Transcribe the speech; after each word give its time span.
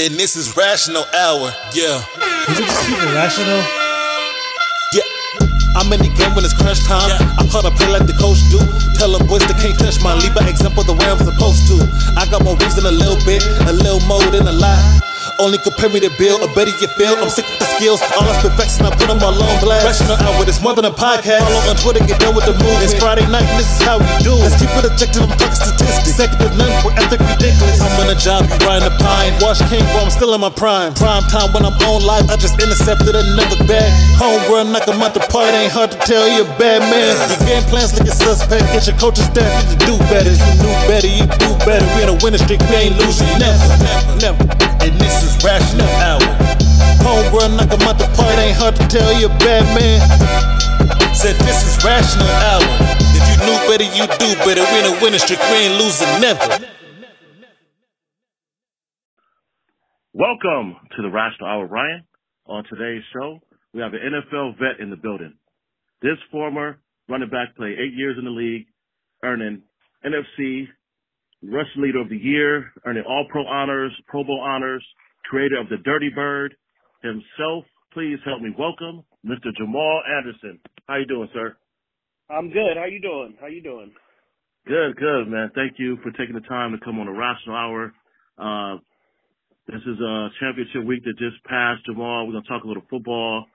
And 0.00 0.14
this 0.14 0.36
is 0.36 0.56
Rational 0.56 1.02
Hour, 1.10 1.50
yeah. 1.74 1.98
Is 2.46 2.54
it 2.54 2.62
just 2.62 2.88
even 2.88 3.10
rational? 3.18 3.58
Yeah. 4.94 5.02
I'm 5.74 5.90
in 5.90 5.98
the 5.98 6.14
game 6.14 6.38
when 6.38 6.44
it's 6.44 6.54
crunch 6.54 6.78
time. 6.86 7.10
I 7.34 7.42
call 7.50 7.66
a 7.66 7.74
play 7.74 7.90
like 7.90 8.06
the 8.06 8.14
coach 8.14 8.38
do. 8.46 8.62
Tell 8.94 9.10
them 9.10 9.26
boys 9.26 9.42
they 9.50 9.58
can't 9.58 9.74
touch 9.74 9.98
my 9.98 10.14
lead 10.14 10.38
by 10.38 10.46
example 10.46 10.84
the 10.84 10.94
way 10.94 11.10
I'm 11.10 11.18
supposed 11.18 11.66
to. 11.74 11.82
I 12.14 12.30
got 12.30 12.44
more 12.46 12.54
reason 12.62 12.86
a 12.86 12.94
little 12.94 13.18
bit, 13.26 13.42
a 13.66 13.72
little 13.74 13.98
more 14.06 14.22
than 14.30 14.46
a 14.46 14.54
lot. 14.54 15.07
Only 15.38 15.58
compare 15.62 15.88
me 15.88 16.02
to 16.02 16.10
Bill, 16.18 16.42
or 16.42 16.50
better 16.54 16.74
you 16.82 16.90
feel. 16.98 17.14
I'm 17.14 17.30
sick 17.30 17.46
of 17.46 17.58
the 17.62 17.68
skills, 17.78 18.02
all 18.18 18.26
that's 18.26 18.42
perfection. 18.42 18.86
I 18.86 18.90
put 18.90 19.06
them 19.06 19.22
all 19.22 19.38
on 19.38 19.54
blast. 19.62 19.86
Rational 19.86 20.18
hour, 20.18 20.42
it's 20.42 20.58
more 20.58 20.74
than 20.74 20.84
a 20.84 20.90
podcast. 20.90 21.46
Follow 21.46 21.70
on 21.70 21.76
Twitter, 21.78 22.02
get 22.02 22.18
done 22.18 22.34
with 22.34 22.42
the 22.50 22.58
move. 22.58 22.74
It's 22.82 22.98
Friday 22.98 23.22
night, 23.30 23.46
and 23.46 23.58
this 23.58 23.70
is 23.70 23.82
how 23.86 24.02
we 24.02 24.10
do. 24.26 24.34
Let's 24.34 24.58
keep 24.58 24.66
it 24.74 24.82
objective, 24.82 25.22
I'm 25.22 25.30
talking 25.38 25.54
statistics. 25.54 26.10
Executive 26.10 26.58
none 26.58 26.74
for 26.82 26.90
ethic 26.98 27.22
ridiculous. 27.22 27.78
I'm 27.78 27.94
on 28.02 28.10
a 28.10 28.18
job, 28.18 28.50
you 28.50 28.58
riding 28.66 28.90
a 28.90 28.94
pine. 28.98 29.30
Wash 29.38 29.62
King, 29.70 29.86
bro, 29.94 30.06
I'm 30.06 30.10
still 30.10 30.34
in 30.34 30.42
my 30.42 30.50
prime. 30.50 30.90
Prime 30.98 31.22
time 31.30 31.54
when 31.54 31.62
I'm 31.62 31.78
on 31.86 32.02
live, 32.02 32.26
I 32.26 32.34
just 32.34 32.58
intercepted 32.58 33.14
another 33.14 33.62
bag. 33.70 33.94
Home 34.18 34.42
run, 34.50 34.74
knock 34.74 34.90
'em 34.90 34.98
out 34.98 35.14
the 35.14 35.22
ain't 35.22 35.70
hard 35.70 35.94
to 35.94 35.98
tell 36.02 36.26
you 36.26 36.42
a 36.42 36.50
bad 36.58 36.82
man. 36.90 37.14
Your 37.30 37.38
game 37.46 37.64
plans 37.70 37.94
like 37.94 38.10
a 38.10 38.14
suspect. 38.14 38.66
Get 38.74 38.90
your 38.90 38.98
coaching 38.98 39.24
staff, 39.30 39.46
you 39.62 39.70
to 39.70 39.78
do 39.86 39.94
better. 40.10 40.34
You 40.34 40.52
knew 40.58 40.74
better, 40.90 41.06
you 41.06 41.26
do 41.38 41.50
better. 41.62 41.86
We 41.94 42.02
in 42.02 42.10
a 42.10 42.18
winning 42.22 42.42
streak, 42.42 42.60
we 42.70 42.90
ain't 42.90 42.98
losing 42.98 43.30
never, 43.38 43.78
never, 43.78 44.16
never. 44.18 44.44
And 44.82 44.94
this 45.00 45.22
is 45.22 45.27
rational 45.44 45.88
hour. 46.00 46.24
Home 47.04 47.28
run, 47.34 47.56
knock 47.56 47.72
'em 47.72 47.88
out 47.88 47.98
the 47.98 48.08
ain't 48.40 48.56
hard 48.56 48.76
to 48.76 48.86
tell 48.88 49.12
you 49.20 49.28
bad 49.40 49.64
man. 49.76 50.00
Said 51.14 51.36
this 51.44 51.60
is 51.66 51.74
rational 51.84 52.28
hour. 52.48 52.64
If 53.12 53.24
you 53.28 53.36
knew 53.44 53.58
better, 53.68 53.88
you 53.96 54.04
do 54.22 54.30
better. 54.46 54.62
We 54.70 54.76
in 54.80 54.86
a 54.92 55.02
winning 55.02 55.18
streak, 55.18 55.40
we 55.50 55.66
ain't 55.66 55.76
losing 55.80 56.08
never. 56.20 56.46
Welcome 60.12 60.76
to 60.96 61.02
the 61.02 61.10
Rational 61.10 61.48
Hour, 61.48 61.66
Ryan. 61.66 62.02
On 62.46 62.64
today's 62.64 63.04
show, 63.12 63.40
we 63.72 63.80
have 63.82 63.92
an 63.94 64.00
NFL 64.00 64.58
vet 64.58 64.80
in 64.80 64.90
the 64.90 64.96
building. 64.96 65.34
This 66.02 66.18
former 66.30 66.78
running 67.08 67.30
back 67.30 67.54
played 67.56 67.78
eight 67.78 67.94
years 67.94 68.16
in 68.18 68.24
the 68.24 68.30
league, 68.30 68.66
earning 69.22 69.62
NFC 70.04 70.68
rushing 71.42 71.82
leader 71.82 72.00
of 72.00 72.08
the 72.08 72.16
year, 72.16 72.72
earning 72.84 73.04
all 73.08 73.26
pro 73.30 73.46
honors, 73.46 73.92
Pro 74.06 74.24
Bowl 74.24 74.40
honors, 74.40 74.84
creator 75.28 75.60
of 75.60 75.68
the 75.68 75.76
Dirty 75.84 76.10
Bird 76.14 76.54
himself. 77.02 77.64
Please 77.92 78.18
help 78.24 78.40
me 78.40 78.50
welcome 78.58 79.04
Mr. 79.24 79.54
Jamal 79.56 80.02
Anderson. 80.16 80.58
How 80.86 80.96
you 80.96 81.06
doing, 81.06 81.28
sir? 81.32 81.56
I'm 82.30 82.48
good. 82.48 82.76
How 82.76 82.84
you 82.84 83.00
doing? 83.00 83.36
How 83.40 83.46
you 83.46 83.62
doing? 83.62 83.92
Good, 84.66 84.96
good, 84.96 85.28
man. 85.28 85.50
Thank 85.54 85.74
you 85.78 85.96
for 86.02 86.10
taking 86.12 86.34
the 86.34 86.46
time 86.48 86.72
to 86.72 86.84
come 86.84 86.98
on 86.98 87.06
the 87.06 87.12
Rational 87.12 87.56
Hour. 87.56 87.92
Uh, 88.36 88.78
this 89.66 89.80
is 89.80 90.00
a 90.00 90.28
championship 90.40 90.84
week 90.84 91.04
that 91.04 91.16
just 91.18 91.42
passed, 91.44 91.84
Jamal. 91.86 92.26
We're 92.26 92.32
gonna 92.32 92.48
talk 92.48 92.64
a 92.64 92.68
little 92.68 92.84
football, 92.90 93.46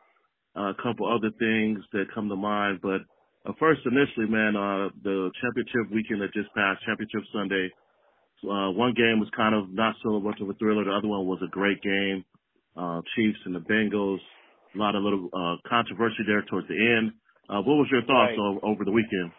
uh, 0.58 0.74
a 0.74 0.76
couple 0.82 1.06
other 1.06 1.30
things 1.38 1.80
that 1.94 2.06
come 2.14 2.30
to 2.30 2.36
mind. 2.36 2.80
But 2.82 3.02
uh, 3.46 3.54
first, 3.60 3.82
initially, 3.86 4.28
man, 4.28 4.56
uh, 4.56 4.90
the 5.04 5.30
championship 5.42 5.94
weekend 5.94 6.22
that 6.22 6.34
just 6.34 6.54
passed, 6.54 6.86
Championship 6.86 7.22
Sunday. 7.34 7.70
Uh, 8.44 8.72
one 8.72 8.94
game 8.94 9.20
was 9.20 9.30
kind 9.36 9.56
of 9.56 9.70
not 9.74 9.96
so 10.04 10.20
much 10.20 10.40
of 10.42 10.50
a 10.50 10.54
thriller. 10.54 10.84
The 10.84 10.92
other 10.92 11.08
one 11.08 11.26
was 11.26 11.40
a 11.44 11.50
great 11.50 11.82
game. 11.82 12.24
Uh, 12.76 13.02
Chiefs 13.16 13.40
and 13.46 13.56
the 13.56 13.60
Bengals. 13.60 14.20
A 14.76 14.78
lot 14.78 14.96
of 14.96 15.04
little 15.04 15.30
uh, 15.34 15.58
controversy 15.70 16.24
there 16.28 16.42
towards 16.50 16.68
the 16.68 16.74
end. 16.76 17.14
Uh, 17.50 17.62
what 17.62 17.76
was 17.76 17.88
your 17.92 18.02
thoughts 18.02 18.34
Right. 18.34 18.40
o- 18.40 18.60
over 18.64 18.84
the 18.86 18.92
weekend? 18.92 19.32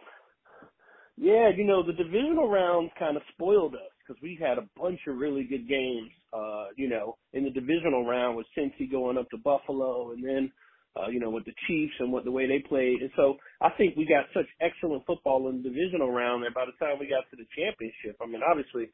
Yeah, 1.16 1.50
you 1.56 1.64
know 1.64 1.82
the 1.86 1.92
divisional 1.92 2.48
rounds 2.48 2.90
kind 2.98 3.16
of 3.16 3.22
spoiled 3.32 3.74
us 3.74 3.80
because 4.06 4.20
we 4.22 4.36
had 4.40 4.58
a 4.58 4.66
bunch 4.76 4.98
of 5.08 5.16
really 5.16 5.44
good 5.44 5.68
games. 5.68 6.10
Uh, 6.32 6.66
you 6.76 6.88
know, 6.88 7.16
in 7.32 7.44
the 7.44 7.50
divisional 7.50 8.04
round 8.04 8.36
with 8.36 8.46
Cincy 8.58 8.90
going 8.90 9.16
up 9.16 9.28
to 9.30 9.36
Buffalo, 9.38 10.10
and 10.12 10.24
then 10.24 10.50
uh, 10.96 11.08
you 11.08 11.20
know 11.20 11.30
with 11.30 11.44
the 11.44 11.54
Chiefs 11.66 11.94
and 12.00 12.12
what 12.12 12.24
the 12.24 12.30
way 12.30 12.46
they 12.46 12.60
played. 12.60 13.00
And 13.00 13.10
so 13.16 13.36
I 13.60 13.70
think 13.76 13.96
we 13.96 14.06
got 14.06 14.26
such 14.34 14.46
excellent 14.60 15.04
football 15.06 15.48
in 15.48 15.62
the 15.62 15.68
divisional 15.68 16.10
round 16.10 16.44
that 16.44 16.54
by 16.54 16.64
the 16.64 16.84
time 16.84 16.98
we 16.98 17.08
got 17.08 17.28
to 17.30 17.36
the 17.36 17.46
championship, 17.56 18.16
I 18.22 18.26
mean, 18.26 18.40
obviously, 18.48 18.90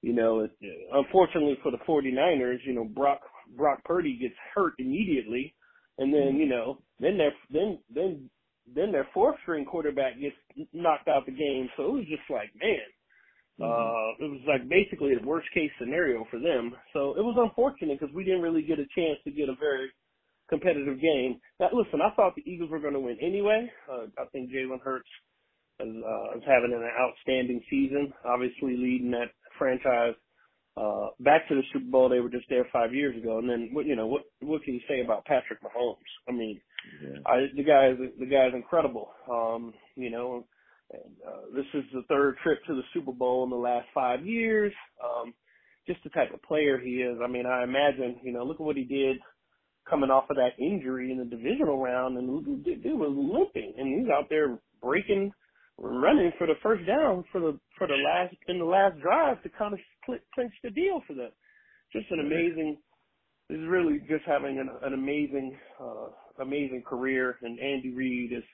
you 0.00 0.12
know, 0.12 0.40
it, 0.40 0.50
unfortunately 0.92 1.58
for 1.62 1.70
the 1.70 1.82
49ers, 1.88 2.64
you 2.64 2.74
know, 2.74 2.84
Brock 2.84 3.20
Brock 3.56 3.84
Purdy 3.84 4.16
gets 4.20 4.34
hurt 4.54 4.74
immediately, 4.78 5.54
and 5.98 6.12
then 6.12 6.36
you 6.36 6.46
know, 6.46 6.78
then 7.00 7.18
their 7.18 7.32
then 7.50 7.78
then 7.94 8.30
then 8.74 8.92
their 8.92 9.08
fourth 9.12 9.36
string 9.42 9.64
quarterback 9.64 10.18
gets 10.20 10.36
knocked 10.72 11.08
out 11.08 11.26
the 11.26 11.32
game. 11.32 11.68
So 11.76 11.84
it 11.84 11.92
was 11.92 12.06
just 12.08 12.22
like, 12.30 12.50
man, 12.60 12.86
uh, 13.60 14.16
it 14.18 14.30
was 14.30 14.40
like 14.48 14.68
basically 14.68 15.14
the 15.14 15.26
worst 15.26 15.46
case 15.52 15.70
scenario 15.78 16.26
for 16.30 16.40
them. 16.40 16.74
So 16.92 17.14
it 17.14 17.22
was 17.22 17.36
unfortunate 17.38 18.00
because 18.00 18.14
we 18.14 18.24
didn't 18.24 18.42
really 18.42 18.62
get 18.62 18.78
a 18.78 18.88
chance 18.94 19.18
to 19.24 19.30
get 19.30 19.48
a 19.48 19.54
very 19.60 19.90
competitive 20.52 21.00
game. 21.00 21.40
Now, 21.58 21.70
listen, 21.72 22.00
I 22.02 22.14
thought 22.14 22.34
the 22.36 22.44
Eagles 22.50 22.70
were 22.70 22.78
going 22.78 22.92
to 22.92 23.00
win 23.00 23.16
anyway. 23.22 23.70
Uh, 23.90 24.06
I 24.18 24.26
think 24.32 24.50
Jalen 24.50 24.80
Hurts 24.84 25.08
is, 25.80 25.88
uh, 25.88 26.36
is 26.36 26.44
having 26.46 26.72
an 26.76 26.84
outstanding 27.00 27.62
season, 27.70 28.12
obviously 28.24 28.76
leading 28.76 29.10
that 29.12 29.32
franchise 29.58 30.14
uh, 30.76 31.08
back 31.20 31.48
to 31.48 31.54
the 31.54 31.62
Super 31.72 31.90
Bowl. 31.90 32.08
They 32.08 32.20
were 32.20 32.28
just 32.30 32.46
there 32.50 32.66
five 32.72 32.92
years 32.94 33.16
ago. 33.16 33.38
And 33.38 33.48
then, 33.48 33.70
what 33.72 33.86
you 33.86 33.96
know, 33.96 34.06
what 34.06 34.22
what 34.40 34.62
can 34.62 34.74
you 34.74 34.80
say 34.88 35.00
about 35.00 35.24
Patrick 35.24 35.60
Mahomes? 35.62 35.96
I 36.28 36.32
mean, 36.32 36.60
Yeah. 37.02 37.18
I, 37.26 37.46
the 37.56 37.64
guy 37.64 37.88
is 37.88 37.98
the 38.18 38.26
guy 38.26 38.46
is 38.48 38.54
incredible. 38.54 39.10
Um, 39.30 39.72
you 39.96 40.10
know, 40.10 40.44
and, 40.92 41.16
uh, 41.26 41.54
this 41.56 41.66
is 41.74 41.84
the 41.92 42.02
third 42.08 42.36
trip 42.42 42.64
to 42.66 42.74
the 42.74 42.82
Super 42.92 43.12
Bowl 43.12 43.44
in 43.44 43.50
the 43.50 43.56
last 43.56 43.86
five 43.94 44.26
years. 44.26 44.72
Um, 45.02 45.34
just 45.86 46.02
the 46.04 46.10
type 46.10 46.32
of 46.32 46.42
player 46.42 46.78
he 46.78 47.02
is. 47.02 47.18
I 47.22 47.26
mean, 47.26 47.44
I 47.46 47.64
imagine, 47.64 48.20
you 48.22 48.32
know, 48.32 48.44
look 48.44 48.60
at 48.60 48.66
what 48.66 48.76
he 48.76 48.84
did 48.84 49.16
coming 49.88 50.10
off 50.10 50.30
of 50.30 50.36
that 50.36 50.58
injury 50.58 51.10
in 51.10 51.18
the 51.18 51.24
divisional 51.24 51.82
round, 51.82 52.16
and 52.18 52.64
dude 52.64 52.84
was 52.84 53.14
limping, 53.16 53.74
and 53.76 54.00
he's 54.00 54.10
out 54.10 54.28
there 54.28 54.58
breaking, 54.80 55.32
running 55.78 56.32
for 56.38 56.46
the 56.46 56.54
first 56.62 56.86
down 56.86 57.24
for 57.32 57.40
the 57.40 57.58
for 57.78 57.86
the 57.86 57.94
last 57.94 58.34
in 58.48 58.58
the 58.58 58.64
last 58.64 58.98
drive 59.00 59.42
to 59.42 59.48
kind 59.50 59.74
of 59.74 59.80
cl- 60.06 60.18
clinch 60.34 60.52
the 60.62 60.70
deal 60.70 61.02
for 61.06 61.14
them. 61.14 61.30
Just 61.92 62.10
an 62.10 62.20
amazing. 62.20 62.78
He's 63.48 63.66
really 63.68 63.98
just 64.08 64.24
having 64.26 64.58
an, 64.58 64.70
an 64.82 64.94
amazing, 64.94 65.56
uh, 65.80 66.08
amazing 66.40 66.82
career, 66.88 67.36
and 67.42 67.58
Andy 67.58 67.92
Reid 67.94 68.32
is. 68.32 68.44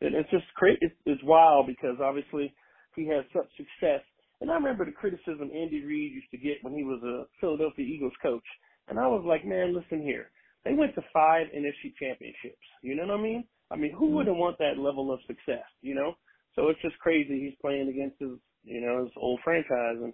And 0.00 0.14
it's 0.14 0.28
just 0.30 0.44
crazy. 0.56 0.76
It's, 0.82 0.94
it's 1.06 1.22
wild 1.24 1.66
because 1.66 1.96
obviously 2.02 2.52
he 2.94 3.06
has 3.08 3.24
such 3.32 3.48
success. 3.56 4.02
And 4.40 4.50
I 4.50 4.54
remember 4.54 4.84
the 4.84 4.92
criticism 4.92 5.48
Andy 5.54 5.82
Reid 5.84 6.12
used 6.12 6.30
to 6.32 6.36
get 6.36 6.62
when 6.62 6.74
he 6.74 6.84
was 6.84 7.00
a 7.02 7.24
Philadelphia 7.40 7.86
Eagles 7.86 8.12
coach. 8.20 8.44
And 8.88 8.98
I 8.98 9.06
was 9.06 9.24
like, 9.26 9.46
man, 9.46 9.74
listen 9.74 10.02
here. 10.02 10.30
They 10.64 10.72
went 10.72 10.94
to 10.94 11.02
five 11.12 11.46
NFC 11.54 11.94
championships. 11.98 12.66
You 12.82 12.96
know 12.96 13.06
what 13.06 13.18
I 13.18 13.22
mean? 13.22 13.44
I 13.70 13.76
mean, 13.76 13.92
who 13.92 14.06
wouldn't 14.10 14.36
want 14.36 14.58
that 14.58 14.78
level 14.78 15.12
of 15.12 15.20
success, 15.26 15.64
you 15.82 15.94
know? 15.94 16.14
So 16.54 16.68
it's 16.68 16.80
just 16.80 16.98
crazy 16.98 17.40
he's 17.40 17.58
playing 17.60 17.88
against 17.88 18.20
his, 18.20 18.38
you 18.62 18.80
know, 18.80 19.04
his 19.04 19.12
old 19.16 19.40
franchise. 19.42 19.98
And 20.00 20.12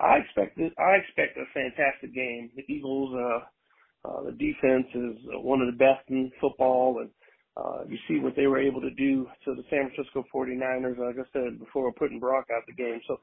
I 0.00 0.16
expect 0.18 0.56
this, 0.56 0.72
I 0.78 0.96
expect 0.96 1.36
a 1.36 1.44
fantastic 1.52 2.14
game. 2.14 2.50
The 2.56 2.64
Eagles, 2.72 3.14
uh, 3.14 4.08
uh, 4.08 4.22
the 4.24 4.32
defense 4.32 4.86
is 4.94 5.16
one 5.42 5.60
of 5.60 5.66
the 5.66 5.78
best 5.78 6.08
in 6.08 6.30
football 6.40 7.00
and, 7.00 7.10
uh, 7.56 7.84
you 7.86 7.98
see 8.08 8.18
what 8.18 8.34
they 8.34 8.46
were 8.46 8.60
able 8.60 8.80
to 8.80 8.90
do 8.90 9.28
to 9.44 9.54
the 9.54 9.62
San 9.68 9.90
Francisco 9.90 10.24
49ers, 10.34 10.98
like 10.98 11.16
I 11.18 11.28
said 11.32 11.58
before, 11.58 11.92
putting 11.92 12.18
Brock 12.18 12.46
out 12.54 12.62
the 12.66 12.72
game. 12.72 13.00
So 13.06 13.20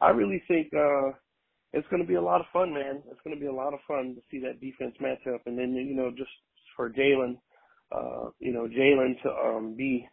I 0.00 0.10
really 0.10 0.42
think, 0.46 0.72
uh, 0.72 1.10
it's 1.72 1.88
going 1.88 2.02
to 2.02 2.08
be 2.08 2.14
a 2.14 2.22
lot 2.22 2.40
of 2.40 2.46
fun, 2.52 2.72
man. 2.72 3.02
It's 3.10 3.20
going 3.24 3.34
to 3.36 3.40
be 3.40 3.48
a 3.48 3.52
lot 3.52 3.72
of 3.72 3.80
fun 3.88 4.14
to 4.14 4.22
see 4.30 4.40
that 4.40 4.60
defense 4.60 4.94
matchup. 5.00 5.40
And 5.46 5.58
then, 5.58 5.74
you 5.74 5.94
know, 5.94 6.10
just 6.10 6.30
for 6.76 6.90
Jalen, 6.90 7.38
uh, 7.90 8.30
you 8.38 8.52
know, 8.52 8.68
Jalen 8.68 9.20
to, 9.22 9.30
um, 9.30 9.74
be, 9.76 10.06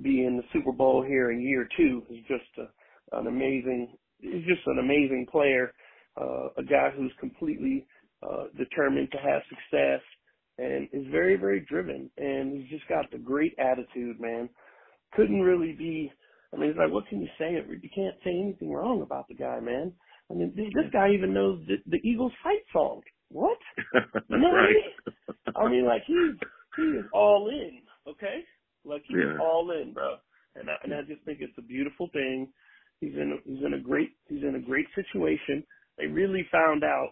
be 0.00 0.24
in 0.24 0.36
the 0.36 0.44
Super 0.52 0.72
Bowl 0.72 1.02
here 1.02 1.32
in 1.32 1.40
year 1.40 1.68
two 1.76 2.02
is 2.08 2.18
just 2.28 2.44
a, 2.58 3.18
an 3.18 3.26
amazing, 3.26 3.96
he's 4.18 4.44
just 4.46 4.66
an 4.66 4.78
amazing 4.78 5.26
player, 5.30 5.72
uh, 6.20 6.48
a 6.56 6.62
guy 6.62 6.90
who's 6.96 7.12
completely, 7.18 7.86
uh, 8.22 8.44
determined 8.56 9.10
to 9.10 9.18
have 9.18 9.42
success 9.48 10.00
and 10.58 10.88
is 10.92 11.06
very, 11.10 11.36
very 11.36 11.60
driven. 11.68 12.08
And 12.16 12.56
he's 12.56 12.70
just 12.70 12.88
got 12.88 13.10
the 13.10 13.18
great 13.18 13.54
attitude, 13.58 14.20
man. 14.20 14.48
Couldn't 15.14 15.40
really 15.40 15.72
be, 15.72 16.12
I 16.54 16.58
mean, 16.58 16.70
it's 16.70 16.78
like, 16.78 16.92
what 16.92 17.08
can 17.08 17.20
you 17.20 17.28
say? 17.38 17.52
You 17.52 17.90
can't 17.94 18.14
say 18.22 18.30
anything 18.30 18.72
wrong 18.72 19.02
about 19.02 19.26
the 19.28 19.34
guy, 19.34 19.58
man. 19.60 19.92
I 20.32 20.36
mean, 20.36 20.54
this 20.56 20.66
this 20.74 20.92
guy 20.92 21.12
even 21.14 21.34
knows 21.34 21.60
the, 21.68 21.76
the 21.86 22.08
Eagles 22.08 22.32
fight 22.44 22.64
song. 22.72 23.02
What? 23.30 23.58
You 24.28 24.40
know 24.40 24.50
what 24.50 24.60
I 24.60 24.64
right. 24.64 24.74
mean? 24.74 24.92
I 25.56 25.68
mean, 25.70 25.86
like 25.86 26.02
he's 26.06 26.36
he 26.76 26.82
is 26.98 27.06
all 27.12 27.50
in. 27.50 27.82
Okay, 28.08 28.40
like 28.84 29.04
he's 29.08 29.18
Yeah. 29.18 29.38
all 29.38 29.72
in, 29.72 29.94
bro. 29.94 30.16
And 30.56 30.70
I, 30.70 30.74
and 30.84 30.94
I 30.94 31.02
just 31.02 31.24
think 31.24 31.40
it's 31.42 31.58
a 31.58 31.62
beautiful 31.62 32.10
thing. 32.12 32.52
He's 33.00 33.14
in 33.14 33.38
a, 33.38 33.50
he's 33.50 33.64
in 33.64 33.74
a 33.74 33.80
great 33.80 34.10
he's 34.28 34.42
in 34.44 34.56
a 34.56 34.60
great 34.60 34.86
situation. 34.96 35.64
They 35.98 36.06
really 36.06 36.46
found 36.52 36.84
out 36.84 37.10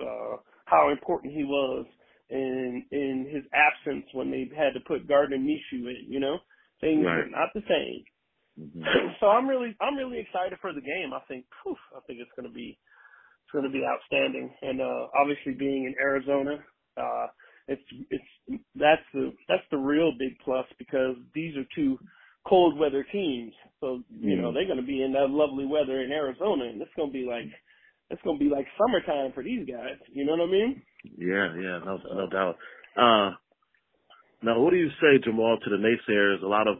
uh, 0.00 0.36
how 0.66 0.90
important 0.90 1.34
he 1.34 1.44
was 1.44 1.86
in 2.30 2.84
in 2.92 3.28
his 3.32 3.44
absence 3.54 4.06
when 4.14 4.30
they 4.30 4.50
had 4.56 4.74
to 4.74 4.80
put 4.86 5.08
Gardner 5.08 5.38
Minshew 5.38 5.88
in. 5.88 6.06
You 6.08 6.20
know, 6.20 6.38
things 6.80 7.06
Right. 7.06 7.24
were 7.24 7.30
not 7.30 7.50
the 7.54 7.62
same. 7.68 8.04
Mhm. 8.60 8.84
so 9.20 9.26
I'm 9.28 9.48
really 9.48 9.74
I'm 9.80 9.96
really 9.96 10.18
excited 10.18 10.58
for 10.60 10.72
the 10.72 10.80
game. 10.80 11.12
I 11.14 11.20
think 11.28 11.46
whew, 11.62 11.76
I 11.96 12.00
think 12.06 12.20
it's 12.20 12.32
going 12.36 12.48
to 12.48 12.54
be 12.54 12.78
it's 13.44 13.64
to 13.64 13.70
be 13.70 13.84
outstanding. 13.84 14.50
And 14.62 14.80
uh, 14.80 15.06
obviously, 15.20 15.54
being 15.54 15.84
in 15.84 15.94
Arizona, 16.00 16.58
uh, 16.96 17.26
it's 17.68 17.82
it's 18.10 18.60
that's 18.74 19.02
the 19.14 19.32
that's 19.48 19.64
the 19.70 19.78
real 19.78 20.12
big 20.18 20.38
plus 20.44 20.66
because 20.78 21.16
these 21.34 21.56
are 21.56 21.64
two 21.74 21.98
cold 22.46 22.78
weather 22.78 23.04
teams. 23.12 23.52
So 23.80 24.02
you 24.10 24.36
know 24.36 24.52
they're 24.52 24.66
going 24.66 24.80
to 24.80 24.86
be 24.86 25.02
in 25.02 25.12
that 25.12 25.30
lovely 25.30 25.66
weather 25.66 26.00
in 26.02 26.12
Arizona, 26.12 26.64
and 26.64 26.80
it's 26.80 26.90
going 26.96 27.10
to 27.10 27.12
be 27.12 27.26
like 27.26 27.50
it's 28.10 28.22
to 28.38 28.44
be 28.44 28.50
like 28.50 28.66
summertime 28.78 29.32
for 29.32 29.42
these 29.42 29.66
guys. 29.66 29.98
You 30.12 30.24
know 30.26 30.32
what 30.32 30.48
I 30.48 30.52
mean? 30.52 30.82
Yeah, 31.16 31.54
yeah, 31.56 31.78
no, 31.84 31.98
no 32.12 32.28
doubt. 32.28 32.56
Uh, 32.96 33.30
now, 34.42 34.60
what 34.60 34.70
do 34.70 34.76
you 34.76 34.88
say, 35.00 35.22
Jamal, 35.22 35.58
to 35.58 35.70
the 35.70 35.76
naysayers? 35.76 36.42
A 36.42 36.46
lot 36.46 36.66
of 36.66 36.78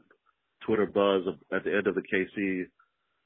Twitter 0.70 0.86
buzz 0.86 1.22
at 1.52 1.64
the 1.64 1.74
end 1.74 1.88
of 1.88 1.96
the 1.96 2.02
KC 2.02 2.62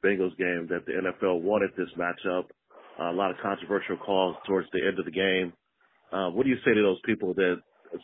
Bengals 0.03 0.35
game 0.39 0.67
that 0.71 0.87
the 0.87 0.93
NFL 0.93 1.43
wanted 1.43 1.73
this 1.77 1.91
matchup. 1.99 2.45
Uh, 2.99 3.11
a 3.11 3.13
lot 3.13 3.31
of 3.31 3.37
controversial 3.43 3.99
calls 3.99 4.35
towards 4.47 4.67
the 4.73 4.81
end 4.81 4.99
of 4.99 5.05
the 5.05 5.11
game. 5.11 5.53
Uh, 6.11 6.31
what 6.31 6.45
do 6.45 6.49
you 6.49 6.57
say 6.65 6.73
to 6.73 6.81
those 6.81 7.01
people 7.05 7.35
that 7.35 7.57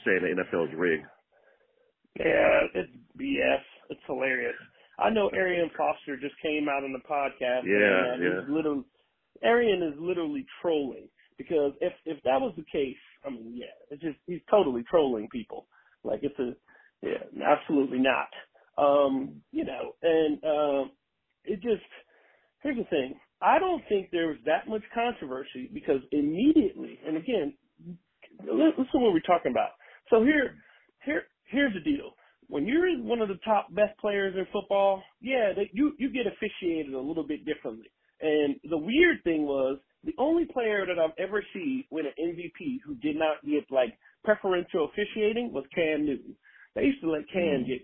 say 0.04 0.18
the 0.20 0.34
NFL 0.36 0.68
is 0.68 0.74
rigged? 0.76 1.06
Yeah, 2.18 2.66
it's 2.74 2.90
BS. 3.18 3.64
It's 3.88 4.00
hilarious. 4.06 4.56
I 4.98 5.08
know 5.08 5.30
Arian 5.32 5.70
Foster 5.74 6.18
just 6.20 6.34
came 6.42 6.68
out 6.68 6.84
on 6.84 6.92
the 6.92 7.00
podcast. 7.08 7.64
Yeah, 7.64 8.12
and 8.12 8.22
yeah. 8.22 8.40
He's 8.40 8.54
literally, 8.54 8.84
Arian 9.42 9.82
is 9.82 9.94
literally 9.98 10.44
trolling 10.60 11.08
because 11.38 11.72
if 11.80 11.94
if 12.04 12.22
that 12.24 12.40
was 12.40 12.52
the 12.58 12.64
case, 12.70 13.00
I 13.24 13.30
mean, 13.30 13.54
yeah, 13.54 13.72
it's 13.90 14.02
just 14.02 14.18
he's 14.26 14.42
totally 14.50 14.82
trolling 14.90 15.28
people. 15.32 15.66
Like 16.04 16.20
it's 16.22 16.38
a, 16.38 16.52
yeah, 17.00 17.24
absolutely 17.46 18.00
not. 18.00 18.28
Um, 18.80 19.42
you 19.52 19.64
know, 19.64 19.94
and 20.02 20.42
um, 20.44 20.90
it 21.44 21.56
just 21.62 21.84
here's 22.62 22.76
the 22.76 22.84
thing. 22.84 23.18
I 23.42 23.58
don't 23.58 23.82
think 23.88 24.10
there 24.10 24.28
was 24.28 24.38
that 24.46 24.68
much 24.68 24.82
controversy 24.94 25.70
because 25.72 26.00
immediately, 26.12 26.98
and 27.06 27.16
again, 27.16 27.54
listen 28.44 29.00
what 29.00 29.12
we're 29.12 29.20
talking 29.20 29.52
about. 29.52 29.70
So 30.10 30.22
here, 30.22 30.56
here, 31.04 31.22
here's 31.50 31.74
the 31.74 31.80
deal. 31.80 32.12
When 32.48 32.66
you're 32.66 32.98
one 33.02 33.20
of 33.20 33.28
the 33.28 33.38
top 33.44 33.72
best 33.74 33.98
players 34.00 34.34
in 34.36 34.46
football, 34.52 35.02
yeah, 35.20 35.52
they, 35.54 35.70
you 35.72 35.92
you 35.98 36.10
get 36.12 36.26
officiated 36.26 36.94
a 36.94 37.00
little 37.00 37.26
bit 37.26 37.44
differently. 37.46 37.90
And 38.20 38.56
the 38.68 38.76
weird 38.76 39.22
thing 39.24 39.44
was 39.44 39.78
the 40.04 40.14
only 40.18 40.46
player 40.46 40.84
that 40.84 40.98
I've 40.98 41.16
ever 41.18 41.42
seen 41.54 41.84
win 41.90 42.06
an 42.06 42.12
MVP 42.18 42.80
who 42.84 42.96
did 42.96 43.16
not 43.16 43.36
get 43.44 43.70
like 43.70 43.96
preferential 44.24 44.90
officiating 44.90 45.52
was 45.52 45.64
Cam 45.74 46.04
Newton. 46.04 46.36
They 46.74 46.82
used 46.82 47.00
to 47.02 47.10
let 47.10 47.28
Cam 47.32 47.64
mm-hmm. 47.64 47.68
get 47.68 47.82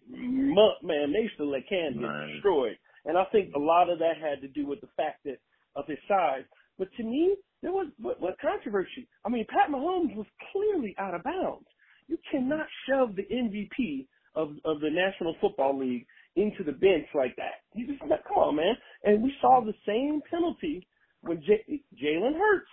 mucked, 0.54 0.84
man. 0.84 1.12
They 1.12 1.22
used 1.22 1.38
to 1.38 1.44
let 1.44 1.68
Cam 1.68 1.98
get 1.98 2.34
destroyed. 2.34 2.78
And 3.04 3.16
I 3.18 3.24
think 3.32 3.54
a 3.54 3.58
lot 3.58 3.90
of 3.90 3.98
that 3.98 4.18
had 4.20 4.40
to 4.42 4.48
do 4.48 4.66
with 4.66 4.80
the 4.80 4.90
fact 4.96 5.24
that 5.24 5.38
of 5.74 5.86
his 5.86 5.98
size. 6.08 6.44
But 6.78 6.88
to 6.96 7.02
me, 7.04 7.36
there 7.62 7.72
was 7.72 7.88
what, 7.98 8.20
what 8.20 8.38
controversy. 8.40 9.08
I 9.24 9.28
mean, 9.28 9.46
Pat 9.48 9.70
Mahomes 9.70 10.14
was 10.16 10.26
clearly 10.52 10.94
out 10.98 11.14
of 11.14 11.22
bounds. 11.22 11.66
You 12.08 12.18
cannot 12.30 12.66
shove 12.88 13.16
the 13.16 13.24
MVP 13.24 14.06
of 14.34 14.50
of 14.64 14.80
the 14.80 14.90
National 14.90 15.34
Football 15.40 15.78
League 15.78 16.06
into 16.36 16.62
the 16.64 16.72
bench 16.72 17.06
like 17.14 17.34
that. 17.36 17.64
You 17.74 17.86
just 17.86 18.00
come 18.00 18.38
on, 18.38 18.56
man. 18.56 18.74
And 19.04 19.22
we 19.22 19.32
saw 19.40 19.62
the 19.64 19.74
same 19.86 20.20
penalty 20.30 20.86
when 21.22 21.42
J- 21.42 21.82
Jalen 22.02 22.38
Hurts. 22.38 22.70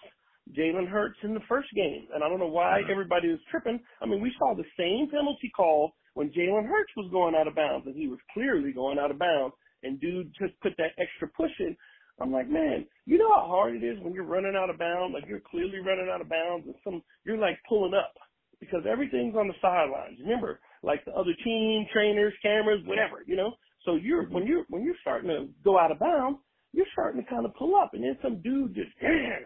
Jalen 0.58 0.90
Hurts 0.90 1.18
in 1.24 1.34
the 1.34 1.40
first 1.48 1.70
game, 1.74 2.06
and 2.14 2.22
I 2.22 2.28
don't 2.28 2.40
know 2.40 2.48
why 2.52 2.82
everybody 2.92 3.30
was 3.30 3.40
tripping. 3.50 3.80
I 4.02 4.06
mean, 4.06 4.22
we 4.22 4.32
saw 4.38 4.54
the 4.54 4.66
same 4.78 5.10
penalty 5.10 5.50
call 5.56 5.94
when 6.14 6.30
Jalen 6.30 6.68
Hurts 6.68 6.92
was 6.96 7.12
going 7.12 7.36
out 7.36 7.48
of 7.48 7.56
bounds, 7.56 7.86
and 7.88 7.96
he 7.96 8.08
was 8.08 8.20
clearly 8.34 8.72
going 8.72 9.00
out 9.00 9.12
of 9.12 9.20
bounds. 9.20 9.56
And 9.84 10.00
dude 10.00 10.32
just 10.40 10.58
put 10.62 10.72
that 10.78 10.96
extra 10.98 11.28
push 11.36 11.52
in. 11.60 11.76
I'm 12.22 12.32
like, 12.32 12.48
man, 12.50 12.86
you 13.06 13.18
know 13.18 13.28
how 13.34 13.48
hard 13.48 13.76
it 13.76 13.84
is 13.84 14.00
when 14.00 14.14
you're 14.14 14.24
running 14.24 14.56
out 14.56 14.70
of 14.70 14.80
bounds, 14.80 15.14
like 15.14 15.28
you're 15.28 15.42
clearly 15.42 15.80
running 15.80 16.10
out 16.14 16.22
of 16.22 16.30
bounds, 16.30 16.66
and 16.66 16.76
some 16.84 17.02
you're 17.26 17.38
like 17.38 17.60
pulling 17.68 17.94
up 17.94 18.14
because 18.60 18.84
everything's 18.90 19.36
on 19.36 19.48
the 19.48 19.54
sidelines. 19.62 20.20
Remember, 20.22 20.60
like 20.84 21.04
the 21.06 21.12
other 21.12 21.34
team, 21.44 21.86
trainers, 21.92 22.34
cameras, 22.42 22.82
whatever, 22.86 23.24
you 23.26 23.36
know. 23.36 23.52
So 23.84 23.96
you're 23.96 24.30
when 24.30 24.48
you're 24.48 24.64
when 24.70 24.84
you're 24.84 24.96
starting 25.02 25.30
to 25.30 25.48
go 25.66 25.78
out 25.78 25.92
of 25.92 26.00
bounds, 26.00 26.40
you're 26.72 26.86
starting 26.94 27.22
to 27.22 27.30
kind 27.30 27.46
of 27.46 27.54
pull 27.56 27.76
up, 27.76 27.92
and 27.94 28.04
then 28.04 28.18
some 28.22 28.42
dude 28.42 28.76
just, 28.76 28.92
damn. 29.02 29.46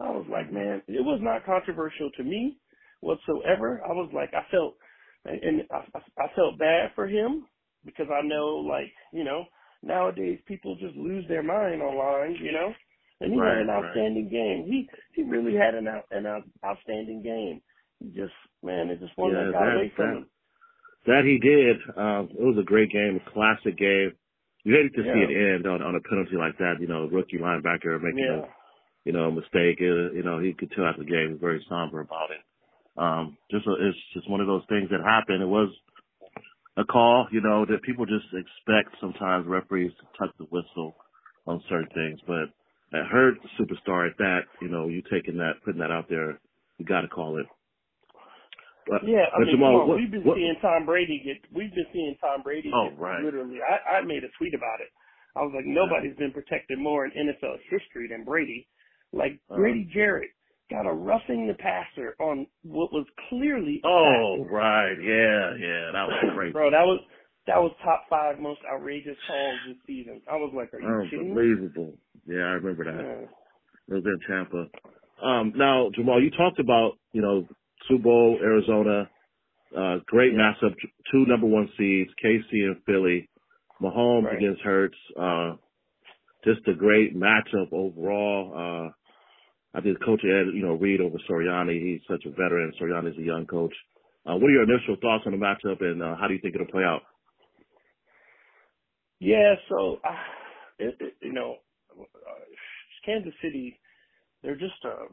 I 0.00 0.10
was 0.10 0.26
like, 0.30 0.52
man, 0.52 0.80
it 0.86 1.02
was 1.02 1.18
not 1.22 1.44
controversial 1.44 2.10
to 2.16 2.22
me 2.22 2.58
whatsoever. 3.00 3.82
I 3.84 3.92
was 3.92 4.10
like, 4.14 4.30
I 4.32 4.46
felt, 4.50 4.76
and 5.24 5.62
I, 5.70 5.76
I 5.94 6.24
I 6.24 6.26
felt 6.34 6.58
bad 6.58 6.90
for 6.94 7.06
him 7.06 7.46
because 7.84 8.06
I 8.12 8.22
know, 8.26 8.56
like, 8.68 8.92
you 9.12 9.24
know, 9.24 9.44
nowadays 9.82 10.38
people 10.46 10.76
just 10.76 10.96
lose 10.96 11.24
their 11.28 11.42
mind 11.42 11.82
online, 11.82 12.36
you 12.42 12.52
know. 12.52 12.72
And 13.20 13.32
he 13.32 13.40
Right, 13.40 13.48
had 13.58 13.62
an 13.62 13.66
right. 13.68 13.84
outstanding 13.84 14.28
game. 14.28 14.64
He 14.66 14.88
he 15.14 15.22
really 15.24 15.54
had 15.54 15.74
an 15.74 15.88
out, 15.88 16.04
an 16.12 16.26
out, 16.26 16.42
outstanding 16.64 17.22
game. 17.22 17.60
He 17.98 18.10
just 18.10 18.32
man, 18.62 18.90
it 18.90 19.00
just 19.00 19.16
one 19.16 19.32
Yeah, 19.32 19.44
that 19.44 19.52
got 19.52 19.64
that- 19.66 19.74
away 19.76 19.92
from 19.96 20.06
that- 20.06 20.16
him. 20.18 20.26
That 21.06 21.24
he 21.24 21.38
did. 21.38 21.76
Um, 21.96 22.28
it 22.36 22.44
was 22.44 22.58
a 22.58 22.62
great 22.62 22.90
game, 22.90 23.16
a 23.24 23.30
classic 23.30 23.78
game. 23.78 24.12
You 24.64 24.74
hate 24.74 24.92
to 24.94 25.02
see 25.02 25.08
it 25.24 25.54
end 25.54 25.66
on, 25.66 25.80
on 25.80 25.94
a 25.94 26.00
penalty 26.00 26.36
like 26.36 26.58
that. 26.58 26.80
You 26.80 26.86
know, 26.86 27.04
a 27.04 27.08
rookie 27.08 27.38
linebacker 27.38 27.98
making 28.02 28.18
Yeah. 28.24 28.42
a 28.44 28.48
you 29.04 29.12
know 29.12 29.28
a 29.28 29.32
mistake. 29.32 29.78
Uh, 29.80 30.12
you 30.12 30.22
know, 30.22 30.38
he 30.38 30.52
could 30.52 30.70
tell 30.72 30.84
after 30.84 31.02
the 31.02 31.10
game 31.10 31.26
he 31.28 31.32
was 31.32 31.40
very 31.40 31.64
somber 31.68 32.00
about 32.00 32.30
it. 32.30 32.42
Um, 32.98 33.36
just 33.50 33.66
a, 33.66 33.72
it's 33.80 33.98
just 34.14 34.28
one 34.28 34.40
of 34.40 34.46
those 34.46 34.62
things 34.68 34.90
that 34.90 35.00
happened. 35.04 35.42
It 35.42 35.46
was 35.46 35.70
a 36.76 36.84
call, 36.84 37.28
you 37.30 37.40
know, 37.40 37.64
that 37.66 37.82
people 37.82 38.06
just 38.06 38.26
expect 38.34 38.94
sometimes 39.00 39.46
referees 39.46 39.92
to 40.00 40.04
tuck 40.18 40.34
the 40.38 40.44
whistle 40.50 40.96
on 41.46 41.62
certain 41.68 41.88
things, 41.94 42.20
but 42.26 42.50
at 42.96 43.06
hurt 43.06 43.34
superstar 43.58 44.08
at 44.10 44.16
that, 44.18 44.40
you 44.60 44.68
know, 44.68 44.88
you 44.88 45.02
taking 45.10 45.36
that, 45.38 45.54
putting 45.64 45.80
that 45.80 45.90
out 45.90 46.08
there, 46.08 46.38
you 46.78 46.84
got 46.84 47.02
to 47.02 47.08
call 47.08 47.38
it. 47.38 47.46
But, 48.88 49.02
Yeah, 49.06 49.26
I 49.36 49.40
mean, 49.40 49.50
Jamal, 49.50 49.82
on, 49.82 49.88
what- 49.88 49.98
we've 49.98 50.10
been 50.10 50.24
what- 50.24 50.36
seeing 50.36 50.56
Tom 50.62 50.86
Brady 50.86 51.20
get. 51.24 51.36
We've 51.52 51.74
been 51.74 51.86
seeing 51.92 52.16
Tom 52.20 52.42
Brady. 52.42 52.70
Oh, 52.74 52.88
get 52.90 52.98
right. 52.98 53.22
Literally, 53.22 53.58
I, 53.62 53.98
I 53.98 54.00
made 54.02 54.24
a 54.24 54.28
tweet 54.38 54.54
about 54.54 54.80
it. 54.80 54.88
I 55.36 55.40
was 55.42 55.52
like, 55.54 55.66
nobody's 55.66 56.16
been 56.16 56.32
protected 56.32 56.78
more 56.78 57.04
in 57.06 57.12
NFL 57.12 57.58
history 57.70 58.08
than 58.10 58.24
Brady. 58.24 58.66
Like 59.12 59.32
Uh-huh. 59.50 59.56
Grady 59.56 59.84
Jarrett 59.92 60.30
got 60.70 60.86
a 60.86 60.92
roughing 60.92 61.46
the 61.46 61.54
passer 61.54 62.14
on 62.20 62.46
what 62.62 62.92
was 62.92 63.06
clearly. 63.28 63.80
Oh, 63.84 64.36
tackle. 64.38 64.48
right. 64.54 64.94
Yeah, 65.00 65.54
yeah. 65.58 65.90
That 65.92 66.06
was 66.08 66.24
crazy. 66.34 66.52
bro, 66.52 66.70
that 66.70 66.84
was 66.84 67.00
that 67.46 67.56
was 67.58 67.72
top 67.82 68.04
five 68.10 68.38
most 68.38 68.60
outrageous 68.70 69.16
calls 69.26 69.56
this 69.66 69.76
season. 69.86 70.20
I 70.30 70.36
was 70.36 70.52
like, 70.54 70.72
are 70.74 70.80
you 70.80 71.08
kidding? 71.10 71.28
Unbelievable. 71.30 71.94
Yeah, 72.26 72.40
I 72.44 72.60
remember 72.60 72.84
that. 72.84 73.02
Yeah. 73.02 73.26
It 73.88 73.94
was 73.94 74.04
in 74.04 74.18
Tampa. 74.28 74.66
Um, 75.24 75.52
now, 75.56 75.88
Jamal, 75.94 76.22
you 76.22 76.30
talked 76.30 76.60
about, 76.60 76.98
you 77.12 77.22
know, 77.22 77.48
Super 77.88 78.02
Bowl, 78.02 78.38
Arizona, 78.42 79.08
uh, 79.74 79.96
great 80.06 80.32
Yeah. 80.34 80.52
matchup, 80.62 80.74
two 81.10 81.24
number 81.26 81.46
one 81.46 81.70
seeds, 81.78 82.10
KC 82.22 82.64
and 82.64 82.76
Philly, 82.84 83.30
Mahomes 83.80 84.24
Right. 84.24 84.36
against 84.36 84.60
Hurts, 84.60 84.98
uh, 85.18 85.54
just 86.44 86.68
a 86.68 86.74
great 86.74 87.16
matchup 87.16 87.72
overall. 87.72 88.52
Uh, 88.54 88.90
I 89.74 89.80
think 89.80 90.02
Coach 90.04 90.22
Ed, 90.24 90.54
you 90.54 90.62
know, 90.62 90.74
Reid 90.74 91.00
over 91.00 91.18
Sirianni. 91.28 91.80
He's 91.80 92.00
such 92.08 92.24
a 92.26 92.30
veteran. 92.30 92.72
Sirianni's 92.80 93.18
a 93.18 93.22
young 93.22 93.46
coach. 93.46 93.74
Uh, 94.26 94.34
what 94.34 94.48
are 94.48 94.50
your 94.50 94.64
initial 94.64 94.96
thoughts 95.00 95.24
on 95.26 95.32
the 95.32 95.38
matchup 95.38 95.82
and, 95.82 96.02
uh, 96.02 96.16
how 96.20 96.26
do 96.26 96.34
you 96.34 96.40
think 96.40 96.54
it'll 96.54 96.66
play 96.66 96.84
out? 96.84 97.02
Yeah, 99.20 99.54
so 99.68 99.98
uh, 100.04 100.14
it, 100.78 100.96
it, 101.00 101.14
you 101.22 101.32
know, 101.32 101.56
uh, 101.98 102.04
Kansas 103.04 103.32
City, 103.42 103.78
they're 104.42 104.56
just 104.56 104.78
uh, 104.84 105.10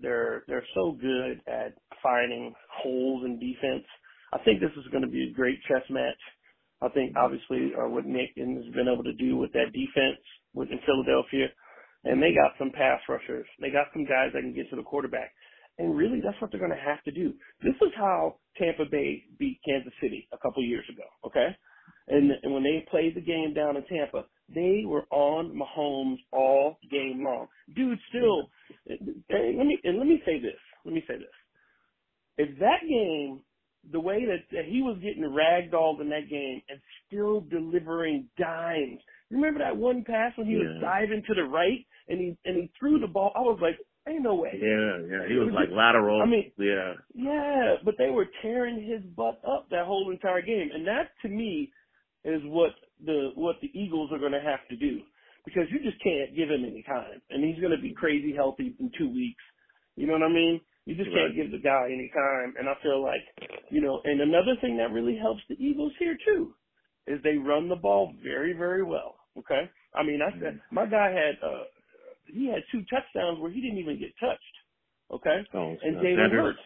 they're 0.00 0.44
they're 0.48 0.66
so 0.74 0.96
good 1.00 1.40
at 1.46 1.74
finding 2.02 2.54
holes 2.70 3.24
in 3.24 3.38
defense. 3.38 3.84
I 4.32 4.38
think 4.38 4.60
this 4.60 4.72
is 4.78 4.90
going 4.90 5.04
to 5.04 5.10
be 5.10 5.28
a 5.30 5.34
great 5.34 5.58
chess 5.68 5.82
match. 5.90 6.20
I 6.80 6.88
think 6.88 7.16
obviously 7.16 7.72
uh, 7.76 7.88
what 7.88 8.06
Nick 8.06 8.30
has 8.36 8.74
been 8.74 8.88
able 8.92 9.04
to 9.04 9.12
do 9.14 9.36
with 9.36 9.52
that 9.52 9.72
defense 9.72 10.20
within 10.54 10.80
Philadelphia, 10.86 11.48
and 12.04 12.22
they 12.22 12.32
got 12.34 12.52
some 12.58 12.70
pass 12.70 13.00
rushers. 13.08 13.46
They 13.60 13.70
got 13.70 13.88
some 13.92 14.04
guys 14.04 14.30
that 14.32 14.42
can 14.42 14.54
get 14.54 14.70
to 14.70 14.76
the 14.76 14.82
quarterback. 14.82 15.32
And 15.78 15.96
really, 15.96 16.20
that's 16.22 16.40
what 16.40 16.50
they're 16.50 16.60
going 16.60 16.70
to 16.70 16.86
have 16.86 17.02
to 17.04 17.10
do. 17.10 17.32
This 17.62 17.74
is 17.82 17.92
how 17.96 18.36
Tampa 18.56 18.84
Bay 18.90 19.24
beat 19.38 19.58
Kansas 19.66 19.92
City 20.00 20.28
a 20.32 20.38
couple 20.38 20.62
years 20.62 20.84
ago. 20.88 21.02
Okay, 21.26 21.48
and, 22.08 22.30
and 22.42 22.52
when 22.52 22.62
they 22.62 22.86
played 22.90 23.16
the 23.16 23.20
game 23.20 23.54
down 23.54 23.76
in 23.76 23.84
Tampa, 23.84 24.24
they 24.54 24.82
were 24.86 25.06
on 25.10 25.56
Mahomes 25.56 26.18
all 26.32 26.78
game 26.90 27.24
long. 27.24 27.46
Dude, 27.74 27.98
still, 28.10 28.50
let 28.86 29.66
me 29.66 29.78
and 29.84 29.98
let 29.98 30.06
me 30.06 30.22
say 30.24 30.38
this. 30.38 30.60
Let 30.84 30.94
me 30.94 31.02
say 31.08 31.14
this. 31.14 31.26
If 32.36 32.58
that 32.58 32.80
game, 32.88 33.40
the 33.90 34.00
way 34.00 34.24
that, 34.26 34.44
that 34.52 34.64
he 34.66 34.82
was 34.82 34.98
getting 35.02 35.22
ragdolled 35.22 36.00
in 36.00 36.08
that 36.10 36.28
game 36.28 36.60
and 36.68 36.78
still 37.06 37.40
delivering 37.40 38.28
dimes. 38.38 39.00
Remember 39.30 39.60
that 39.60 39.76
one 39.76 40.04
pass 40.04 40.32
when 40.36 40.46
he 40.46 40.56
was 40.56 40.80
diving 40.80 41.22
to 41.26 41.34
the 41.34 41.44
right 41.44 41.84
and 42.08 42.20
he 42.20 42.36
and 42.44 42.56
he 42.56 42.70
threw 42.78 42.98
the 43.00 43.06
ball? 43.06 43.32
I 43.34 43.40
was 43.40 43.58
like, 43.60 43.78
ain't 44.08 44.22
no 44.22 44.34
way. 44.34 44.52
Yeah, 44.54 44.98
yeah. 45.08 45.28
He 45.28 45.34
was 45.34 45.50
like 45.52 45.70
lateral. 45.70 46.22
I 46.22 46.26
mean- 46.26 46.52
yeah. 46.58 46.94
Yeah, 47.14 47.76
but 47.84 47.94
they 47.98 48.10
were 48.10 48.26
tearing 48.42 48.84
his 48.84 49.02
butt 49.16 49.40
up 49.46 49.68
that 49.70 49.86
whole 49.86 50.10
entire 50.10 50.42
game, 50.42 50.70
and 50.74 50.86
that 50.86 51.10
to 51.22 51.28
me 51.28 51.72
is 52.24 52.40
what 52.44 52.72
the 53.04 53.30
what 53.34 53.56
the 53.60 53.70
Eagles 53.78 54.10
are 54.12 54.18
going 54.18 54.32
to 54.32 54.40
have 54.40 54.66
to 54.70 54.76
do 54.76 55.00
because 55.44 55.64
you 55.70 55.78
just 55.80 56.02
can't 56.02 56.34
give 56.36 56.48
him 56.50 56.64
any 56.64 56.82
time, 56.82 57.20
and 57.30 57.44
he's 57.44 57.60
going 57.60 57.74
to 57.74 57.80
be 57.82 57.92
crazy 57.92 58.34
healthy 58.34 58.74
in 58.80 58.90
two 58.98 59.08
weeks. 59.08 59.42
You 59.96 60.06
know 60.06 60.14
what 60.14 60.22
I 60.22 60.28
mean? 60.28 60.60
You 60.86 60.94
just 60.96 61.08
Right. 61.10 61.32
can't 61.32 61.36
give 61.36 61.50
the 61.50 61.58
guy 61.64 61.86
any 61.86 62.10
time, 62.12 62.54
and 62.58 62.68
I 62.68 62.74
feel 62.82 63.02
like, 63.02 63.22
you 63.70 63.80
know, 63.80 64.00
and 64.04 64.20
another 64.20 64.56
thing 64.60 64.76
that 64.78 64.90
really 64.92 65.16
helps 65.16 65.40
the 65.48 65.56
Eagles 65.58 65.92
here 65.98 66.16
too 66.26 66.54
is 67.06 67.20
they 67.22 67.36
run 67.36 67.68
the 67.68 67.76
ball 67.76 68.14
very, 68.22 68.52
very 68.54 68.82
well. 68.84 69.16
Okay, 69.38 69.70
I 69.94 70.02
mean, 70.04 70.20
I 70.22 70.30
said 70.40 70.60
my 70.70 70.86
guy 70.86 71.10
had 71.10 71.36
uh 71.44 71.64
he 72.26 72.46
had 72.48 72.62
two 72.72 72.82
touchdowns 72.90 73.40
where 73.40 73.50
he 73.50 73.60
didn't 73.60 73.78
even 73.78 73.98
get 73.98 74.12
touched. 74.20 74.56
Okay, 75.12 75.38
Oh, 75.54 75.76
and 75.82 75.96
uh, 75.96 76.00
Jalen 76.00 76.30
Hurts. 76.32 76.58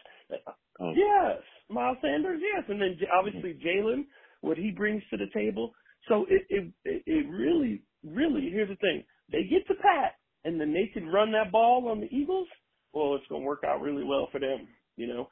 Oh, 0.79 0.93
Yes, 0.95 1.41
Miles 1.69 1.97
Sanders. 2.01 2.41
Yes, 2.41 2.63
and 2.69 2.81
then 2.81 2.97
obviously 3.17 3.53
Jalen, 3.65 4.05
what 4.41 4.57
he 4.57 4.71
brings 4.71 5.03
to 5.11 5.17
the 5.17 5.27
table. 5.33 5.73
So 6.07 6.25
it, 6.29 6.43
it 6.49 6.73
it 6.85 7.29
really 7.29 7.83
really 8.03 8.49
here's 8.51 8.69
the 8.69 8.77
thing: 8.77 9.03
they 9.31 9.43
get 9.43 9.67
to 9.67 9.75
Pat, 9.75 10.15
and 10.45 10.59
then 10.61 10.73
they 10.73 10.87
can 10.93 11.07
run 11.09 11.31
that 11.33 11.51
ball 11.51 11.89
on 11.89 11.99
the 12.01 12.07
Eagles. 12.15 12.47
Well, 12.93 13.15
it's 13.15 13.27
gonna 13.29 13.43
work 13.45 13.63
out 13.65 13.81
really 13.81 14.03
well 14.03 14.29
for 14.31 14.39
them. 14.39 14.67
You 14.95 15.07
know, 15.07 15.29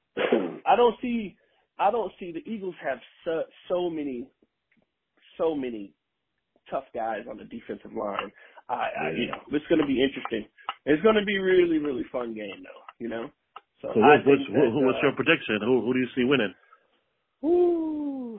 I 0.66 0.76
don't 0.76 0.96
see 1.02 1.36
I 1.78 1.90
don't 1.90 2.12
see 2.20 2.32
the 2.32 2.48
Eagles 2.50 2.74
have 2.84 2.98
so, 3.24 3.42
so 3.68 3.90
many 3.90 4.28
so 5.40 5.54
many 5.54 5.94
tough 6.70 6.84
guys 6.94 7.24
on 7.28 7.38
the 7.38 7.44
defensive 7.44 7.92
line. 7.96 8.30
I, 8.68 8.74
I 8.74 9.10
you 9.16 9.26
know 9.26 9.40
it's 9.50 9.66
going 9.68 9.80
to 9.80 9.86
be 9.86 10.02
interesting. 10.02 10.44
It's 10.86 11.02
going 11.02 11.16
to 11.16 11.24
be 11.24 11.38
really 11.38 11.78
really 11.78 12.04
fun 12.12 12.34
game 12.34 12.62
though. 12.62 12.82
You 12.98 13.08
know. 13.08 13.30
So, 13.82 13.88
So 13.94 14.00
what, 14.00 14.20
what's, 14.26 14.42
that, 14.52 14.70
who, 14.72 14.84
what's 14.84 14.98
uh, 14.98 15.06
your 15.08 15.12
prediction? 15.16 15.58
Who, 15.64 15.80
who 15.80 15.94
do 15.94 16.00
you 16.00 16.08
see 16.14 16.24
winning? 16.24 16.54
Ooh. 17.42 18.38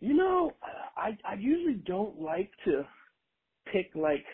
You 0.00 0.14
know, 0.14 0.52
I 0.96 1.16
I 1.24 1.34
usually 1.34 1.80
don't 1.86 2.20
like 2.20 2.50
to 2.66 2.84
pick 3.72 3.90
like 3.94 4.24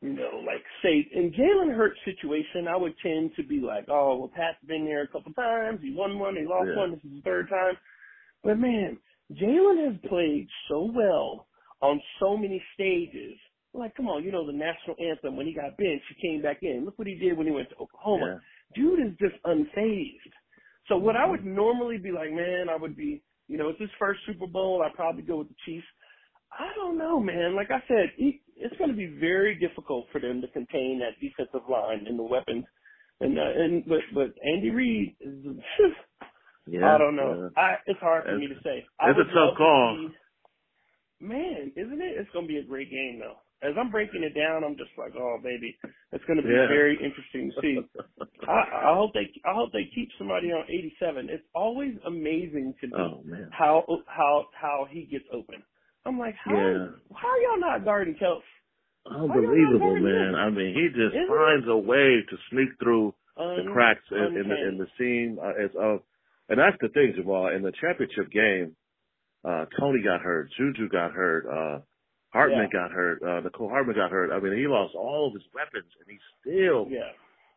you 0.00 0.14
know, 0.14 0.42
like 0.44 0.64
say 0.82 1.06
in 1.14 1.30
Jalen 1.30 1.74
Hurts 1.76 1.98
situation, 2.04 2.66
I 2.68 2.76
would 2.76 2.94
tend 3.02 3.30
to 3.36 3.44
be 3.44 3.60
like, 3.60 3.86
oh 3.88 4.16
well, 4.18 4.30
Pat's 4.34 4.58
been 4.66 4.84
there 4.84 5.02
a 5.02 5.08
couple 5.08 5.32
times. 5.32 5.80
He 5.82 5.94
won 5.94 6.18
one, 6.18 6.36
he 6.36 6.44
lost 6.44 6.68
Yeah. 6.68 6.80
one. 6.80 6.90
This 6.90 7.04
is 7.04 7.12
his 7.14 7.22
third 7.22 7.48
time. 7.48 7.76
But 8.44 8.58
man, 8.58 8.98
Jalen 9.32 9.86
has 9.86 10.10
played 10.10 10.48
so 10.68 10.90
well 10.94 11.48
on 11.82 12.00
so 12.20 12.36
many 12.36 12.62
stages. 12.74 13.38
Like, 13.72 13.96
come 13.96 14.06
on, 14.08 14.22
you 14.22 14.30
know 14.30 14.46
the 14.46 14.52
national 14.52 14.96
anthem 15.00 15.36
when 15.36 15.46
he 15.46 15.54
got 15.54 15.76
benched, 15.76 16.04
he 16.14 16.28
came 16.28 16.42
back 16.42 16.58
in. 16.62 16.84
Look 16.84 16.98
what 16.98 17.08
he 17.08 17.16
did 17.16 17.36
when 17.36 17.46
he 17.46 17.52
went 17.52 17.70
to 17.70 17.76
Oklahoma. 17.76 18.36
Dude 18.74 19.00
is 19.00 19.18
just 19.18 19.42
unfazed. 19.44 20.32
So 20.88 20.96
what 20.96 21.16
I 21.16 21.26
would 21.26 21.44
normally 21.44 21.98
be 21.98 22.12
like, 22.12 22.30
man, 22.30 22.68
I 22.70 22.76
would 22.76 22.96
be, 22.96 23.22
you 23.48 23.58
know, 23.58 23.70
it's 23.70 23.80
his 23.80 23.90
first 23.98 24.20
Super 24.26 24.46
Bowl. 24.46 24.82
I'd 24.84 24.94
probably 24.94 25.22
go 25.22 25.38
with 25.38 25.48
the 25.48 25.54
Chiefs. 25.66 25.86
I 26.52 26.72
don't 26.76 26.98
know, 26.98 27.18
man. 27.18 27.56
Like 27.56 27.70
I 27.70 27.82
said, 27.88 28.12
it, 28.18 28.36
it's 28.56 28.76
going 28.76 28.90
to 28.90 28.96
be 28.96 29.16
very 29.18 29.58
difficult 29.58 30.06
for 30.12 30.20
them 30.20 30.40
to 30.42 30.48
contain 30.48 31.00
that 31.00 31.20
defensive 31.20 31.68
line 31.68 32.06
and 32.06 32.18
the 32.18 32.22
weapons. 32.22 32.64
And 33.20 33.38
uh, 33.38 33.42
and 33.42 33.84
but 33.86 34.00
but 34.14 34.34
Andy 34.44 34.70
Reid 34.70 35.16
is. 35.20 35.56
Yeah. 36.66 36.94
I 36.94 36.98
don't 36.98 37.16
know. 37.16 37.50
yeah. 37.56 37.60
I 37.62 37.76
it's 37.86 38.00
hard 38.00 38.24
for 38.24 38.38
me 38.38 38.46
to 38.48 38.54
say. 38.62 38.84
I 39.00 39.10
it's 39.10 39.18
a 39.20 39.24
tough 39.24 39.52
to 39.52 39.56
call. 39.56 40.10
Man, 41.20 41.72
isn't 41.76 42.00
it? 42.02 42.16
It's 42.18 42.30
going 42.32 42.46
to 42.46 42.52
be 42.52 42.58
a 42.58 42.64
great 42.64 42.90
game 42.90 43.20
though. 43.20 43.36
As 43.66 43.72
I'm 43.80 43.90
breaking 43.90 44.22
it 44.22 44.34
down, 44.38 44.62
I'm 44.62 44.76
just 44.76 44.90
like, 44.98 45.12
oh 45.16 45.38
baby, 45.42 45.74
it's 46.12 46.24
going 46.24 46.36
to 46.36 46.42
be 46.42 46.50
Yeah. 46.52 46.68
very 46.68 46.96
interesting 47.00 47.50
to 47.54 47.60
see. 47.62 47.78
I, 48.48 48.90
I 48.90 48.94
hope 48.94 49.12
they 49.14 49.30
I 49.44 49.54
hope 49.54 49.72
they 49.72 49.88
keep 49.94 50.08
somebody 50.18 50.48
on 50.52 50.64
87. 50.68 51.28
It's 51.30 51.44
always 51.54 51.94
amazing 52.06 52.74
to 52.80 52.86
me 52.88 52.92
oh 52.96 53.22
man. 53.24 53.48
how 53.52 53.84
how 54.06 54.46
how 54.60 54.86
he 54.90 55.04
gets 55.06 55.24
open. 55.32 55.62
I'm 56.04 56.18
like, 56.18 56.34
how 56.44 56.52
Yeah. 56.52 56.88
how 57.16 57.28
are 57.28 57.38
y'all 57.40 57.60
not 57.60 57.84
guarding 57.84 58.14
Kelsey? 58.16 58.44
Unbelievable, 59.06 59.78
How 59.80 59.86
y'all 59.86 59.94
not 59.96 60.02
man. 60.02 60.32
guarding 60.32 60.34
I 60.34 60.50
mean, 60.50 60.74
he 60.74 60.88
just 60.88 61.14
Isn't 61.14 61.22
it? 61.24 61.28
finds 61.28 61.66
a 61.68 61.76
way 61.76 62.20
to 62.28 62.36
sneak 62.50 62.68
through 62.82 63.14
the 63.36 63.64
cracks 63.72 64.04
in, 64.10 64.36
in 64.36 64.48
the 64.48 64.68
in 64.68 64.78
the 64.78 64.86
seam. 64.98 65.38
Uh, 65.42 65.52
it's 65.56 65.74
uh, 65.76 65.96
and 66.48 66.58
that's 66.58 66.76
the 66.80 66.88
thing, 66.88 67.12
Jamal. 67.16 67.48
In 67.48 67.62
the 67.62 67.72
championship 67.80 68.30
game, 68.30 68.76
uh, 69.44 69.66
Toney 69.78 70.02
got 70.02 70.20
hurt, 70.20 70.50
Juju 70.56 70.88
got 70.88 71.12
hurt, 71.12 71.46
uh, 71.46 71.80
Hardman 72.32 72.68
got 72.72 72.90
hurt, 72.90 73.22
uh, 73.22 73.40
Mecole 73.48 73.70
Hardman 73.70 73.94
got 73.96 74.10
hurt. 74.10 74.32
I 74.32 74.40
mean, 74.40 74.56
he 74.58 74.66
lost 74.66 74.94
all 74.94 75.28
of 75.28 75.34
his 75.34 75.42
weapons, 75.54 75.90
and 76.00 76.08
he 76.10 76.18
still 76.40 76.88
Yeah, 76.90 77.12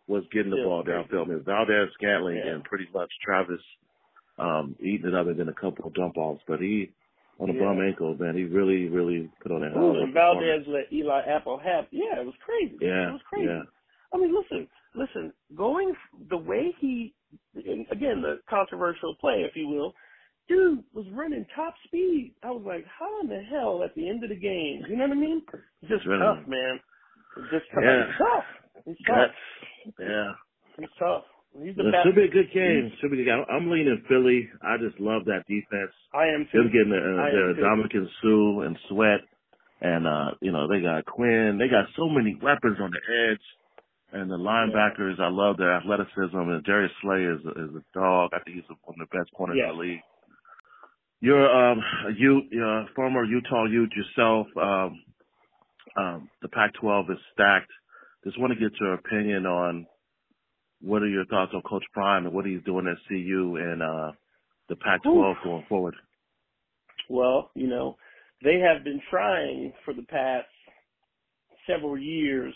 was 0.08 0.24
getting 0.32 0.52
the 0.52 0.64
ball 0.64 0.84
downfield. 0.84 1.26
I 1.26 1.30
mean, 1.30 1.44
Valdes, 1.44 1.94
Scantling, 1.94 2.38
Yeah. 2.38 2.54
and 2.54 2.64
pretty 2.64 2.88
much 2.94 3.12
Travis 3.24 3.62
um, 4.40 4.76
eating 4.80 5.08
it 5.08 5.16
up 5.16 5.26
and 5.26 5.40
then 5.40 5.50
a 5.50 5.54
couple 5.54 5.88
of 5.88 5.94
dump 5.96 6.16
offs. 6.16 6.44
But 6.48 6.60
he, 6.62 6.92
on 7.40 7.50
a 7.50 7.54
Yeah. 7.54 7.60
bum 7.60 7.82
ankle, 7.82 8.16
man, 8.20 8.36
he 8.38 8.44
really, 8.44 8.88
really 8.88 9.32
put 9.42 9.52
on 9.52 9.62
that. 9.62 9.76
Ooh, 9.76 10.00
and. 10.00 10.14
Valdes 10.14 10.68
let 10.68 10.94
Eli 10.94 11.22
Apple 11.22 11.58
have. 11.58 11.88
Yeah, 11.90 12.20
it 12.20 12.26
was 12.26 12.36
crazy. 12.46 12.78
Yeah, 12.80 13.10
it 13.10 13.14
was 13.14 13.22
crazy. 13.24 13.48
yeah. 13.48 13.64
I 14.14 14.18
mean, 14.18 14.36
listen, 14.36 14.68
listen. 14.94 15.34
Going 15.56 15.96
the 16.30 16.38
way 16.38 16.72
he, 16.80 17.16
again, 17.56 18.22
the 18.22 18.40
controversial 18.50 19.16
play, 19.20 19.44
if 19.48 19.56
you 19.56 19.68
will, 19.68 19.94
dude 20.48 20.84
was 20.94 21.06
running 21.14 21.46
top 21.56 21.74
speed. 21.86 22.34
I 22.44 22.52
was 22.52 22.64
like, 22.66 22.86
how 23.00 23.22
in 23.22 23.28
the 23.30 23.42
hell 23.50 23.82
at 23.84 23.94
the 23.96 24.08
end 24.10 24.24
of 24.24 24.30
the 24.30 24.36
game? 24.36 24.84
You 24.90 24.96
know 24.98 25.08
what 25.08 25.18
I 25.18 25.20
mean? 25.20 25.42
It's 25.82 25.90
just 25.92 26.06
Really? 26.06 26.22
tough, 26.22 26.48
man. 26.48 26.80
It's 27.38 27.52
just 27.52 27.66
tough. 27.74 27.84
Yeah. 27.84 28.06
He's 28.06 28.18
tough. 28.18 28.46
He's 28.86 28.98
tough. 29.06 29.16
Guts. 29.18 30.00
Yeah. 30.00 30.32
He's 30.80 30.90
tough. 31.00 31.24
He's 31.58 31.76
the 31.76 31.88
It 31.88 31.92
best. 31.92 32.06
should 32.06 32.16
be 32.16 32.24
a 32.24 32.28
good 32.32 32.52
game. 32.54 32.92
Should 33.02 33.12
be 33.12 33.22
a 33.22 33.26
good 33.26 33.32
game. 33.32 33.44
I'm 33.50 33.70
leaning 33.72 34.02
Philly. 34.08 34.48
I 34.62 34.78
just 34.78 35.00
love 35.00 35.26
that 35.26 35.44
defense. 35.48 35.92
I 36.14 36.28
am 36.28 36.48
too. 36.52 36.62
They're 36.64 36.70
getting 36.72 36.94
the, 36.94 37.02
uh. 37.02 37.60
Dominican 37.60 38.08
Sue 38.22 38.62
and 38.62 38.78
Sweat, 38.90 39.22
and 39.82 40.06
uh, 40.08 40.32
you 40.42 40.52
know 40.52 40.68
they 40.68 40.82
got 40.82 41.06
Quinn. 41.06 41.58
They 41.58 41.68
got 41.68 41.86
so 41.98 42.08
many 42.10 42.38
weapons 42.42 42.78
on 42.80 42.92
the 42.92 43.02
edge, 43.32 43.42
and 44.14 44.30
the 44.30 44.38
linebackers. 44.38 45.20
I 45.20 45.30
love 45.30 45.58
their 45.58 45.76
athleticism. 45.76 46.38
And 46.38 46.64
Darius 46.64 46.92
Slay 47.02 47.24
is 47.24 47.46
a, 47.46 47.50
is 47.64 47.76
a 47.76 47.84
dog. 47.98 48.32
I 48.34 48.40
think 48.44 48.58
he's 48.58 48.78
one 48.84 48.96
of 49.00 49.08
the 49.10 49.18
best 49.18 49.32
corners 49.34 49.58
in 49.62 49.76
the 49.76 49.82
league. 49.82 50.02
You're 51.20 51.50
um, 51.50 51.80
you, 52.18 52.44
you're 52.52 52.82
a 52.82 52.86
former 52.96 53.24
Utah 53.24 53.66
Ute 53.66 53.92
yourself. 53.96 54.48
Um, 54.56 55.04
um, 55.98 56.30
the 56.44 56.48
Pac-12 56.50 57.12
is 57.12 57.18
stacked. 57.34 57.72
Just 58.24 58.40
want 58.40 58.54
to 58.54 58.60
get 58.60 58.78
your 58.80 58.94
opinion 58.94 59.46
on 59.48 59.88
what 60.80 61.02
are 61.02 61.10
your 61.10 61.26
thoughts 61.26 61.54
on 61.56 61.62
Coach 61.64 61.86
Prime 61.92 62.26
and 62.26 62.36
what 62.36 62.46
he's 62.46 62.62
doing 62.66 62.86
at 62.88 62.98
CU 63.08 63.58
and 63.60 63.82
uh, 63.82 64.12
the 64.70 64.76
Pac-12 64.76 65.44
going 65.44 65.66
forward. 65.68 65.96
Well, 67.10 67.50
you 67.56 67.68
know, 67.68 67.98
they 68.44 68.60
have 68.60 68.84
been 68.84 69.02
trying 69.10 69.74
for 69.86 69.94
the 69.94 70.04
past 70.04 70.46
several 71.66 71.98
years 71.98 72.54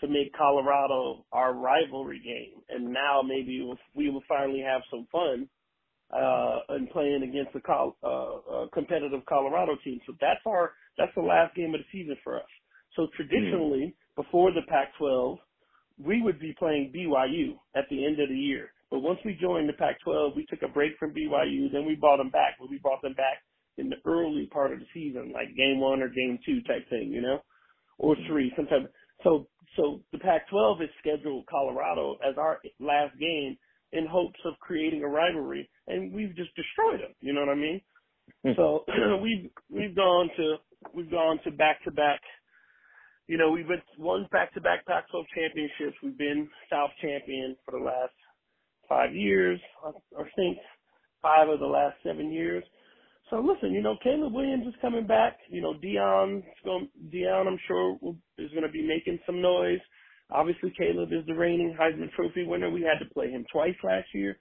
to 0.00 0.08
make 0.08 0.34
Colorado 0.36 1.24
our 1.32 1.54
rivalry 1.54 2.20
game, 2.24 2.62
and 2.68 2.92
now 2.92 3.22
maybe 3.22 3.62
we'll, 3.94 4.22
finally 4.28 4.60
have 4.60 4.82
some 4.90 5.06
fun 5.12 5.48
uh, 6.12 6.74
in 6.76 6.86
playing 6.88 7.22
against 7.22 7.54
a 7.54 7.60
Col- 7.60 7.96
uh, 8.02 8.62
uh, 8.62 8.66
competitive 8.72 9.20
Colorado 9.26 9.76
team. 9.84 10.00
So 10.06 10.14
that's 10.20 10.40
our 10.46 10.72
that's 10.98 11.14
the 11.14 11.22
last 11.22 11.54
game 11.54 11.74
of 11.74 11.80
the 11.80 11.86
season 11.92 12.16
for 12.22 12.36
us. 12.36 12.50
So 12.96 13.08
traditionally, 13.16 13.94
before 14.16 14.52
the 14.52 14.62
Pac-12, 14.68 15.38
we 15.98 16.22
would 16.22 16.38
be 16.38 16.54
playing 16.58 16.92
BYU 16.94 17.58
at 17.76 17.84
the 17.90 18.04
end 18.04 18.20
of 18.20 18.28
the 18.28 18.36
year. 18.36 18.70
But 18.90 19.00
once 19.00 19.18
we 19.24 19.36
joined 19.40 19.68
the 19.68 19.72
Pac-12, 19.72 20.36
we 20.36 20.46
took 20.46 20.62
a 20.62 20.68
break 20.68 20.92
from 20.98 21.12
BYU. 21.12 21.72
Then 21.72 21.84
we 21.84 21.96
brought 21.96 22.18
them 22.18 22.30
back. 22.30 22.54
But 22.60 22.70
we 22.70 22.78
brought 22.78 23.02
them 23.02 23.14
back 23.14 23.42
in 23.76 23.88
the 23.88 23.96
early 24.04 24.46
part 24.52 24.72
of 24.72 24.78
the 24.78 24.86
season, 24.94 25.32
like 25.32 25.56
game 25.56 25.80
one 25.80 26.02
or 26.02 26.08
game 26.08 26.38
two 26.46 26.62
type 26.62 26.88
thing, 26.88 27.10
you 27.10 27.20
know, 27.20 27.40
or 27.98 28.14
three 28.28 28.52
sometimes. 28.56 28.86
So 29.22 29.48
so 29.76 30.00
the 30.12 30.18
Pac-12 30.18 30.80
has 30.80 30.88
scheduled 31.00 31.46
Colorado 31.46 32.16
as 32.28 32.36
our 32.38 32.60
last 32.80 33.18
game 33.18 33.56
in 33.92 34.06
hopes 34.06 34.38
of 34.44 34.54
creating 34.60 35.02
a 35.02 35.08
rivalry, 35.08 35.68
and 35.86 36.12
we've 36.12 36.34
just 36.36 36.50
destroyed 36.56 37.00
them. 37.00 37.14
You 37.20 37.32
know 37.32 37.40
what 37.40 37.50
I 37.50 37.54
mean? 37.54 37.80
Hmm. 38.44 38.52
so 38.56 38.84
we've 39.22 39.50
we've 39.70 39.94
gone 39.94 40.30
to 40.36 40.56
we've 40.94 41.10
gone 41.10 41.38
to 41.44 41.50
back 41.50 41.82
to 41.84 41.90
back. 41.90 42.20
You 43.26 43.38
know, 43.38 43.50
we've 43.50 43.68
been 43.68 43.82
won 43.98 44.28
back 44.32 44.52
to 44.54 44.60
back 44.60 44.84
Pac-12 44.86 45.24
championships. 45.34 45.96
We've 46.02 46.18
been 46.18 46.48
South 46.70 46.90
champion 47.00 47.56
for 47.64 47.78
the 47.78 47.84
last 47.84 48.12
five 48.88 49.14
years, 49.14 49.60
I 49.84 49.90
I 50.20 50.24
think 50.36 50.58
five 51.22 51.48
of 51.48 51.60
the 51.60 51.66
last 51.66 51.96
seven 52.02 52.30
years. 52.30 52.64
So 53.34 53.40
listen, 53.40 53.72
you 53.72 53.82
know, 53.82 53.96
Caleb 54.00 54.32
Williams 54.32 54.64
is 54.64 54.74
coming 54.80 55.08
back. 55.08 55.38
You 55.50 55.60
know, 55.60 55.74
Dion, 55.82 56.44
going, 56.64 56.88
Dion, 57.10 57.48
I'm 57.48 57.58
sure 57.66 57.98
will, 58.00 58.16
is 58.38 58.52
going 58.52 58.62
to 58.62 58.70
be 58.70 58.86
making 58.86 59.18
some 59.26 59.42
noise. 59.42 59.80
Obviously, 60.30 60.72
Caleb 60.78 61.08
is 61.12 61.26
the 61.26 61.34
reigning 61.34 61.76
Heisman 61.76 62.12
Trophy 62.12 62.46
winner. 62.46 62.70
We 62.70 62.82
had 62.82 63.04
to 63.04 63.12
play 63.12 63.32
him 63.32 63.44
twice 63.50 63.74
last 63.82 64.06
year, 64.14 64.38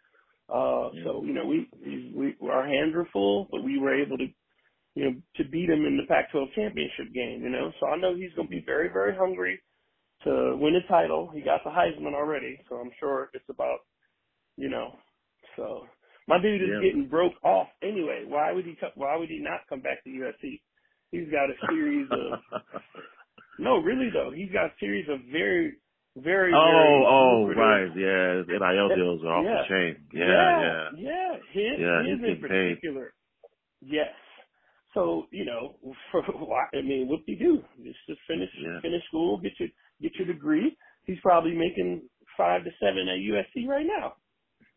uh, 0.47 0.93
so 1.03 1.23
you 1.25 1.33
know, 1.33 1.43
we, 1.43 1.67
we 1.83 2.35
we 2.39 2.47
our 2.47 2.67
hands 2.67 2.93
were 2.93 3.07
full, 3.11 3.47
but 3.49 3.63
we 3.63 3.79
were 3.79 3.99
able 3.99 4.15
to, 4.19 4.27
you 4.93 5.05
know, 5.05 5.15
to 5.37 5.43
beat 5.49 5.71
him 5.71 5.87
in 5.87 5.97
the 5.97 6.05
Pac-12 6.07 6.53
championship 6.53 7.11
game. 7.15 7.41
You 7.41 7.49
know, 7.49 7.71
so 7.79 7.87
I 7.87 7.97
know 7.97 8.13
he's 8.13 8.33
going 8.35 8.47
to 8.47 8.55
be 8.55 8.63
very 8.63 8.89
very 8.93 9.17
hungry 9.17 9.59
to 10.23 10.55
win 10.55 10.75
a 10.75 10.87
title. 10.87 11.31
He 11.33 11.41
got 11.41 11.63
the 11.63 11.71
Heisman 11.71 12.13
already, 12.13 12.59
so 12.69 12.75
I'm 12.75 12.91
sure 12.99 13.31
it's 13.33 13.49
about, 13.49 13.79
you 14.55 14.69
know, 14.69 14.93
so 15.55 15.87
my 16.27 16.41
dude 16.41 16.61
is 16.63 16.69
Yeah. 16.69 16.81
getting 16.81 17.09
broke 17.09 17.33
off 17.43 17.67
anyway. 17.83 18.25
Why 18.27 18.51
would 18.53 18.65
he? 18.65 18.75
co- 18.79 18.95
Why 18.95 19.17
would 19.17 19.29
he 19.29 19.39
not 19.41 19.61
come 19.69 19.81
back 19.81 20.03
to 20.05 20.09
USC? 20.11 20.61
He's 21.11 21.29
got 21.31 21.49
a 21.49 21.55
series 21.69 22.09
of 22.11 22.39
no, 23.59 23.77
really 23.79 24.09
though. 24.13 24.31
He's 24.35 24.51
got 24.51 24.67
a 24.67 24.73
series 24.79 25.07
of 25.09 25.19
very, 25.31 25.77
very. 26.17 26.53
Oh, 26.53 26.59
very 26.65 27.05
oh, 27.07 27.47
right, 27.55 27.91
yeah. 27.95 28.43
NIL 28.47 28.89
deals 28.95 29.21
are 29.25 29.35
off 29.39 29.45
Yeah. 29.45 29.63
the 29.63 29.69
chain. 29.69 30.07
Yeah, 30.13 30.25
yeah, 30.27 30.61
yeah. 30.61 30.89
yeah. 30.91 31.33
His, 31.53 31.79
Yeah, 31.79 31.99
his 31.99 32.07
he's 32.07 32.13
in 32.13 32.21
getting 32.21 32.45
paid. 32.47 32.73
particular. 32.77 33.13
Yes. 33.81 34.13
So 34.93 35.27
you 35.31 35.45
know, 35.45 35.77
for 36.11 36.23
why- 36.23 36.69
I 36.73 36.81
mean, 36.83 37.07
what 37.09 37.25
do 37.25 37.33
you 37.33 37.39
do? 37.39 37.63
Just 37.83 37.99
just 38.07 38.21
finish 38.27 38.49
Yeah. 38.61 38.81
finish 38.81 39.03
school, 39.07 39.37
get 39.39 39.53
your 39.59 39.69
get 40.01 40.15
your 40.15 40.27
degree. 40.27 40.77
He's 41.05 41.19
probably 41.21 41.53
making 41.55 42.09
five 42.37 42.63
to 42.65 42.71
seven 42.81 43.07
at 43.09 43.19
USC 43.19 43.67
right 43.67 43.85
now. 43.85 44.15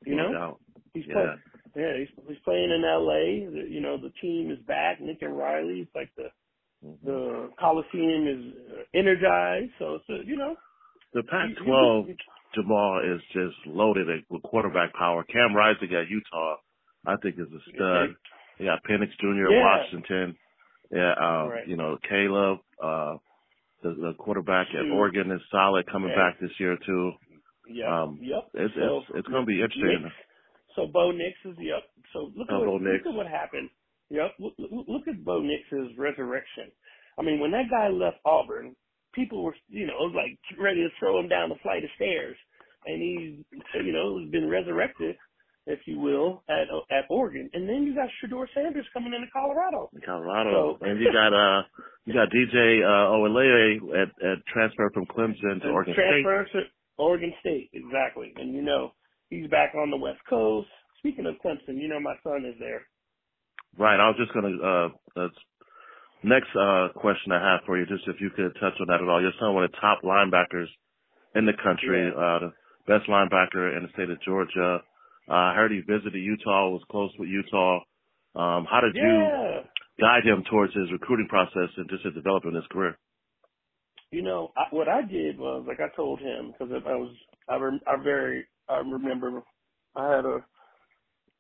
You 0.05 0.17
No 0.17 0.25
know, 0.29 0.33
doubt. 0.33 0.61
He's 0.97 1.07
Yeah. 1.07 1.15
playing. 1.15 1.43
Yeah, 1.77 1.93
he's, 1.99 2.09
he's 2.29 2.39
playing 2.45 2.71
in 2.73 2.85
L.A. 2.85 3.45
The, 3.53 3.69
you 3.69 3.81
know, 3.81 3.99
the 4.01 4.11
team 4.23 4.51
is 4.51 4.59
back. 4.67 4.99
Lincoln 5.01 5.33
Riley. 5.33 5.81
It's 5.85 5.95
like 5.95 6.11
the 6.17 6.31
Mhm. 6.85 7.03
the 7.05 7.51
Coliseum 7.59 8.29
is 8.29 8.55
uh, 8.73 8.83
energized. 8.95 9.73
So 9.79 9.97
it's 9.97 10.09
a, 10.11 10.25
you 10.27 10.37
know, 10.37 10.57
The 11.15 11.23
Pac-12 11.25 12.09
you- 12.09 12.17
Jamal 12.55 13.01
is 13.05 13.23
just 13.33 13.57
loaded 13.67 14.09
with 14.31 14.43
quarterback 14.43 14.93
power. 14.95 15.25
Cam 15.25 15.55
Rising 15.55 15.93
at 15.95 16.09
Utah, 16.09 16.57
I 17.07 17.17
think, 17.23 17.37
is 17.39 17.49
a 17.53 17.61
stud. 17.75 18.17
You 18.59 18.67
got 18.67 18.85
Penix 18.85 19.11
Jr. 19.21 19.47
at 19.49 19.53
Yeah. 19.53 19.63
Washington. 19.65 20.37
Yeah, 20.91 21.13
uh, 21.13 21.49
Right. 21.49 21.69
you 21.69 21.77
know, 21.77 21.99
Caleb, 22.09 22.61
uh, 22.83 23.17
the, 23.83 23.91
the 23.95 24.15
quarterback 24.19 24.69
at 24.75 24.91
Oregon 24.93 25.31
is 25.33 25.43
solid 25.51 25.87
coming 25.87 26.11
Yeah. 26.11 26.17
back 26.17 26.39
this 26.41 26.59
year 26.61 26.77
too. 26.79 27.13
yeah, 27.69 28.03
Um, 28.03 28.19
yep. 28.23 28.49
It's 28.55 28.75
So, 28.75 28.99
it's, 28.99 29.11
it's 29.17 29.29
going 29.29 29.43
to 29.43 29.47
be 29.47 29.61
interesting. 29.63 30.05
Nix. 30.05 30.15
So 30.77 30.87
Bo 30.87 31.11
Nix 31.11 31.35
is 31.45 31.57
yep. 31.59 31.83
So 32.13 32.31
look 32.37 32.49
Oh, 32.51 32.63
at 32.63 32.69
what, 32.69 32.83
look 32.83 33.07
at 33.07 33.15
what 33.15 33.27
happened. 33.27 33.71
Yep. 34.11 34.33
Look, 34.39 34.55
look, 34.87 35.09
at 35.09 35.25
Bo 35.25 35.41
Nix's 35.43 35.97
resurrection. 35.99 36.71
I 37.19 37.23
mean, 37.23 37.41
when 37.41 37.51
that 37.53 37.67
guy 37.71 37.89
left 37.89 38.19
Auburn, 38.25 38.77
people 39.15 39.43
were 39.43 39.57
you 39.69 39.87
know 39.87 40.05
like 40.15 40.39
ready 40.61 40.83
to 40.83 40.89
throw 41.01 41.19
him 41.19 41.29
down 41.29 41.49
the 41.49 41.57
flight 41.63 41.83
of 41.83 41.91
stairs, 41.97 42.37
and 42.87 43.03
he's 43.03 43.61
you 43.85 43.93
know 43.93 44.21
has 44.21 44.31
been 44.31 44.49
resurrected, 44.49 45.17
if 45.67 45.81
you 45.87 45.99
will, 45.99 46.45
at 46.49 46.69
at 46.95 47.05
Oregon. 47.11 47.51
And 47.55 47.69
then 47.69 47.83
you 47.83 47.95
got 47.97 48.09
Shedeur 48.23 48.47
Sanders 48.55 48.87
coming 48.93 49.13
into 49.15 49.27
Colorado. 49.33 49.91
Colorado, 50.05 50.77
So- 50.79 50.87
and 50.87 51.01
you 51.01 51.11
got 51.11 51.33
uh, 51.35 51.63
you 52.05 52.13
got 52.15 52.29
DJ 52.31 52.85
uh, 52.85 53.11
Uiagalelei 53.17 54.03
at 54.03 54.09
at 54.23 54.39
transfer 54.53 54.91
from 54.95 55.07
Clemson 55.07 55.63
to 55.63 55.69
Oregon 55.71 55.95
State. 55.95 56.23
transfer 56.23 56.61
to 56.61 56.67
Oregon 56.99 57.33
State, 57.41 57.71
exactly. 57.73 58.33
And 58.37 58.55
you 58.55 58.63
know 58.63 58.93
he's 59.31 59.49
back 59.49 59.75
on 59.75 59.91
the 59.91 59.97
West 59.97 60.21
Coast. 60.29 60.69
Speaking 60.99 61.27
of 61.27 61.35
Clemson, 61.45 61.81
you 61.81 61.89
know 61.89 62.01
my 62.01 62.15
son 62.23 62.45
is 62.45 62.55
there. 62.59 62.83
Right. 63.79 64.01
I 64.01 64.09
was 64.09 64.17
just 64.19 64.33
gonna 64.33 64.57
uh 64.57 64.89
that's 65.15 65.39
next 66.25 66.49
uh 66.57 66.89
question 66.97 67.33
I 67.33 67.41
have 67.53 67.61
for 67.67 67.79
you, 67.79 67.87
just 67.87 68.09
if 68.09 68.17
you 68.21 68.31
could 68.31 68.55
touch 68.55 68.75
on 68.81 68.87
that 68.89 69.03
at 69.03 69.09
all. 69.09 69.21
Your 69.21 69.33
son 69.39 69.55
one 69.55 69.65
of 69.65 69.71
the 69.71 69.77
top 69.81 70.03
linebackers 70.03 70.69
in 71.35 71.45
the 71.47 71.53
country, 71.63 72.09
Yeah. 72.09 72.19
uh 72.19 72.39
the 72.41 72.53
best 72.87 73.09
linebacker 73.09 73.77
in 73.77 73.83
the 73.85 73.93
state 73.93 74.11
of 74.11 74.21
Georgia. 74.23 74.81
Uh 75.29 75.33
I 75.33 75.55
heard 75.55 75.71
he 75.73 75.81
visited 75.81 76.15
Utah, 76.15 76.71
was 76.71 76.83
close 76.91 77.13
with 77.19 77.29
Utah. 77.29 77.81
Um 78.35 78.67
how 78.71 78.81
did 78.81 78.95
you 78.97 79.63
guide 80.01 80.25
him 80.25 80.45
towards 80.51 80.75
his 80.75 80.91
recruiting 80.93 81.29
process 81.29 81.71
and 81.77 81.89
just 81.91 82.05
his 82.05 82.15
development 82.15 82.57
in 82.57 82.63
his 82.63 82.69
career? 82.71 82.97
You 84.13 84.23
know, 84.23 84.53
I, 84.57 84.65
what 84.71 84.89
I 84.89 85.03
did 85.03 85.39
was 85.39 85.65
like 85.69 85.81
I 85.81 85.95
told 85.95 86.21
him 86.21 86.53
because 86.53 86.73
I 86.87 86.95
was 86.95 87.15
I 87.49 87.57
rem, 87.57 87.81
I 87.87 88.03
very 88.03 88.47
I 88.69 88.79
remember 88.79 89.43
I 89.95 90.17
had 90.17 90.25
a 90.25 90.45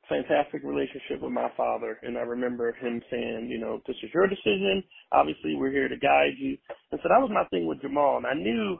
fantastic 0.08 0.62
relationship 0.62 1.20
with 1.20 1.32
my 1.32 1.48
father, 1.56 1.98
and 2.02 2.16
I 2.16 2.22
remember 2.22 2.72
him 2.72 3.02
saying, 3.10 3.48
you 3.50 3.58
know, 3.58 3.80
this 3.86 3.96
is 4.02 4.10
your 4.14 4.26
decision. 4.26 4.82
Obviously, 5.12 5.56
we're 5.56 5.72
here 5.72 5.88
to 5.88 5.96
guide 5.96 6.34
you. 6.38 6.56
And 6.92 7.00
so 7.02 7.08
that 7.08 7.20
was 7.20 7.30
my 7.32 7.44
thing 7.50 7.66
with 7.66 7.82
Jamal, 7.82 8.18
and 8.18 8.26
I 8.26 8.34
knew, 8.34 8.78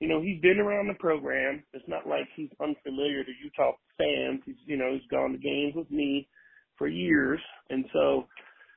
you 0.00 0.08
know, 0.08 0.20
he's 0.20 0.40
been 0.40 0.58
around 0.58 0.88
the 0.88 0.94
program. 0.94 1.62
It's 1.72 1.88
not 1.88 2.06
like 2.06 2.28
he's 2.36 2.50
unfamiliar 2.60 3.24
to 3.24 3.32
Utah 3.42 3.72
fans. 3.96 4.42
He's, 4.44 4.60
you 4.66 4.76
know, 4.76 4.92
he's 4.92 5.08
gone 5.10 5.32
to 5.32 5.38
games 5.38 5.74
with 5.74 5.90
me 5.90 6.28
for 6.76 6.86
years, 6.86 7.40
and 7.70 7.84
so, 7.92 8.26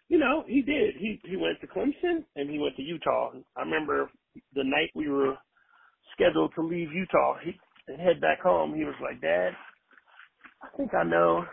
you 0.08 0.18
know, 0.18 0.44
he 0.48 0.62
did. 0.62 0.96
He 0.98 1.22
he 1.24 1.38
went 1.38 1.62
to 1.62 1.68
Clemson 1.68 2.26
and 2.36 2.50
he 2.50 2.60
went 2.60 2.76
to 2.76 2.82
Utah. 2.82 3.32
I 3.56 3.62
remember 3.62 4.10
the 4.54 4.64
night 4.64 4.90
we 4.94 5.08
were 5.08 5.36
scheduled 6.14 6.52
to 6.56 6.62
leave 6.62 6.92
Utah, 6.92 7.38
he 7.44 7.54
and 7.88 8.00
head 8.00 8.22
back 8.22 8.42
home. 8.42 8.76
He 8.76 8.84
was 8.84 8.96
like, 9.02 9.22
Dad, 9.22 9.52
I 10.64 10.68
think 10.78 10.94
I 10.94 11.04
know. 11.04 11.44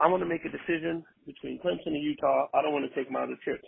I 0.00 0.08
want 0.08 0.22
to 0.22 0.28
make 0.28 0.44
a 0.44 0.52
decision 0.52 1.04
between 1.26 1.60
Clemson 1.60 1.92
and 1.92 2.02
Utah. 2.02 2.48
I 2.54 2.62
don't 2.62 2.72
want 2.72 2.88
to 2.88 2.94
take 2.96 3.10
my 3.10 3.22
other 3.22 3.36
trips. 3.44 3.66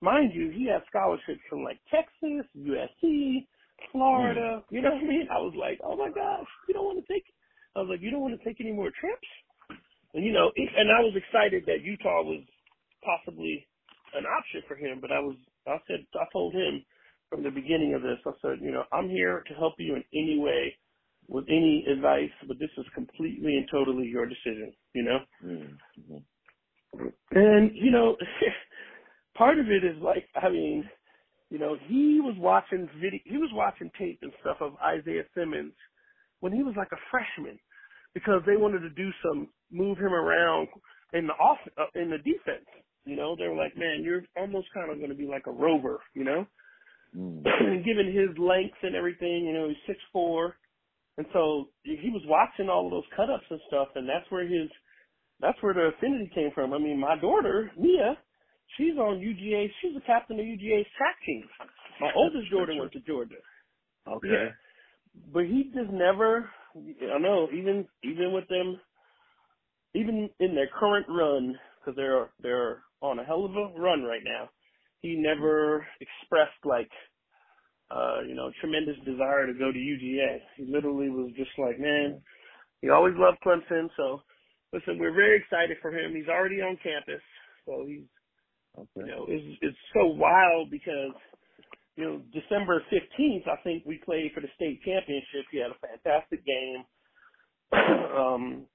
Mind 0.00 0.32
you, 0.34 0.50
he 0.50 0.68
had 0.68 0.82
scholarships 0.88 1.40
from 1.48 1.64
like 1.64 1.80
Texas, 1.92 2.48
USC, 2.56 3.46
Florida. 3.92 4.62
Hmm. 4.68 4.74
You 4.74 4.82
know 4.82 4.92
what 4.92 5.04
I 5.04 5.08
mean? 5.08 5.28
I 5.30 5.38
was 5.38 5.54
like, 5.58 5.80
oh 5.84 5.96
my 5.96 6.08
gosh, 6.08 6.48
you 6.68 6.74
don't 6.74 6.84
want 6.84 7.04
to 7.04 7.12
take. 7.12 7.24
I 7.76 7.80
was 7.80 7.88
like, 7.90 8.00
you 8.00 8.10
don't 8.10 8.24
want 8.24 8.38
to 8.38 8.44
take 8.44 8.60
any 8.60 8.72
more 8.72 8.90
trips. 9.00 9.28
And 10.14 10.24
you 10.24 10.32
know, 10.32 10.50
and 10.56 10.88
I 10.88 11.00
was 11.04 11.12
excited 11.12 11.64
that 11.66 11.84
Utah 11.84 12.24
was 12.24 12.40
possibly 13.04 13.66
an 14.14 14.24
option 14.24 14.62
for 14.66 14.76
him. 14.76 14.98
But 15.00 15.12
I 15.12 15.20
was, 15.20 15.36
I 15.68 15.76
said, 15.86 16.06
I 16.16 16.24
told 16.32 16.54
him 16.54 16.84
from 17.28 17.42
the 17.42 17.50
beginning 17.50 17.92
of 17.94 18.02
this, 18.02 18.16
I 18.24 18.32
said, 18.40 18.64
you 18.64 18.72
know, 18.72 18.84
I'm 18.92 19.10
here 19.10 19.44
to 19.46 19.54
help 19.54 19.74
you 19.78 19.96
in 19.96 20.04
any 20.14 20.38
way 20.38 20.72
with 21.28 21.44
any 21.48 21.84
advice, 21.90 22.30
but 22.46 22.58
this 22.58 22.70
is 22.78 22.84
completely 22.94 23.56
and 23.56 23.68
totally 23.70 24.06
your 24.06 24.26
decision. 24.26 24.72
You 24.94 25.04
know. 25.04 25.18
Mm-hmm. 25.44 27.06
And 27.32 27.70
you 27.74 27.90
know, 27.90 28.16
part 29.36 29.58
of 29.58 29.66
it 29.66 29.84
is 29.84 30.00
like, 30.02 30.24
I 30.40 30.48
mean, 30.48 30.88
you 31.50 31.58
know, 31.58 31.76
he 31.86 32.20
was 32.20 32.34
watching 32.38 32.88
video, 32.96 33.20
he 33.24 33.36
was 33.36 33.50
watching 33.52 33.90
tape 33.98 34.18
and 34.22 34.32
stuff 34.40 34.58
of 34.60 34.74
Isaiah 34.82 35.24
Simmons 35.36 35.74
when 36.40 36.52
he 36.52 36.62
was 36.62 36.74
like 36.76 36.92
a 36.92 37.00
freshman, 37.10 37.58
because 38.14 38.42
they 38.46 38.56
wanted 38.56 38.80
to 38.80 38.90
do 38.90 39.10
some 39.22 39.48
move 39.70 39.98
him 39.98 40.12
around 40.12 40.68
in 41.12 41.26
the 41.26 41.34
off 41.34 41.58
uh, 41.78 42.00
in 42.00 42.10
the 42.10 42.18
defense. 42.18 42.66
You 43.04 43.16
know, 43.16 43.36
they 43.38 43.46
were 43.46 43.56
like, 43.56 43.76
man, 43.76 44.02
you're 44.02 44.22
almost 44.36 44.66
kind 44.74 44.90
of 44.90 44.98
going 44.98 45.10
to 45.10 45.16
be 45.16 45.26
like 45.26 45.46
a 45.46 45.52
rover, 45.52 46.00
you 46.14 46.24
know, 46.24 46.44
Mm-hmm. 47.16 47.82
given 47.84 48.06
his 48.06 48.36
length 48.38 48.76
and 48.82 48.94
everything. 48.94 49.46
You 49.46 49.52
know, 49.52 49.68
he's 49.68 49.76
six 49.86 49.98
four, 50.12 50.56
and 51.18 51.26
so 51.32 51.68
he 51.82 52.10
was 52.10 52.22
watching 52.26 52.68
all 52.68 52.86
of 52.86 52.92
those 52.92 53.08
cut 53.16 53.30
ups 53.30 53.46
and 53.50 53.60
stuff, 53.68 53.88
and 53.94 54.08
that's 54.08 54.30
where 54.30 54.46
his 54.46 54.68
that's 55.40 55.60
where 55.62 55.74
the 55.74 55.90
affinity 55.96 56.30
came 56.34 56.50
from. 56.54 56.72
I 56.72 56.78
mean, 56.78 56.98
my 56.98 57.16
daughter, 57.18 57.70
Mia, 57.78 58.16
she's 58.76 58.96
on 58.96 59.18
UGA. 59.20 59.68
She's 59.80 59.94
the 59.94 60.00
captain 60.06 60.38
of 60.40 60.46
UGA's 60.46 60.86
track 60.96 61.16
team. 61.24 61.44
My 62.00 62.10
oldest 62.14 62.50
daughter 62.50 62.74
went 62.78 62.92
to 62.92 63.00
Georgia. 63.00 63.36
Okay. 64.08 64.28
Yeah. 64.28 64.48
But 65.32 65.44
he 65.44 65.70
just 65.74 65.90
never, 65.92 66.48
I 66.76 67.18
know, 67.18 67.48
even, 67.52 67.86
even 68.02 68.32
with 68.32 68.48
them, 68.48 68.78
even 69.94 70.28
in 70.40 70.54
their 70.54 70.68
current 70.78 71.06
run, 71.08 71.56
because 71.80 71.96
they're, 71.96 72.28
they're 72.42 72.82
on 73.00 73.18
a 73.18 73.24
hell 73.24 73.44
of 73.44 73.52
a 73.52 73.80
run 73.80 74.02
right 74.02 74.20
now, 74.24 74.50
he 75.00 75.16
never 75.16 75.86
expressed 76.00 76.64
like, 76.64 76.90
uh, 77.90 78.20
you 78.26 78.34
know, 78.34 78.50
tremendous 78.60 78.96
desire 79.04 79.46
to 79.46 79.54
go 79.54 79.70
to 79.70 79.78
UGA. 79.78 80.40
He 80.56 80.64
literally 80.66 81.08
was 81.08 81.30
just 81.36 81.50
like, 81.58 81.78
man, 81.78 82.20
he 82.82 82.90
always 82.90 83.14
loved 83.16 83.38
Clemson, 83.44 83.88
so 83.96 84.22
listen, 84.72 84.98
we're 84.98 85.14
very 85.14 85.38
excited 85.38 85.76
for 85.80 85.90
him. 85.90 86.14
He's 86.14 86.28
already 86.28 86.60
on 86.60 86.78
campus, 86.82 87.22
so 87.64 87.84
he's 87.86 88.04
you 88.94 89.06
know, 89.06 89.24
it's 89.28 89.58
it's 89.62 89.76
so 89.94 90.06
wild 90.06 90.70
because 90.70 91.14
you 91.96 92.04
know 92.04 92.22
December 92.32 92.82
fifteenth, 92.90 93.44
I 93.46 93.56
think 93.62 93.84
we 93.86 94.00
played 94.04 94.32
for 94.34 94.40
the 94.40 94.48
state 94.54 94.80
championship. 94.84 95.46
He 95.50 95.58
had 95.58 95.70
a 95.70 95.80
fantastic 95.80 96.44
game. 96.44 96.84
um, 97.72 98.66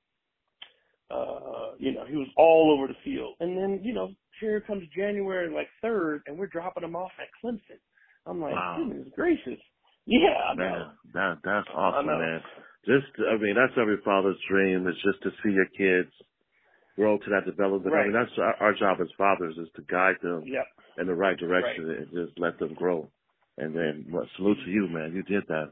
uh, 1.12 1.76
you 1.78 1.94
know, 1.94 2.06
he 2.08 2.16
was 2.16 2.28
all 2.38 2.76
over 2.76 2.88
the 2.88 2.98
field, 3.04 3.36
and 3.40 3.58
then 3.58 3.82
you 3.84 3.94
know, 3.94 4.10
here 4.40 4.62
comes 4.62 4.84
January 4.96 5.54
like 5.54 5.68
third, 5.82 6.24
and 6.26 6.38
we're 6.38 6.48
dropping 6.48 6.84
him 6.84 6.96
off 6.96 7.12
at 7.20 7.28
Clemson. 7.44 7.78
I'm 8.26 8.42
like, 8.42 8.54
Wow. 8.54 8.76
goodness 8.78 9.08
gracious, 9.16 9.60
yeah, 10.06 10.30
I 10.52 10.56
know. 10.56 10.64
Man, 10.64 10.88
that 11.14 11.38
that's 11.44 11.68
awesome, 11.76 12.08
man. 12.08 12.42
Just, 12.86 13.08
I 13.30 13.38
mean, 13.42 13.56
that's 13.56 13.78
every 13.80 13.98
father's 14.04 14.38
dream 14.50 14.88
is 14.88 14.96
just 15.04 15.22
to 15.24 15.30
see 15.44 15.52
your 15.54 15.68
kids 15.78 16.12
grow 16.98 17.18
to 17.18 17.30
that 17.30 17.46
development. 17.46 17.94
I 17.96 18.04
mean, 18.04 18.14
Right. 18.14 18.26
that's 18.26 18.38
our, 18.40 18.56
our 18.68 18.74
job 18.74 18.98
as 19.02 19.08
fathers 19.18 19.56
is 19.58 19.70
to 19.76 19.82
guide 19.84 20.18
them 20.22 20.44
Yep. 20.46 20.66
in 21.00 21.08
the 21.08 21.16
right 21.16 21.38
direction 21.38 21.90
and 21.90 22.08
just 22.12 22.38
let 22.40 22.58
them 22.60 22.74
grow. 22.76 23.10
And 23.58 23.76
then, 23.76 24.08
well, 24.10 24.28
salute 24.38 24.58
to 24.66 24.72
you, 24.72 24.88
man. 24.88 25.14
You 25.16 25.24
did 25.24 25.48
that. 25.48 25.72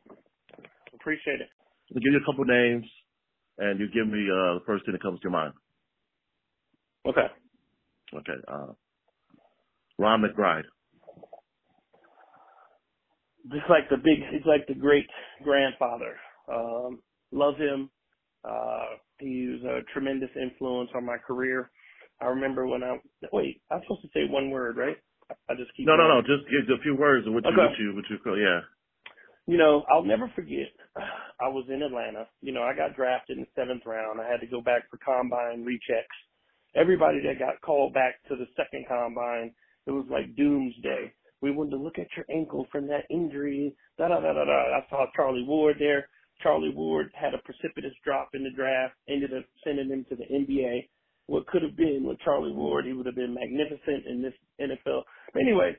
Appreciate 0.93 1.41
it. 1.41 1.49
I'll 1.93 2.01
give 2.01 2.13
you 2.13 2.19
a 2.21 2.25
couple 2.31 2.45
names, 2.45 2.85
and 3.57 3.79
you 3.79 3.87
give 3.87 4.07
me 4.07 4.19
uh, 4.29 4.59
the 4.59 4.63
first 4.67 4.85
thing 4.85 4.93
that 4.93 5.01
comes 5.01 5.19
to 5.19 5.23
your 5.23 5.31
mind. 5.31 5.53
Okay. 7.07 7.27
Okay. 8.13 8.39
Uh, 8.47 8.73
Ron 9.97 10.21
McBride. 10.23 10.63
Just 13.51 13.69
like 13.69 13.89
the 13.89 13.97
big, 13.97 14.19
he's 14.31 14.45
like 14.45 14.67
the 14.67 14.73
great 14.75 15.07
grandfather. 15.43 16.15
Um, 16.51 16.99
love 17.31 17.55
him. 17.57 17.89
Uh, 18.43 18.97
he 19.19 19.47
was 19.47 19.63
a 19.63 19.91
tremendous 19.93 20.29
influence 20.39 20.89
on 20.95 21.05
my 21.05 21.17
career. 21.17 21.71
I 22.21 22.25
remember 22.27 22.67
when 22.67 22.83
I, 22.83 22.97
wait, 23.31 23.61
I'm 23.71 23.81
supposed 23.83 24.01
to 24.03 24.09
say 24.13 24.29
one 24.29 24.49
word, 24.49 24.77
right? 24.77 24.97
I 25.49 25.53
just 25.55 25.69
keep. 25.75 25.85
No, 25.85 25.95
no, 25.95 26.07
going. 26.09 26.23
no. 26.23 26.35
Just 26.37 26.49
give 26.49 26.65
a 26.73 26.81
few 26.81 26.95
words 26.95 27.27
of 27.27 27.33
what 27.33 27.43
you, 27.45 27.51
Okay. 27.51 27.61
what 27.61 27.77
you, 27.79 27.95
what 27.95 28.05
you. 28.09 28.41
Yeah. 28.41 28.61
You 29.45 29.57
know, 29.57 29.83
I'll 29.91 30.03
never 30.03 30.31
forget. 30.35 30.69
I 31.41 31.47
was 31.47 31.65
in 31.69 31.81
Atlanta. 31.81 32.27
You 32.41 32.51
know, 32.53 32.63
I 32.63 32.75
got 32.75 32.95
drafted 32.95 33.37
in 33.37 33.43
the 33.43 33.49
seventh 33.55 33.83
round. 33.85 34.19
I 34.19 34.29
had 34.29 34.41
to 34.41 34.47
go 34.47 34.61
back 34.61 34.89
for 34.89 34.97
combine 34.97 35.65
rechecks. 35.65 36.17
Everybody 36.75 37.21
that 37.25 37.39
got 37.39 37.61
called 37.61 37.93
back 37.93 38.21
to 38.29 38.35
the 38.35 38.45
second 38.55 38.85
combine, 38.87 39.53
it 39.87 39.91
was 39.91 40.05
like 40.11 40.35
doomsday. 40.35 41.13
We 41.41 41.51
wanted 41.51 41.71
to 41.71 41.77
look 41.77 41.99
at 41.99 42.07
your 42.15 42.25
ankle 42.29 42.67
from 42.71 42.87
that 42.87 43.05
injury. 43.09 43.75
Da 43.97 44.07
da 44.07 44.19
da 44.19 44.33
da 44.33 44.45
da. 44.45 44.77
I 44.77 44.85
saw 44.89 45.05
Charlie 45.15 45.45
Ward 45.47 45.77
there. 45.79 46.09
Charlie 46.41 46.73
Ward 46.73 47.11
had 47.13 47.33
a 47.33 47.43
precipitous 47.43 47.93
drop 48.03 48.29
in 48.33 48.43
the 48.43 48.51
draft. 48.51 48.95
Ended 49.07 49.33
up 49.33 49.45
sending 49.63 49.89
him 49.89 50.05
to 50.09 50.15
the 50.15 50.25
NBA. 50.25 50.89
What 51.27 51.47
could 51.47 51.61
have 51.61 51.75
been 51.77 52.03
with 52.05 52.19
Charlie 52.21 52.51
Ward, 52.51 52.85
he 52.85 52.93
would 52.93 53.05
have 53.05 53.15
been 53.15 53.35
magnificent 53.35 54.05
in 54.07 54.21
this 54.21 54.33
NFL. 54.59 55.03
But 55.33 55.41
anyway, 55.41 55.75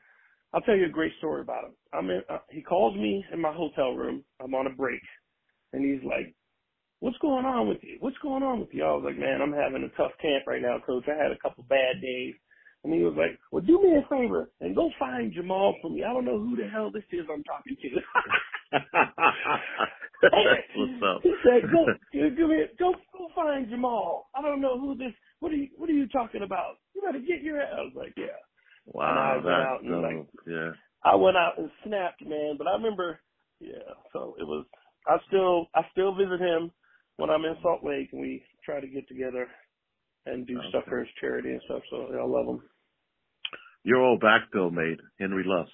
I'll 0.52 0.60
tell 0.62 0.76
you 0.76 0.86
a 0.86 0.90
great 0.90 1.12
story 1.18 1.42
about 1.42 1.64
him. 1.64 1.74
I'm 1.92 2.10
in, 2.10 2.22
uh, 2.28 2.38
he 2.50 2.62
calls 2.62 2.96
me 2.96 3.24
in 3.32 3.40
my 3.40 3.52
hotel 3.52 3.92
room. 3.94 4.24
I'm 4.42 4.54
on 4.54 4.66
a 4.66 4.70
break, 4.70 5.02
and 5.72 5.84
he's 5.84 6.02
like, 6.04 6.34
"What's 7.00 7.18
going 7.18 7.46
on 7.46 7.68
with 7.68 7.82
you? 7.82 7.96
What's 8.00 8.18
going 8.18 8.42
on 8.42 8.60
with 8.60 8.72
you?" 8.72 8.84
I 8.84 8.92
was 8.92 9.04
like, 9.04 9.18
"Man, 9.18 9.42
I'm 9.42 9.52
having 9.52 9.84
a 9.84 9.96
tough 9.96 10.12
camp 10.20 10.46
right 10.46 10.62
now, 10.62 10.78
coach. 10.80 11.04
I 11.08 11.20
had 11.20 11.32
a 11.32 11.38
couple 11.38 11.64
bad 11.64 12.00
days." 12.00 12.34
And 12.82 12.94
he 12.94 13.00
was 13.00 13.14
like, 13.16 13.38
"Well, 13.52 13.62
do 13.62 13.82
me 13.82 13.96
a 13.96 14.02
favor 14.08 14.50
and 14.60 14.74
go 14.74 14.90
find 14.98 15.32
Jamal 15.32 15.76
for 15.82 15.90
me. 15.90 16.02
I 16.02 16.12
don't 16.12 16.24
know 16.24 16.38
who 16.38 16.56
the 16.56 16.68
hell 16.68 16.90
this 16.90 17.04
is 17.12 17.26
I'm 17.32 17.44
talking 17.44 17.76
to." 17.76 17.88
That's 20.22 20.34
what's 20.76 21.02
up. 21.04 21.22
He 21.22 21.32
said, 21.44 21.70
"Go, 21.70 21.84
do 22.12 22.48
me, 22.48 22.64
go, 22.78 22.94
go 23.12 23.28
find 23.34 23.68
Jamal. 23.68 24.28
I 24.34 24.42
don't 24.42 24.60
know 24.60 24.78
who 24.80 24.96
this. 24.96 25.12
What 25.40 25.52
are 25.52 25.56
you, 25.56 25.68
what 25.76 25.90
are 25.90 25.94
you 25.94 26.08
talking 26.08 26.42
about? 26.42 26.76
You 26.94 27.02
better 27.02 27.20
get 27.20 27.42
your." 27.42 27.60
I 27.60 27.82
was 27.82 27.92
like, 27.94 28.14
"Yeah." 28.16 28.36
Wow, 28.86 29.10
And 29.10 29.18
I 29.18 29.36
went 29.36 29.62
out 29.62 29.82
and, 29.82 30.02
like, 30.02 30.26
yeah. 30.46 30.72
I 31.04 31.14
went 31.14 31.36
out 31.36 31.58
and 31.58 31.70
snapped, 31.84 32.24
man. 32.26 32.56
But 32.58 32.66
I 32.66 32.72
remember, 32.72 33.20
yeah. 33.60 33.94
So 34.12 34.34
it 34.38 34.44
was. 34.44 34.64
I 35.06 35.16
still, 35.28 35.66
I 35.74 35.82
still 35.92 36.14
visit 36.14 36.40
him 36.40 36.70
when 37.16 37.30
I'm 37.30 37.44
in 37.44 37.56
Salt 37.62 37.84
Lake, 37.84 38.10
and 38.12 38.20
we 38.20 38.42
try 38.64 38.80
to 38.80 38.86
get 38.86 39.08
together 39.08 39.48
and 40.32 40.46
do 40.46 40.58
stuff 40.68 40.84
for 40.88 40.98
his 40.98 41.08
charity 41.20 41.50
and 41.50 41.60
stuff. 41.64 41.82
So 41.90 42.08
I 42.12 42.24
love 42.24 42.46
him. 42.46 42.62
Your 43.84 44.02
old 44.02 44.20
backfield 44.20 44.74
mate, 44.74 45.00
Henry 45.18 45.44
Lusk. 45.46 45.72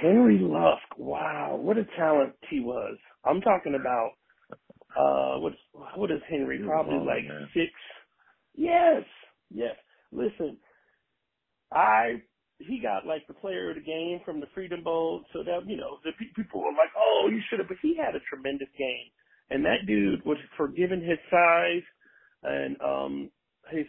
Henry 0.00 0.38
Lusk, 0.40 0.98
wow, 0.98 1.58
what 1.60 1.78
a 1.78 1.84
talent 1.96 2.34
he 2.50 2.60
was. 2.60 2.96
I'm 3.24 3.40
talking 3.40 3.74
about 3.74 4.10
uh 4.96 5.40
what's 5.40 5.56
what 5.96 6.10
is 6.10 6.20
Henry? 6.28 6.60
Probably 6.64 6.98
balling, 6.98 7.06
like 7.06 7.24
man. 7.28 7.48
six. 7.54 7.72
Yes, 8.54 9.02
yes. 9.50 9.76
Listen, 10.12 10.58
I 11.72 12.22
he 12.58 12.80
got 12.80 13.06
like 13.06 13.26
the 13.26 13.34
player 13.34 13.70
of 13.70 13.76
the 13.76 13.82
game 13.82 14.20
from 14.24 14.40
the 14.40 14.46
Freedom 14.54 14.82
Bowl, 14.82 15.24
so 15.32 15.42
that 15.42 15.66
you 15.66 15.76
know 15.76 15.98
the 16.04 16.12
pe- 16.18 16.32
people 16.34 16.60
were 16.60 16.70
like, 16.70 16.92
oh, 16.96 17.28
you 17.30 17.40
should 17.48 17.58
have. 17.58 17.68
But 17.68 17.78
he 17.82 17.96
had 17.96 18.14
a 18.14 18.24
tremendous 18.30 18.68
game, 18.78 19.10
and 19.50 19.64
that 19.64 19.86
dude 19.86 20.24
was 20.24 20.38
for 20.56 20.68
given 20.68 21.00
his 21.00 21.18
size 21.30 21.84
and 22.46 22.76
um 22.82 23.32
his 23.70 23.86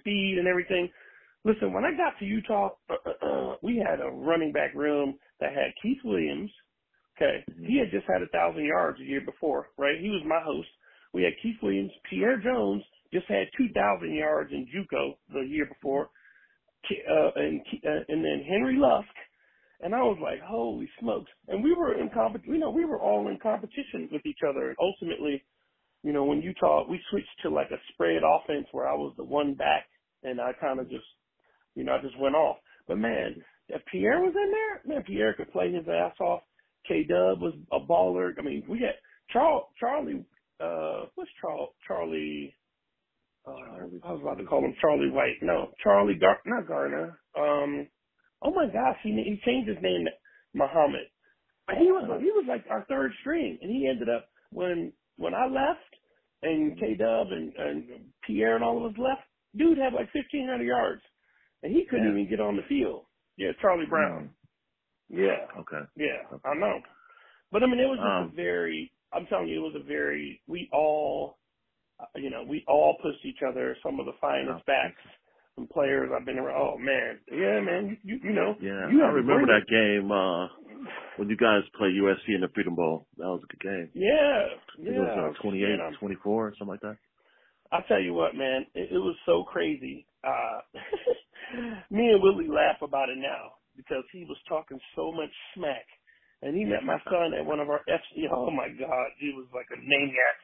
speed 0.00 0.36
and 0.38 0.48
everything. 0.48 0.90
Listen, 1.44 1.72
when 1.74 1.84
I 1.86 1.92
got 1.96 2.18
to 2.20 2.26
Utah, 2.26 2.70
uh, 2.90 2.94
uh, 3.06 3.26
uh, 3.26 3.56
we 3.62 3.78
had 3.78 4.00
a 4.00 4.10
running 4.10 4.52
back 4.52 4.74
room 4.74 5.18
that 5.40 5.50
had 5.54 5.72
Keith 5.82 6.00
Williams. 6.04 6.50
Okay, 7.16 7.44
Mhm. 7.50 7.68
he 7.68 7.78
had 7.78 7.90
just 7.92 8.06
had 8.08 8.22
a 8.22 8.28
thousand 8.28 8.64
yards 8.66 8.98
the 8.98 9.06
year 9.06 9.22
before, 9.22 9.70
right? 9.78 10.00
He 10.00 10.10
was 10.10 10.22
my 10.26 10.40
host. 10.44 10.68
We 11.14 11.24
had 11.24 11.34
Keith 11.42 11.56
Williams, 11.62 11.92
Pierre 12.10 12.38
Jones 12.38 12.84
just 13.12 13.26
had 13.28 13.48
two 13.58 13.68
thousand 13.74 14.14
yards 14.14 14.52
in 14.52 14.66
JUCO 14.68 15.16
the 15.34 15.42
year 15.48 15.66
before, 15.66 16.10
uh, 16.90 17.30
and 17.36 17.60
uh, 17.84 18.04
and 18.08 18.24
then 18.24 18.44
Henry 18.48 18.76
Lusk, 18.78 19.08
and 19.80 19.94
I 19.94 20.02
was 20.02 20.18
like, 20.22 20.40
holy 20.42 20.88
smokes! 21.00 21.30
And 21.48 21.64
we 21.64 21.74
were 21.74 22.00
in 22.00 22.10
compet, 22.10 22.46
you 22.46 22.58
know, 22.58 22.70
we 22.70 22.84
were 22.86 23.00
all 23.00 23.28
in 23.28 23.38
competition 23.42 24.08
with 24.12 24.26
each 24.26 24.40
other, 24.48 24.68
and 24.70 24.78
ultimately, 24.80 25.44
you 26.02 26.12
know, 26.12 26.24
when 26.24 26.42
Utah, 26.42 26.84
we 26.88 27.00
switched 27.10 27.28
to 27.42 27.50
like 27.50 27.70
a 27.70 27.80
spread 27.92 28.22
offense 28.24 28.66
where 28.72 28.88
I 28.88 28.94
was 28.94 29.14
the 29.16 29.24
one 29.24 29.54
back, 29.54 29.86
and 30.22 30.40
I 30.40 30.52
kind 30.60 30.80
of 30.80 30.90
just, 30.90 31.04
you 31.74 31.84
know, 31.84 31.92
I 31.92 32.02
just 32.02 32.18
went 32.18 32.34
off. 32.34 32.56
But 32.88 32.98
man, 32.98 33.42
if 33.68 33.82
Pierre 33.90 34.20
was 34.20 34.34
in 34.34 34.50
there, 34.50 34.94
man, 34.94 35.04
Pierre 35.04 35.34
could 35.34 35.52
play 35.52 35.72
his 35.72 35.86
ass 35.88 36.14
off. 36.20 36.42
K 36.86 37.04
Dub 37.04 37.40
was 37.40 37.54
a 37.70 37.78
baller. 37.78 38.32
I 38.38 38.42
mean, 38.42 38.64
we 38.68 38.80
had 38.80 38.94
Charles, 39.32 39.64
Charlie, 39.78 40.24
uh, 40.60 41.06
what's 41.14 41.30
Charles, 41.40 41.70
Charlie, 41.86 42.54
uh, 43.46 43.50
I 44.04 44.12
was 44.12 44.20
about 44.22 44.38
to 44.38 44.44
call 44.44 44.64
him 44.64 44.74
Charlie 44.80 45.10
White. 45.10 45.42
No, 45.42 45.70
Charlie 45.82 46.14
Gar, 46.14 46.38
not 46.46 46.68
Garner. 46.68 47.18
Um, 47.36 47.88
oh 48.42 48.52
my 48.52 48.66
gosh, 48.66 48.96
he 49.02 49.10
he 49.10 49.40
changed 49.44 49.68
his 49.68 49.82
name 49.82 50.04
to 50.04 50.10
Muhammad. 50.54 51.10
But 51.66 51.76
he 51.78 51.86
was 51.86 52.08
he 52.20 52.30
was 52.30 52.44
like 52.48 52.64
our 52.70 52.84
third 52.88 53.10
string, 53.20 53.58
and 53.60 53.70
he 53.70 53.88
ended 53.88 54.08
up 54.08 54.28
when 54.50 54.92
when 55.16 55.34
I 55.34 55.46
left, 55.46 55.91
and 56.42 56.78
K 56.78 56.94
Dub 56.96 57.28
and, 57.32 57.54
and 57.56 58.12
Pierre 58.26 58.56
and 58.56 58.64
all 58.64 58.84
of 58.86 58.92
us 58.92 58.98
left. 58.98 59.22
Dude 59.56 59.78
had 59.78 59.94
like 59.94 60.12
fifteen 60.12 60.48
hundred 60.50 60.66
yards, 60.66 61.02
and 61.62 61.72
he 61.74 61.84
couldn't 61.90 62.06
Yeah. 62.06 62.10
even 62.10 62.28
get 62.30 62.40
on 62.40 62.56
the 62.56 62.62
field. 62.68 63.06
Yeah, 63.38 63.52
Charlie 63.62 63.86
Brown. 63.88 64.34
Yeah, 65.10 65.46
Okay. 65.60 65.84
yeah, 65.96 66.24
I 66.44 66.54
know. 66.56 66.80
But 67.52 67.62
I 67.62 67.66
mean, 67.66 67.80
it 67.80 67.88
was 67.88 68.00
just 68.02 68.20
Um, 68.20 68.32
a 68.32 68.34
very. 68.34 68.92
I'm 69.12 69.26
telling 69.26 69.48
you, 69.48 69.58
it 69.66 69.72
was 69.74 69.82
a 69.82 69.86
very. 69.86 70.42
We 70.48 70.68
all, 70.72 71.38
uh, 72.00 72.06
you 72.16 72.30
know, 72.30 72.44
we 72.48 72.64
all 72.68 72.96
pushed 73.02 73.24
each 73.26 73.40
other. 73.48 73.76
Some 73.84 74.00
of 74.00 74.06
the 74.06 74.12
finest 74.20 74.64
backs 74.66 75.02
and 75.56 75.68
players 75.70 76.10
I've 76.14 76.24
been 76.26 76.38
around. 76.38 76.56
Oh 76.60 76.78
man, 76.78 77.18
yeah, 77.30 77.60
man, 77.60 77.96
you 78.02 78.14
you, 78.14 78.20
you 78.30 78.32
know, 78.32 78.54
Yeah, 78.60 78.90
you 78.90 79.02
I 79.02 79.08
remember 79.08 79.46
that 79.46 79.68
game 79.68 80.10
uh 80.10 80.48
when 81.16 81.28
you 81.28 81.36
guys 81.36 81.62
played 81.76 81.92
USC 81.94 82.34
in 82.34 82.40
the 82.40 82.48
Freedom 82.54 82.74
Bowl. 82.74 83.06
That 83.18 83.26
was 83.26 83.42
a 83.44 83.52
good 83.52 83.60
game. 83.60 83.88
Yeah, 83.94 84.46
yeah. 84.78 84.90
it 84.92 84.98
was 84.98 85.34
uh, 85.38 85.42
28, 85.42 85.62
man, 85.68 85.80
I'm- 85.80 85.96
24, 86.00 86.52
something 86.58 86.68
like 86.68 86.80
that. 86.80 86.96
I 87.70 87.80
tell 87.88 88.00
you 88.00 88.12
what, 88.12 88.34
man, 88.34 88.66
it, 88.74 88.92
it 88.92 88.98
was 88.98 89.16
so 89.24 89.44
crazy. 89.44 90.06
Uh, 90.24 90.60
me 91.90 92.08
and 92.08 92.22
Willie 92.22 92.48
laugh 92.48 92.82
about 92.82 93.08
it 93.08 93.16
now 93.18 93.56
because 93.76 94.04
he 94.12 94.24
was 94.28 94.36
talking 94.48 94.78
so 94.96 95.12
much 95.12 95.30
smack, 95.54 95.86
and 96.42 96.56
he 96.56 96.64
met 96.64 96.84
my 96.84 96.98
son 97.10 97.32
at 97.38 97.44
one 97.46 97.60
of 97.60 97.68
our 97.70 97.80
FC. 97.88 98.24
Oh 98.30 98.50
my 98.50 98.68
God, 98.68 99.08
he 99.18 99.32
was 99.36 99.46
like 99.54 99.66
a 99.72 99.80
maniac, 99.80 100.36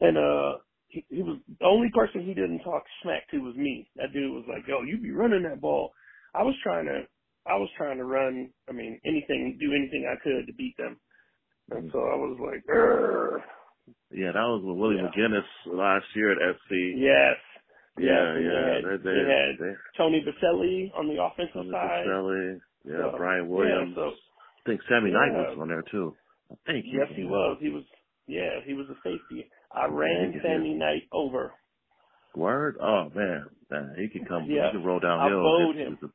and 0.00 0.16
uh, 0.16 0.58
he, 0.96 1.04
he 1.12 1.22
was 1.22 1.36
the 1.60 1.66
only 1.66 1.90
person 1.92 2.24
he 2.24 2.32
didn't 2.32 2.64
talk 2.64 2.82
smack 3.02 3.28
to 3.30 3.38
was 3.44 3.54
me. 3.56 3.88
That 3.96 4.12
dude 4.12 4.32
was 4.32 4.44
like, 4.48 4.66
"Yo, 4.66 4.80
you 4.82 4.96
be 4.96 5.12
running 5.12 5.42
that 5.44 5.60
ball." 5.60 5.92
I 6.34 6.42
was 6.42 6.54
trying 6.62 6.86
to, 6.86 7.04
I 7.46 7.56
was 7.56 7.68
trying 7.76 7.98
to 7.98 8.04
run. 8.04 8.48
I 8.68 8.72
mean, 8.72 8.98
anything, 9.04 9.58
do 9.60 9.76
anything 9.76 10.08
I 10.08 10.16
could 10.24 10.46
to 10.46 10.54
beat 10.56 10.76
them, 10.78 10.96
and 11.70 11.88
mm-hmm. 11.88 11.92
so 11.92 11.98
I 12.00 12.16
was 12.16 12.36
like. 12.40 12.64
Yeah, 14.10 14.32
that 14.34 14.42
was 14.42 14.62
with 14.64 14.78
Willie 14.78 14.96
Yeah. 14.96 15.10
McGinest 15.14 15.52
last 15.66 16.06
year 16.16 16.32
at 16.32 16.38
FC. 16.38 16.98
Yes. 16.98 17.38
yeah, 17.98 18.34
yeah. 18.34 18.82
They 18.82 18.90
had, 18.90 19.00
they, 19.04 19.14
they 19.14 19.26
had 19.30 19.52
they, 19.60 19.74
Tony 19.96 20.24
Boselli 20.26 20.90
on 20.98 21.06
the 21.06 21.22
offensive 21.22 21.54
Tony 21.54 21.70
side. 21.70 22.06
Boselli, 22.06 22.60
yeah, 22.84 23.12
So, 23.12 23.14
Brian 23.16 23.48
Williams. 23.48 23.94
Yeah, 23.96 24.02
so 24.02 24.10
I 24.10 24.62
think 24.66 24.80
Sammy 24.88 25.10
Knight 25.12 25.32
was 25.32 25.58
on 25.60 25.68
there 25.68 25.84
too. 25.90 26.16
I 26.50 26.54
think. 26.66 26.86
yes, 26.88 27.06
he 27.14 27.24
was. 27.24 27.58
He 27.60 27.70
was. 27.70 27.84
Yeah, 28.26 28.58
he 28.64 28.74
was 28.74 28.86
a 28.90 28.98
safety. 29.06 29.46
I 29.76 29.86
ran. 29.86 30.40
Sammy 30.42 30.74
Knight 30.74 31.02
over. 31.12 31.52
Word? 32.34 32.76
Oh 32.82 33.10
man, 33.14 33.46
man 33.70 33.94
he 33.98 34.08
could 34.08 34.28
come. 34.28 34.46
Yeah. 34.48 34.68
He 34.72 34.78
could 34.78 34.84
roll 34.86 34.98
I 35.02 35.06
downhill. 35.06 35.42
bowed 35.42 35.76
If- 35.76 36.00
him. 36.00 36.12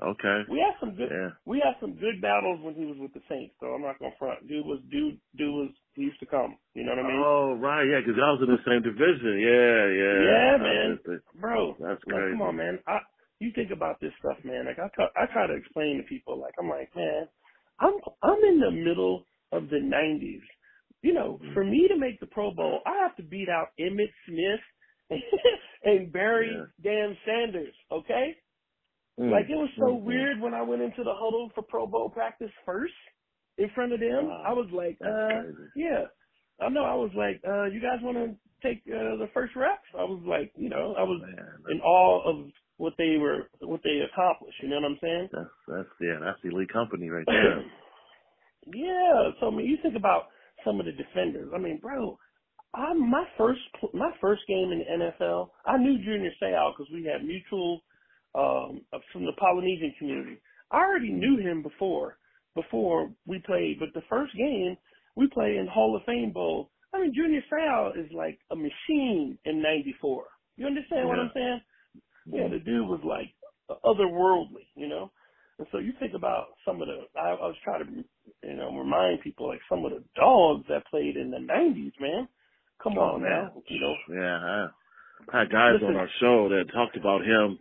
Okay. 0.00 0.46
We 0.48 0.60
had 0.62 0.78
some 0.78 0.94
good. 0.94 1.10
Yeah. 1.10 1.30
We 1.44 1.58
had 1.58 1.74
some 1.80 1.98
good 1.98 2.22
battles 2.22 2.60
when 2.62 2.74
he 2.78 2.86
was 2.86 2.94
with 3.02 3.12
the 3.14 3.22
Saints. 3.28 3.54
So 3.58 3.66
I'm 3.74 3.82
not 3.82 3.98
gonna 3.98 4.14
front. 4.16 4.46
Dude 4.46 4.64
was 4.64 4.78
dude. 4.92 5.18
Dude 5.34 5.50
was. 5.52 5.70
He 5.94 6.02
used 6.02 6.20
to 6.20 6.26
come. 6.26 6.54
You 6.74 6.84
know 6.86 6.94
what 6.94 7.02
I 7.04 7.08
mean? 7.08 7.18
Oh 7.18 7.58
right, 7.58 7.82
yeah, 7.82 7.98
because 7.98 8.14
I 8.14 8.30
was 8.30 8.38
in 8.46 8.54
the 8.54 8.62
same 8.62 8.82
division. 8.86 9.42
Yeah, 9.42 9.82
yeah. 9.90 10.18
Yeah, 10.22 10.54
man. 10.62 11.20
Bro, 11.40 11.74
That's 11.82 11.98
like, 12.06 12.30
come 12.30 12.42
on, 12.42 12.54
man. 12.56 12.78
I 12.86 12.98
you 13.40 13.50
think 13.54 13.72
about 13.72 13.98
this 14.00 14.12
stuff, 14.22 14.38
man. 14.44 14.66
Like 14.66 14.78
I 14.78 14.86
try, 14.94 15.06
I 15.18 15.26
try 15.32 15.48
to 15.48 15.54
explain 15.58 15.96
to 15.98 16.04
people. 16.06 16.38
Like 16.38 16.54
I'm 16.62 16.68
like, 16.70 16.94
man, 16.94 17.26
I'm 17.80 17.94
I'm 18.22 18.38
in 18.46 18.60
the 18.62 18.70
middle 18.70 19.24
of 19.50 19.66
the 19.68 19.82
'90s. 19.82 20.46
You 21.02 21.14
know, 21.14 21.38
Mm-hmm. 21.42 21.54
for 21.54 21.64
me 21.64 21.88
to 21.88 21.96
make 21.96 22.18
the 22.20 22.26
Pro 22.26 22.52
Bowl, 22.52 22.80
I 22.86 23.02
have 23.02 23.16
to 23.16 23.22
beat 23.22 23.48
out 23.48 23.68
Emmitt 23.78 24.12
Smith 24.26 24.60
and 25.84 26.12
Barry 26.12 26.52
Yeah. 26.52 26.66
Dan 26.82 27.16
Sanders. 27.26 27.74
Okay, 27.92 28.36
Mm. 29.18 29.30
like 29.32 29.46
it 29.50 29.56
was 29.56 29.70
so 29.78 29.86
Mm, 29.94 30.00
mm. 30.00 30.04
weird 30.04 30.40
when 30.40 30.54
I 30.54 30.62
went 30.62 30.82
into 30.82 31.02
the 31.04 31.14
huddle 31.14 31.50
for 31.54 31.62
Pro 31.62 31.86
Bowl 31.86 32.08
practice 32.10 32.50
first 32.64 32.94
in 33.58 33.68
front 33.74 33.92
of 33.92 34.00
them. 34.00 34.26
Wow. 34.28 34.42
I 34.46 34.52
was 34.52 34.68
like, 34.72 34.96
That's 35.00 35.12
uh, 35.12 35.42
crazy. 35.42 35.70
yeah. 35.76 36.04
I 36.60 36.68
know. 36.68 36.84
I 36.84 36.94
was 36.94 37.10
like, 37.16 37.40
uh, 37.46 37.64
you 37.66 37.80
guys 37.80 37.98
want 38.02 38.16
to 38.18 38.36
take 38.62 38.82
uh, 38.88 39.16
the 39.18 39.28
first 39.34 39.54
reps? 39.56 39.86
I 39.96 40.02
was 40.04 40.22
like, 40.26 40.52
you 40.56 40.68
know, 40.68 40.94
I 40.98 41.02
was 41.02 41.20
Man, 41.22 41.62
in 41.70 41.80
awe 41.80 42.22
of 42.30 42.50
what 42.78 42.94
they 42.98 43.16
were, 43.18 43.48
what 43.60 43.80
they 43.84 44.00
accomplished. 44.10 44.56
You 44.62 44.68
know 44.70 44.76
what 44.80 44.90
I'm 44.90 44.98
saying? 45.00 45.28
that's 45.32 45.50
that's 45.68 45.88
yeah, 46.00 46.18
that's 46.20 46.38
the 46.42 46.50
elite 46.50 46.72
company 46.72 47.08
right 47.10 47.26
there. 47.30 47.62
yeah. 48.66 49.30
So 49.40 49.48
I 49.48 49.50
mean, 49.50 49.66
you 49.66 49.78
think 49.82 49.96
about 49.96 50.28
some 50.64 50.80
of 50.80 50.86
the 50.86 50.92
defenders. 50.92 51.50
I 51.54 51.58
mean, 51.58 51.78
bro, 51.80 52.18
I 52.74 52.92
my 52.94 53.24
first 53.36 53.60
my 53.94 54.10
first 54.20 54.42
game 54.46 54.70
in 54.72 54.78
the 54.80 55.06
NFL, 55.24 55.48
I 55.66 55.78
knew 55.78 55.98
Junior 55.98 56.30
Seau 56.42 56.72
because 56.72 56.92
we 56.92 57.04
had 57.04 57.24
mutual 57.24 57.80
um, 58.34 58.82
from 59.12 59.24
the 59.24 59.32
Polynesian 59.38 59.94
community. 59.98 60.40
I 60.70 60.78
already 60.78 61.10
knew 61.10 61.38
him 61.38 61.62
before, 61.62 62.18
before 62.54 63.10
we 63.26 63.38
played, 63.38 63.78
but 63.80 63.88
the 63.94 64.06
first 64.08 64.36
game 64.36 64.76
we 65.16 65.28
played 65.28 65.56
in 65.56 65.66
Hall 65.66 65.96
of 65.96 66.02
Fame 66.04 66.32
Bowl. 66.32 66.70
I 66.92 67.00
mean, 67.00 67.12
Junior 67.14 67.42
Seau 67.50 67.92
is 67.98 68.10
like 68.12 68.38
a 68.50 68.56
machine 68.56 69.38
in 69.44 69.62
'94. 69.62 70.24
You 70.56 70.66
understand 70.66 71.02
yeah. 71.02 71.06
what 71.06 71.18
I'm 71.18 71.30
saying? 71.34 71.60
Yeah, 72.30 72.48
the 72.48 72.58
dude 72.58 72.86
was 72.86 73.00
like 73.04 73.32
otherworldly, 73.84 74.66
you 74.74 74.88
know. 74.88 75.10
And 75.58 75.66
so 75.72 75.78
you 75.78 75.92
think 75.98 76.14
about 76.14 76.48
some 76.64 76.80
of 76.80 76.88
the. 76.88 77.18
I, 77.18 77.30
I 77.30 77.46
was 77.46 77.56
trying 77.64 77.84
to, 77.84 78.04
you 78.48 78.56
know, 78.56 78.72
remind 78.72 79.20
people 79.20 79.48
like 79.48 79.60
some 79.68 79.84
of 79.84 79.92
the 79.92 80.02
dogs 80.16 80.64
that 80.68 80.86
played 80.90 81.16
in 81.16 81.30
the 81.30 81.38
'90s, 81.38 81.92
man. 82.00 82.28
Come 82.82 82.96
oh, 82.96 83.18
on 83.18 83.22
man. 83.22 83.30
now, 83.30 83.62
you 83.68 83.80
know. 83.80 83.94
Yeah, 84.08 84.68
I 85.32 85.40
had 85.40 85.50
guys 85.50 85.74
Listen, 85.74 85.94
on 85.94 85.96
our 85.96 86.10
show 86.20 86.48
that 86.48 86.72
talked 86.72 86.96
about 86.96 87.22
him. 87.22 87.58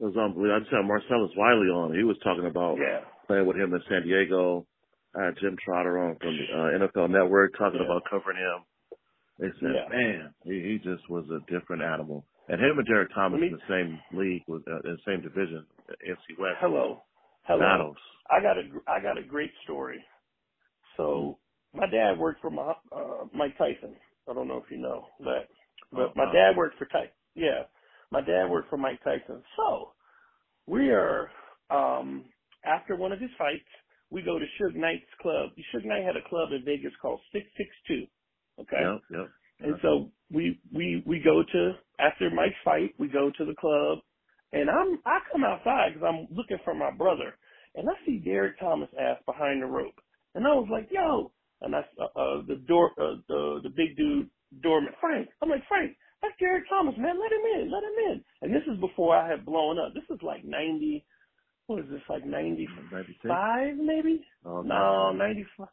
It 0.00 0.04
was 0.04 0.16
unbelievable. 0.16 0.56
I 0.56 0.58
just 0.60 0.72
had 0.72 0.86
Marcellus 0.86 1.32
Wiley 1.36 1.70
on. 1.70 1.94
He 1.94 2.04
was 2.04 2.16
talking 2.22 2.46
about 2.46 2.78
yeah. 2.78 3.00
playing 3.26 3.46
with 3.46 3.56
him 3.56 3.72
in 3.74 3.80
San 3.88 4.02
Diego. 4.02 4.66
I 5.16 5.26
had 5.26 5.38
Jim 5.40 5.56
Trotter 5.64 5.98
on 5.98 6.16
from 6.18 6.34
the 6.36 6.46
uh, 6.50 6.86
NFL 6.86 7.10
Network 7.10 7.56
talking 7.56 7.80
yeah. 7.80 7.86
about 7.86 8.02
covering 8.10 8.38
him. 8.38 8.66
They 9.38 9.50
said, 9.60 9.74
yeah. 9.74 9.88
man, 9.90 10.34
he, 10.44 10.52
he 10.52 10.78
just 10.82 11.08
was 11.08 11.24
a 11.30 11.40
different 11.50 11.82
animal. 11.82 12.24
And 12.48 12.60
him 12.60 12.78
and 12.78 12.86
Derrick 12.86 13.14
Thomas 13.14 13.40
me, 13.40 13.48
in 13.48 13.52
the 13.54 13.68
same 13.70 13.98
league, 14.12 14.42
with 14.46 14.62
uh, 14.68 14.82
in 14.84 14.98
the 14.98 15.04
same 15.06 15.22
division, 15.22 15.64
NFC 15.88 16.38
West. 16.38 16.58
Hello, 16.60 17.02
hello. 17.44 17.94
I 18.30 18.42
got 18.42 18.58
a 18.58 18.62
I 18.88 19.02
got 19.02 19.18
a 19.18 19.24
great 19.26 19.52
story. 19.64 20.04
So 20.96 21.38
my 21.74 21.86
dad 21.90 22.18
worked 22.18 22.40
for 22.42 22.50
my, 22.50 22.74
uh, 22.92 23.26
Mike 23.34 23.58
Tyson. 23.58 23.96
I 24.28 24.34
don't 24.34 24.48
know 24.48 24.58
if 24.58 24.70
you 24.70 24.78
know 24.78 25.06
that, 25.20 25.48
but 25.92 26.16
my 26.16 26.26
dad 26.32 26.56
worked 26.56 26.78
for 26.78 26.86
Tyson. 26.86 27.12
Yeah, 27.34 27.64
my 28.12 28.20
dad 28.20 28.50
worked 28.50 28.70
for 28.70 28.78
Mike 28.78 29.02
Tyson. 29.04 29.42
So 29.56 29.92
we 30.66 30.90
are 30.90 31.30
um 31.70 32.26
after 32.64 32.96
one 32.96 33.12
of 33.12 33.20
his 33.20 33.30
fights, 33.38 33.64
we 34.10 34.22
go 34.22 34.38
to 34.38 34.46
Suge 34.60 34.76
Knight's 34.76 35.04
club. 35.22 35.50
Suge 35.74 35.86
Knight 35.86 36.04
had 36.04 36.16
a 36.16 36.28
club 36.28 36.50
in 36.52 36.64
Vegas 36.64 36.92
called 37.02 37.20
Six 37.32 37.46
Six 37.56 37.70
Two. 37.88 38.04
Okay. 38.60 38.82
Yep. 38.82 39.02
Yep. 39.10 39.30
And 39.60 39.76
so 39.82 40.12
we 40.30 40.60
we 40.72 41.02
we 41.06 41.20
go 41.20 41.42
to 41.42 41.72
after 41.98 42.30
Mike's 42.30 42.56
fight, 42.64 42.94
we 42.98 43.08
go 43.08 43.30
to 43.36 43.44
the 43.44 43.54
club, 43.60 43.98
and 44.54 44.70
I'm 44.70 45.00
I 45.04 45.18
come 45.32 45.44
outside 45.44 45.94
because 45.94 46.06
I'm 46.08 46.28
looking 46.34 46.58
for 46.64 46.74
my 46.74 46.90
brother, 46.90 47.34
and 47.74 47.88
I 47.88 47.92
see 48.06 48.18
Derrick 48.18 48.58
Thomas 48.60 48.88
ass 48.98 49.18
behind 49.26 49.62
the 49.62 49.66
rope, 49.66 49.98
and 50.34 50.46
I 50.46 50.54
was 50.54 50.68
like, 50.70 50.88
yo, 50.90 51.32
and 51.60 51.74
I 51.74 51.80
uh, 52.00 52.04
uh 52.04 52.42
the 52.46 52.62
door 52.66 52.92
uh, 52.98 53.20
the 53.28 53.60
the 53.64 53.70
big 53.70 53.96
dude 53.96 54.30
doorman 54.62 54.92
Frank, 55.00 55.28
I'm 55.42 55.50
like 55.50 55.66
Frank, 55.68 55.96
that's 56.22 56.34
Derrick 56.38 56.64
Thomas, 56.68 56.94
man, 56.96 57.18
let 57.20 57.32
him 57.32 57.60
in, 57.60 57.72
let 57.72 57.82
him 57.82 57.98
in, 58.12 58.24
and 58.42 58.54
this 58.54 58.62
is 58.72 58.80
before 58.80 59.16
I 59.16 59.28
had 59.28 59.44
blown 59.44 59.78
up. 59.78 59.92
This 59.94 60.08
is 60.14 60.22
like 60.22 60.44
ninety, 60.44 61.04
what 61.66 61.80
is 61.80 61.90
this 61.90 62.02
like 62.08 62.24
ninety 62.24 62.68
five 63.26 63.76
maybe? 63.76 64.24
Oh, 64.46 64.62
no, 64.62 65.12
ninety 65.12 65.44
five. 65.58 65.68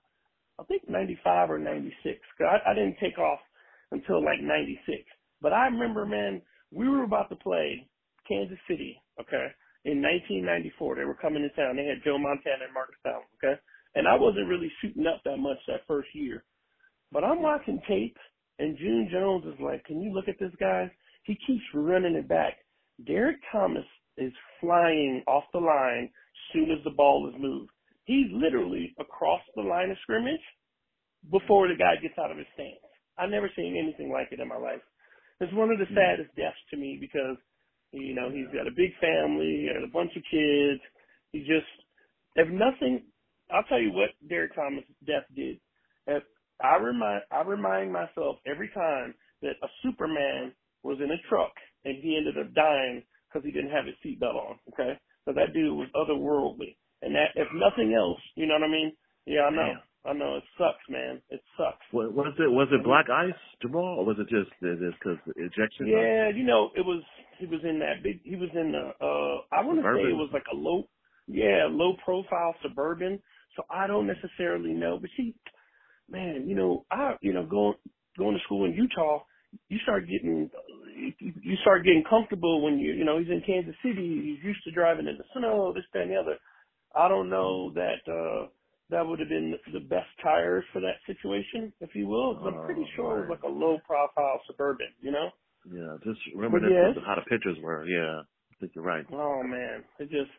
I 0.60 0.63
think 0.65 0.88
95 0.88 1.50
or 1.50 1.58
96. 1.58 2.20
Cause 2.38 2.48
I, 2.48 2.72
I 2.72 2.74
didn't 2.76 2.98
take 3.02 3.17
off 3.17 3.39
until 3.91 4.24
like 4.24 4.41
96. 4.41 5.02
But 5.41 5.54
I 5.54 5.65
remember, 5.65 6.06
man, 6.06 6.41
we 6.72 6.88
were 6.88 7.04
about 7.04 7.30
to 7.30 7.36
play 7.36 7.88
Kansas 8.32 8.60
City, 8.67 8.96
okay, 9.20 9.52
in 9.84 10.00
1994. 10.00 10.96
They 10.96 11.04
were 11.04 11.20
coming 11.20 11.44
to 11.44 11.52
town. 11.52 11.76
They 11.76 11.84
had 11.84 12.04
Joe 12.04 12.17
Montana 12.17 12.63
and 12.63 12.74
Marcus 12.74 12.96
Allen, 13.04 13.28
okay? 13.44 13.60
And 13.96 14.08
I 14.08 14.15
wasn't 14.15 14.48
really 14.48 14.72
shooting 14.80 15.06
up 15.06 15.20
that 15.26 15.38
much 15.38 15.60
that 15.67 15.84
first 15.88 16.08
year. 16.15 16.46
But 17.12 17.26
I'm 17.26 17.41
watching 17.41 17.82
tape, 17.88 18.15
and 18.60 18.78
June 18.78 19.10
Jones 19.12 19.44
is 19.44 19.60
like, 19.60 19.84
can 19.84 20.02
you 20.02 20.13
look 20.13 20.30
at 20.30 20.39
this 20.39 20.56
guy? 20.60 20.89
He 21.24 21.38
keeps 21.46 21.63
running 21.74 22.15
it 22.15 22.30
back. 22.30 22.56
Derrick 23.06 23.38
Thomas 23.52 23.86
is 24.17 24.32
flying 24.62 25.24
off 25.28 25.44
the 25.52 25.60
line 25.60 26.06
as 26.06 26.54
soon 26.54 26.72
as 26.72 26.84
the 26.84 26.96
ball 26.96 27.28
is 27.28 27.41
moved. 27.41 27.72
He's 28.06 28.28
literally 28.32 28.96
across 29.00 29.41
the 29.56 29.62
line 29.62 29.91
of 29.91 29.98
scrimmage 30.04 30.41
before 31.30 31.67
the 31.67 31.76
guy 31.76 31.96
gets 32.02 32.17
out 32.17 32.32
of 32.32 32.38
his 32.38 32.48
stance. 32.54 32.80
I've 33.17 33.30
never 33.30 33.50
seen 33.56 33.78
anything 33.78 34.12
like 34.12 34.30
it 34.32 34.39
in 34.39 34.48
my 34.48 34.58
life. 34.58 34.82
It's 35.39 35.54
one 35.54 35.72
of 35.72 35.80
the 35.80 35.86
hmm. 35.86 35.98
saddest 35.98 36.36
deaths 36.36 36.58
to 36.70 36.78
me 36.78 36.98
because, 37.02 37.38
you 37.91 38.15
know, 38.15 38.30
he's 38.30 38.47
got 38.47 38.67
a 38.67 38.75
big 38.75 38.91
family 38.99 39.67
and 39.73 39.84
a 39.84 39.91
bunch 39.91 40.12
of 40.15 40.23
kids. 40.32 40.82
He 41.32 41.39
just, 41.39 41.67
if 42.36 42.47
nothing, 42.49 43.04
I'll 43.51 43.63
tell 43.63 43.82
you 43.82 43.91
what 43.91 44.10
Derrick 44.27 44.56
Thomas' 44.56 44.86
death 45.06 45.27
did. 45.36 45.60
If 46.08 46.23
I 46.63 46.77
remind, 46.77 47.23
I 47.32 47.41
remind 47.41 47.91
myself 47.91 48.38
every 48.45 48.69
time 48.73 49.13
that 49.41 49.60
a 49.63 49.67
Superman 49.84 50.54
was 50.84 50.97
in 51.04 51.12
a 51.12 51.21
truck 51.30 51.51
and 51.86 51.97
he 52.01 52.17
ended 52.17 52.38
up 52.38 52.54
dying 52.54 53.04
because 53.27 53.45
he 53.45 53.51
didn't 53.51 53.71
have 53.71 53.86
his 53.86 53.95
seatbelt 54.04 54.36
on. 54.36 54.60
Okay, 54.73 54.97
so 55.25 55.34
that 55.34 55.54
dude 55.54 55.75
was 55.75 55.88
otherworldly, 55.95 56.75
and 57.01 57.15
that 57.15 57.32
if 57.36 57.47
nothing 57.54 57.93
else, 57.93 58.19
you 58.36 58.45
know 58.45 58.56
what 58.56 58.67
I 58.67 58.71
mean? 58.71 58.93
Yeah, 59.25 59.41
I 59.41 59.49
know. 59.51 59.73
I 60.04 60.13
know 60.13 60.38
it 60.38 60.43
sucks, 60.58 60.82
man. 60.89 61.21
It 61.30 61.41
sucks. 61.58 61.86
What, 61.91 62.13
was 62.13 62.34
it? 62.39 62.49
Was 62.49 62.67
it 62.71 62.84
black 62.84 63.06
ice, 63.13 63.38
Jamal, 63.62 63.99
or 63.99 64.06
was 64.06 64.17
it 64.17 64.27
just 64.30 64.49
this 64.60 64.93
because 64.97 65.21
ejection? 65.38 65.88
Yeah, 65.88 66.30
you 66.34 66.43
know, 66.43 66.71
it 66.75 66.82
was. 66.82 67.04
He 67.41 67.47
was 67.47 67.62
in 67.63 67.80
that 67.80 68.04
big. 68.04 68.21
He 68.23 68.36
was 68.36 68.49
in 68.54 68.71
the. 68.71 68.93
uh 69.04 69.41
I 69.51 69.65
want 69.65 69.80
to 69.80 69.84
say 69.84 70.08
it 70.08 70.15
was 70.15 70.30
like 70.32 70.45
a 70.54 70.56
low, 70.56 70.88
yeah, 71.27 71.67
low 71.69 71.93
profile 72.06 72.56
suburban. 72.62 73.19
So 73.58 73.63
I 73.69 73.88
don't 73.88 74.08
necessarily 74.08 74.71
know, 74.71 74.97
but 75.01 75.10
see, 75.17 75.36
man, 76.10 76.45
you 76.47 76.56
know, 76.56 76.86
I, 76.89 77.15
you 77.21 77.34
know, 77.34 77.45
going 77.45 77.75
going 78.17 78.38
to 78.38 78.43
school 78.43 78.65
in 78.65 78.73
Utah, 78.73 79.23
you 79.67 79.80
start 79.84 80.08
getting, 80.08 80.49
you 81.19 81.56
start 81.62 81.84
getting 81.84 82.04
comfortable 82.10 82.62
when 82.63 82.80
you, 82.80 82.93
you 82.93 83.04
know, 83.04 83.19
he's 83.19 83.27
in 83.27 83.43
Kansas 83.45 83.75
City. 83.84 84.21
He's 84.23 84.45
used 84.45 84.63
to 84.63 84.71
driving 84.71 85.08
in 85.08 85.17
the 85.17 85.25
snow, 85.36 85.73
this, 85.73 85.84
that, 85.93 86.04
and 86.04 86.12
the 86.12 86.15
other. 86.15 86.38
I 86.95 87.10
don't 87.10 87.30
know 87.30 87.73
that. 87.73 88.01
uh 88.08 88.47
that 88.91 89.08
would 89.08 89.19
have 89.19 89.30
been 89.30 89.56
the 89.73 89.80
best 89.80 90.10
tires 90.21 90.65
for 90.73 90.82
that 90.82 90.99
situation, 91.08 91.71
if 91.80 91.95
you 91.95 92.08
will. 92.08 92.38
I'm 92.45 92.65
pretty 92.65 92.84
oh, 92.84 92.95
sure 92.95 93.23
it 93.23 93.30
was 93.30 93.39
like 93.41 93.49
a 93.49 93.54
low 93.54 93.80
profile 93.88 94.41
suburban, 94.45 94.88
you 95.01 95.12
know? 95.12 95.30
Yeah, 95.65 95.97
just 96.04 96.21
reminiscent 96.36 96.76
yes, 96.76 96.97
how 97.06 97.15
the 97.15 97.24
pictures 97.30 97.58
were. 97.62 97.86
Yeah, 97.88 98.21
I 98.24 98.56
think 98.60 98.74
you're 98.76 98.86
right. 98.86 99.06
Oh 99.13 99.43
man, 99.43 99.86
it 100.00 100.10
just 100.10 100.32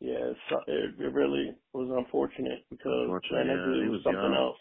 yeah, 0.00 0.32
it, 0.68 0.94
it 1.00 1.14
really 1.14 1.56
was 1.74 2.04
unfortunate 2.04 2.66
because 2.70 3.10
unfortunate, 3.10 3.46
man, 3.46 3.48
yeah, 3.48 3.82
he 3.84 3.88
was 3.90 4.02
something 4.04 4.32
young. 4.32 4.34
else. 4.34 4.58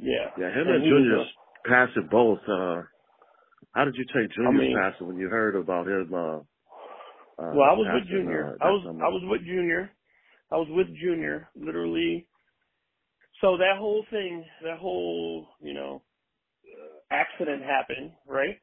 Yeah. 0.00 0.30
Yeah, 0.36 0.50
him 0.50 0.70
and, 0.70 0.84
and 0.84 0.84
Junior's 0.84 1.22
passing 1.66 2.08
both. 2.10 2.40
Uh, 2.48 2.82
how 3.72 3.84
did 3.86 3.96
you 3.96 4.06
take 4.06 4.32
Junior's 4.36 4.48
I 4.48 4.58
mean, 4.58 4.74
passing 4.74 5.08
when 5.08 5.18
you 5.18 5.28
heard 5.28 5.56
about 5.56 5.88
him? 5.88 6.12
Uh, 6.14 6.38
uh, 7.42 7.56
well, 7.56 7.68
I 7.70 7.74
was 7.74 7.88
passing, 7.88 7.94
with 7.94 8.10
Junior. 8.10 8.54
Uh, 8.54 8.58
I 8.60 8.70
was 8.70 8.88
I 9.00 9.08
was 9.08 9.22
with 9.30 9.42
Junior 9.42 9.90
I 10.52 10.56
was 10.56 10.68
with 10.70 10.88
Junior, 11.02 11.48
literally. 11.56 12.28
So 13.42 13.56
that 13.58 13.78
whole 13.78 14.04
thing, 14.10 14.44
that 14.64 14.78
whole, 14.78 15.48
you 15.60 15.74
know, 15.74 16.04
accident 17.10 17.62
happened, 17.62 18.12
right? 18.26 18.58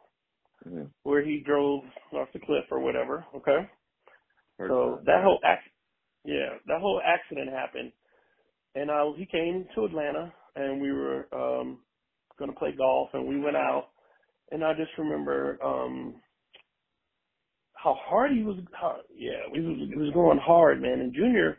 Mm-hmm. 0.67 0.83
Where 1.03 1.23
he 1.25 1.43
drove 1.45 1.83
off 2.13 2.29
the 2.33 2.39
cliff 2.39 2.65
or 2.71 2.81
whatever, 2.81 3.25
okay? 3.35 3.69
Heard 4.59 4.69
so 4.71 4.99
that, 5.05 5.23
whole 5.23 5.39
ac- 5.45 5.71
yeah, 6.25 6.57
that 6.67 6.81
whole 6.81 7.01
accident 7.05 7.51
happened. 7.51 7.91
And 8.75 8.91
uh, 8.91 9.13
he 9.17 9.25
came 9.25 9.67
to 9.75 9.85
Atlanta 9.85 10.33
and 10.55 10.81
we 10.81 10.91
were 10.91 11.27
um 11.33 11.79
going 12.39 12.51
to 12.51 12.57
play 12.59 12.73
golf 12.77 13.09
and 13.13 13.27
we 13.27 13.39
went 13.39 13.55
out 13.57 13.89
and 14.51 14.63
I 14.63 14.73
just 14.73 14.91
remember 14.97 15.59
um 15.63 16.15
how 17.75 17.95
hard 17.99 18.31
he 18.33 18.43
was 18.43 18.57
how, 18.73 18.97
yeah, 19.15 19.41
he 19.53 19.61
was 19.61 19.77
he 19.89 19.95
was 19.97 20.13
going 20.13 20.39
hard, 20.39 20.81
man. 20.81 21.01
And 21.01 21.13
Junior 21.13 21.57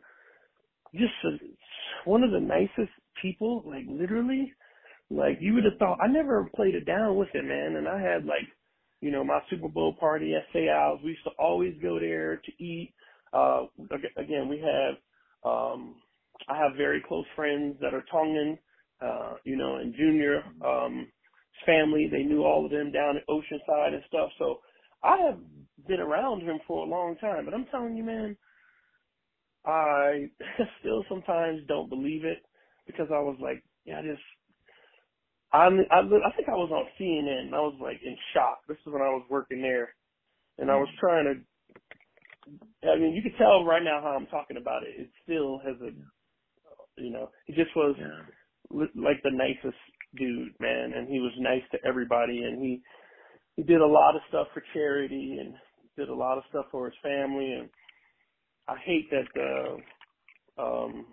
just 0.95 1.13
a, 1.25 2.09
one 2.11 2.25
of 2.25 2.33
the 2.33 2.41
nicest 2.41 2.93
people, 3.23 3.63
like 3.67 3.85
literally. 3.89 4.53
Like 5.11 5.39
you 5.41 5.55
would 5.55 5.65
have 5.65 5.79
thought, 5.79 6.01
I 6.03 6.09
never 6.09 6.51
played 6.57 6.75
it 6.75 6.87
down 6.87 7.17
with 7.17 7.31
him, 7.35 7.49
man. 7.49 7.77
And 7.77 7.89
I 7.89 8.01
had 8.03 8.27
like, 8.27 8.49
you 9.01 9.11
know, 9.11 9.25
my 9.25 9.41
Super 9.51 9.69
Bowl 9.69 9.95
party 9.99 10.35
at 10.35 10.45
Seau's. 10.53 11.01
We 11.05 11.11
used 11.11 11.25
to 11.25 11.31
always 11.39 11.75
go 11.83 11.99
there 12.01 12.37
to 12.37 12.65
eat. 12.65 12.95
Uh, 13.33 13.67
again, 14.17 14.49
we 14.49 14.59
have, 14.61 14.97
um, 15.51 15.97
I 16.49 16.57
have 16.57 16.77
very 16.77 17.03
close 17.07 17.27
friends 17.37 17.77
that 17.81 17.95
are 17.95 18.05
Tongan, 18.11 18.59
uh, 19.03 19.35
you 19.45 19.57
know, 19.57 19.77
and 19.77 19.95
Junior, 19.95 20.43
um, 20.65 21.09
family. 21.67 22.09
They 22.11 22.23
knew 22.23 22.45
all 22.45 22.65
of 22.65 22.71
them 22.71 22.93
down 22.93 23.17
at 23.17 23.29
Oceanside 23.29 23.95
and 23.95 24.03
stuff. 24.09 24.31
So 24.39 24.61
I 25.03 25.19
have 25.19 25.39
been 25.87 26.01
around 26.01 26.43
him 26.43 26.59
for 26.67 26.87
a 26.87 26.91
long 26.91 27.17
time. 27.21 27.45
But 27.45 27.55
I'm 27.55 27.67
telling 27.71 27.97
you, 27.97 28.05
man, 28.05 28.37
I 29.67 30.27
still 30.81 31.05
sometimes 31.09 31.61
don't 31.69 31.89
believe 31.91 32.25
it 32.25 32.39
because 32.87 33.09
I 33.11 33.21
was 33.21 33.37
like, 33.41 33.63
yeah, 33.85 33.99
I 34.01 34.03
just, 34.03 34.23
I, 35.53 35.67
I, 35.67 36.01
I 36.01 36.31
think 36.37 36.49
I 36.49 36.59
was 36.59 36.71
on 36.73 36.85
CNN 37.01 37.49
and 37.49 37.55
I 37.55 37.61
was 37.61 37.77
like 37.81 37.99
in 38.05 38.17
shock. 38.35 38.61
This 38.69 38.77
is 38.87 38.93
when 38.93 39.03
I 39.03 39.11
was 39.11 39.25
working 39.31 39.63
there 39.63 39.95
and 40.59 40.71
I 40.71 40.77
was 40.77 40.89
mm. 40.97 41.01
trying 41.01 41.25
to, 41.25 42.89
I 42.89 42.99
mean, 42.99 43.15
you 43.15 43.23
can 43.23 43.39
tell 43.39 43.65
right 43.65 43.83
now 43.83 44.01
how 44.03 44.17
I'm 44.17 44.27
talking 44.27 44.57
about 44.57 44.83
it. 44.83 45.01
It 45.01 45.11
still 45.25 45.61
has 45.65 45.77
a, 45.81 45.91
you 47.01 47.11
know, 47.11 47.31
he 47.47 47.55
just 47.55 47.75
was 47.77 47.97
yeah. 47.99 48.85
like 48.95 49.23
the 49.23 49.31
nicest 49.33 49.79
dude, 50.17 50.53
man. 50.61 50.93
And 50.97 51.09
he 51.09 51.19
was 51.19 51.33
nice 51.39 51.63
to 51.73 51.79
everybody 51.87 52.43
and 52.45 52.61
he, 52.61 52.83
he 53.57 53.63
did 53.63 53.81
a 53.81 53.87
lot 53.87 54.15
of 54.15 54.23
stuff 54.29 54.49
for 54.55 54.63
charity 54.73 55.39
and 55.41 55.55
did 55.99 56.09
a 56.09 56.15
lot 56.15 56.39
of 56.39 56.45
stuff 56.49 56.67
for 56.71 56.87
his 56.87 56.95
family, 57.03 57.55
and 57.55 57.69
I 58.69 58.77
hate 58.87 59.11
that 59.11 59.27
uh, 60.57 60.63
um, 60.63 61.07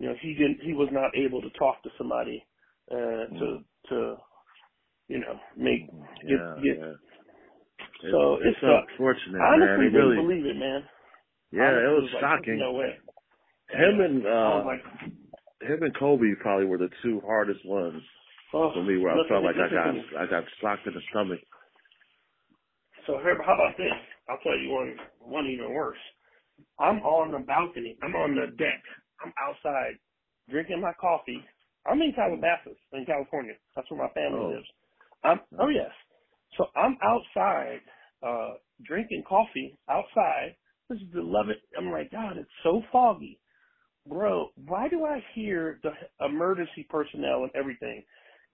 you 0.00 0.08
know 0.08 0.14
he 0.20 0.34
didn't 0.34 0.58
he 0.62 0.72
was 0.72 0.88
not 0.90 1.16
able 1.16 1.40
to 1.40 1.50
talk 1.50 1.80
to 1.84 1.90
somebody 1.96 2.44
uh, 2.90 2.94
mm. 2.94 3.38
to 3.38 3.58
to 3.88 4.16
you 5.08 5.18
know 5.20 5.38
make 5.56 5.86
get 6.22 6.38
yeah, 6.38 6.54
get. 6.62 6.78
Yeah. 6.78 6.92
So 8.10 8.34
it's, 8.42 8.58
it's, 8.60 8.90
unfortunate, 8.90 9.40
I 9.40 9.54
honestly 9.54 9.68
man. 9.68 9.80
It 9.80 9.90
didn't 9.90 9.94
really, 9.94 10.16
believe 10.16 10.46
it, 10.46 10.58
man. 10.58 10.84
Yeah, 11.52 11.62
honestly, 11.64 11.84
it 11.84 11.92
was, 11.94 12.10
like, 12.14 12.20
shocking. 12.20 12.58
No 12.58 12.72
way. 12.72 12.92
Him 13.70 14.00
and 14.00 14.26
uh, 14.26 14.62
like, 14.66 14.84
him 15.62 15.82
and 15.82 15.96
Kobe 15.96 16.34
probably 16.40 16.66
were 16.66 16.78
the 16.78 16.90
two 17.02 17.22
hardest 17.24 17.64
ones 17.64 18.02
oh, 18.52 18.72
for 18.74 18.82
me, 18.82 18.98
where 18.98 19.12
I 19.12 19.28
felt 19.28 19.44
like 19.44 19.56
I 19.56 19.72
got. 19.72 19.94
I 20.20 20.26
got 20.28 20.44
socked 20.60 20.86
in 20.86 20.94
the 20.94 21.00
stomach. 21.10 21.40
So 23.06 23.18
here, 23.22 23.36
how 23.44 23.54
about 23.54 23.76
this? 23.76 23.92
I'll 24.28 24.38
tell 24.42 24.58
you 24.58 24.70
one 24.70 24.96
one 25.20 25.46
even 25.46 25.72
worse. 25.72 25.98
I'm 26.78 26.98
on 27.00 27.32
the 27.32 27.38
balcony. 27.46 27.96
I'm 28.02 28.14
on 28.14 28.34
the 28.34 28.52
deck. 28.56 28.82
I'm 29.24 29.32
outside 29.48 29.96
drinking 30.50 30.80
my 30.80 30.92
coffee. 31.00 31.40
I'm 31.86 32.02
in 32.02 32.12
Calabasas 32.14 32.78
in 32.92 33.06
California. 33.06 33.54
That's 33.76 33.90
where 33.90 34.02
my 34.02 34.12
family 34.14 34.40
Oh. 34.40 34.50
lives. 34.54 34.68
I'm 35.24 35.40
oh 35.60 35.68
yes. 35.68 35.92
So 36.58 36.66
I'm 36.76 36.98
outside 37.02 37.80
uh 38.22 38.54
drinking 38.84 39.24
coffee 39.28 39.78
outside. 39.88 40.56
This 40.90 41.00
is 41.00 41.08
beloved. 41.12 41.56
I'm 41.78 41.90
like, 41.92 42.10
God, 42.12 42.38
it's 42.38 42.50
so 42.64 42.82
foggy. 42.92 43.40
Bro, 44.06 44.50
why 44.56 44.88
do 44.88 45.04
I 45.04 45.20
hear 45.34 45.80
the 45.82 45.92
emergency 46.26 46.86
personnel 46.90 47.44
and 47.44 47.52
everything 47.54 48.04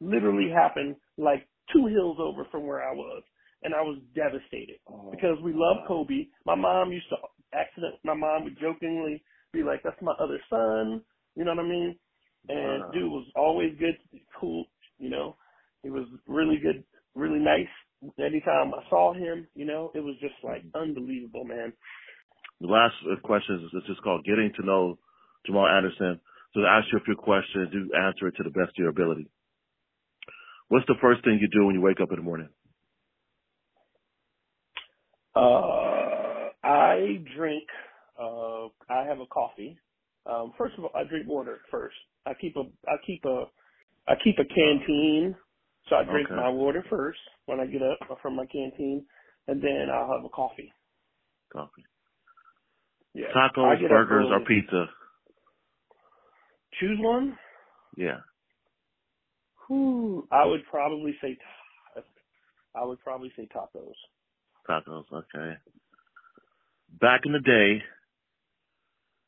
literally 0.01 0.51
happen 0.51 0.97
like 1.19 1.49
two 1.73 1.87
hills 1.87 2.19
over 2.21 2.47
from 2.51 2.66
where 2.66 2.83
I 2.83 2.95
was? 2.95 3.23
And 3.62 3.75
I 3.75 3.83
was 3.83 4.01
devastated 4.14 4.79
Oh, 4.88 5.11
because 5.11 5.38
we 5.45 5.53
love 5.55 5.87
Kobe. 5.88 6.27
My 6.47 6.55
mom 6.57 6.93
used 6.93 7.09
to 7.11 7.16
accident. 7.55 7.97
My 8.05 8.14
mom 8.14 8.45
would 8.45 8.59
jokingly 8.61 9.25
be 9.53 9.62
like, 9.64 9.83
"That's 9.83 10.01
my 10.03 10.12
other 10.21 10.40
son." 10.51 11.05
You 11.37 11.45
know 11.45 11.55
what 11.55 11.64
I 11.64 11.69
mean? 11.69 11.99
And 12.48 12.83
Wow. 12.83 12.90
dude 12.92 13.11
was 13.11 13.26
always 13.37 13.76
good, 13.79 13.96
cool. 14.40 14.66
You 14.98 15.11
know, 15.11 15.37
he 15.83 15.90
was 15.90 16.07
really 16.26 16.59
good, 16.62 16.85
really 17.14 17.38
nice. 17.38 17.68
Anytime 18.18 18.72
I 18.74 18.88
saw 18.88 19.12
him, 19.12 19.46
you 19.55 19.64
know, 19.66 19.92
it 19.94 20.00
was 20.00 20.16
just 20.20 20.35
like 20.42 20.62
unbelievable, 20.74 21.44
man. 21.44 21.72
The 22.61 22.66
last 22.68 22.94
uh, 23.11 23.20
question 23.22 23.70
is 23.74 23.83
just 23.87 24.03
called 24.03 24.24
getting 24.24 24.53
to 24.57 24.66
know 24.66 24.98
Jamal 25.46 25.66
Anderson. 25.68 26.20
So 26.55 26.61
to 26.61 26.66
ask 26.66 26.88
you 26.92 26.98
a 26.98 27.05
few 27.05 27.16
questions, 27.16 27.70
do 27.72 27.90
answer 27.96 28.29
it 28.29 28.35
to 28.37 28.42
the 28.44 28.50
best 28.50 28.70
of 28.70 28.79
your 28.79 28.90
ability. 28.90 29.29
What's 30.68 30.87
the 30.87 30.96
first 31.00 31.24
thing 31.24 31.38
you 31.40 31.48
do 31.48 31.66
when 31.66 31.74
you 31.74 31.83
wake 31.83 32.00
up 32.00 32.11
in 32.11 32.16
the 32.16 32.22
morning? 32.22 32.48
Uh, 35.35 36.50
I 36.64 37.22
drink. 37.37 37.64
Uh, 38.20 38.66
I 38.90 39.05
have 39.09 39.20
a 39.20 39.26
coffee. 39.26 39.79
Um, 40.26 40.53
first 40.59 40.74
of 40.79 40.85
all, 40.85 40.90
I 40.94 41.05
drink 41.05 41.29
water 41.29 41.61
first. 41.70 41.96
I 42.26 42.35
keep 42.35 42.56
a. 42.56 42.62
I 42.88 42.96
keep 43.06 43.24
a. 43.24 43.44
I 44.09 44.14
keep 44.22 44.38
a 44.38 44.44
canteen, 44.44 45.37
so 45.88 45.96
I 45.96 46.04
drink 46.04 46.26
Okay. 46.26 46.37
my 46.37 46.48
water 46.48 46.85
first 46.90 47.18
when 47.46 47.61
I 47.61 47.66
get 47.66 47.83
up 47.83 47.98
from 48.22 48.35
my 48.35 48.46
canteen, 48.46 49.06
and 49.46 49.62
then 49.62 49.88
I'll 49.92 50.12
have 50.12 50.24
a 50.24 50.28
coffee. 50.28 50.72
Coffee. 51.52 51.85
Yeah. 53.14 53.26
Tacos, 53.35 53.76
I 53.76 53.76
get 53.76 53.85
up 53.87 53.90
burgers, 53.90 54.26
or 54.30 54.40
pizza? 54.40 54.87
Choose 56.80 56.98
one. 57.00 57.37
Yeah. 57.96 58.20
Whew, 59.66 60.26
I 60.30 60.44
would 60.44 60.64
probably 60.70 61.16
say. 61.20 61.37
I 62.74 62.85
would 62.85 63.00
probably 63.00 63.33
say 63.37 63.48
tacos. 63.54 63.94
Tacos, 64.68 65.04
okay. 65.12 65.59
Back 67.00 67.22
in 67.24 67.33
the 67.33 67.40
day, 67.40 67.83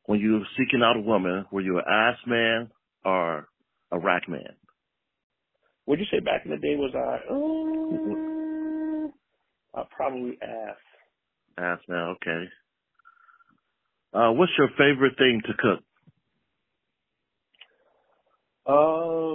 when 0.06 0.20
you 0.20 0.34
were 0.34 0.46
seeking 0.56 0.82
out 0.82 0.96
a 0.96 1.00
woman, 1.00 1.46
were 1.50 1.60
you 1.60 1.78
an 1.78 1.84
ass 1.88 2.18
man 2.26 2.70
or 3.04 3.48
a 3.92 3.98
rack 3.98 4.28
man? 4.28 4.56
Would 5.86 5.98
you 5.98 6.06
say 6.10 6.20
back 6.20 6.42
in 6.44 6.50
the 6.52 6.58
day 6.58 6.76
was 6.76 6.94
I? 6.94 7.20
Um, 7.32 9.12
I 9.74 9.84
probably 9.96 10.38
ass. 10.42 10.76
Ass 11.58 11.80
man, 11.88 12.16
okay. 12.16 12.44
Uh, 14.14 14.32
what's 14.32 14.52
your 14.58 14.68
favorite 14.78 15.16
thing 15.18 15.42
to 15.46 15.54
cook? 15.58 15.84
Um, 18.66 19.26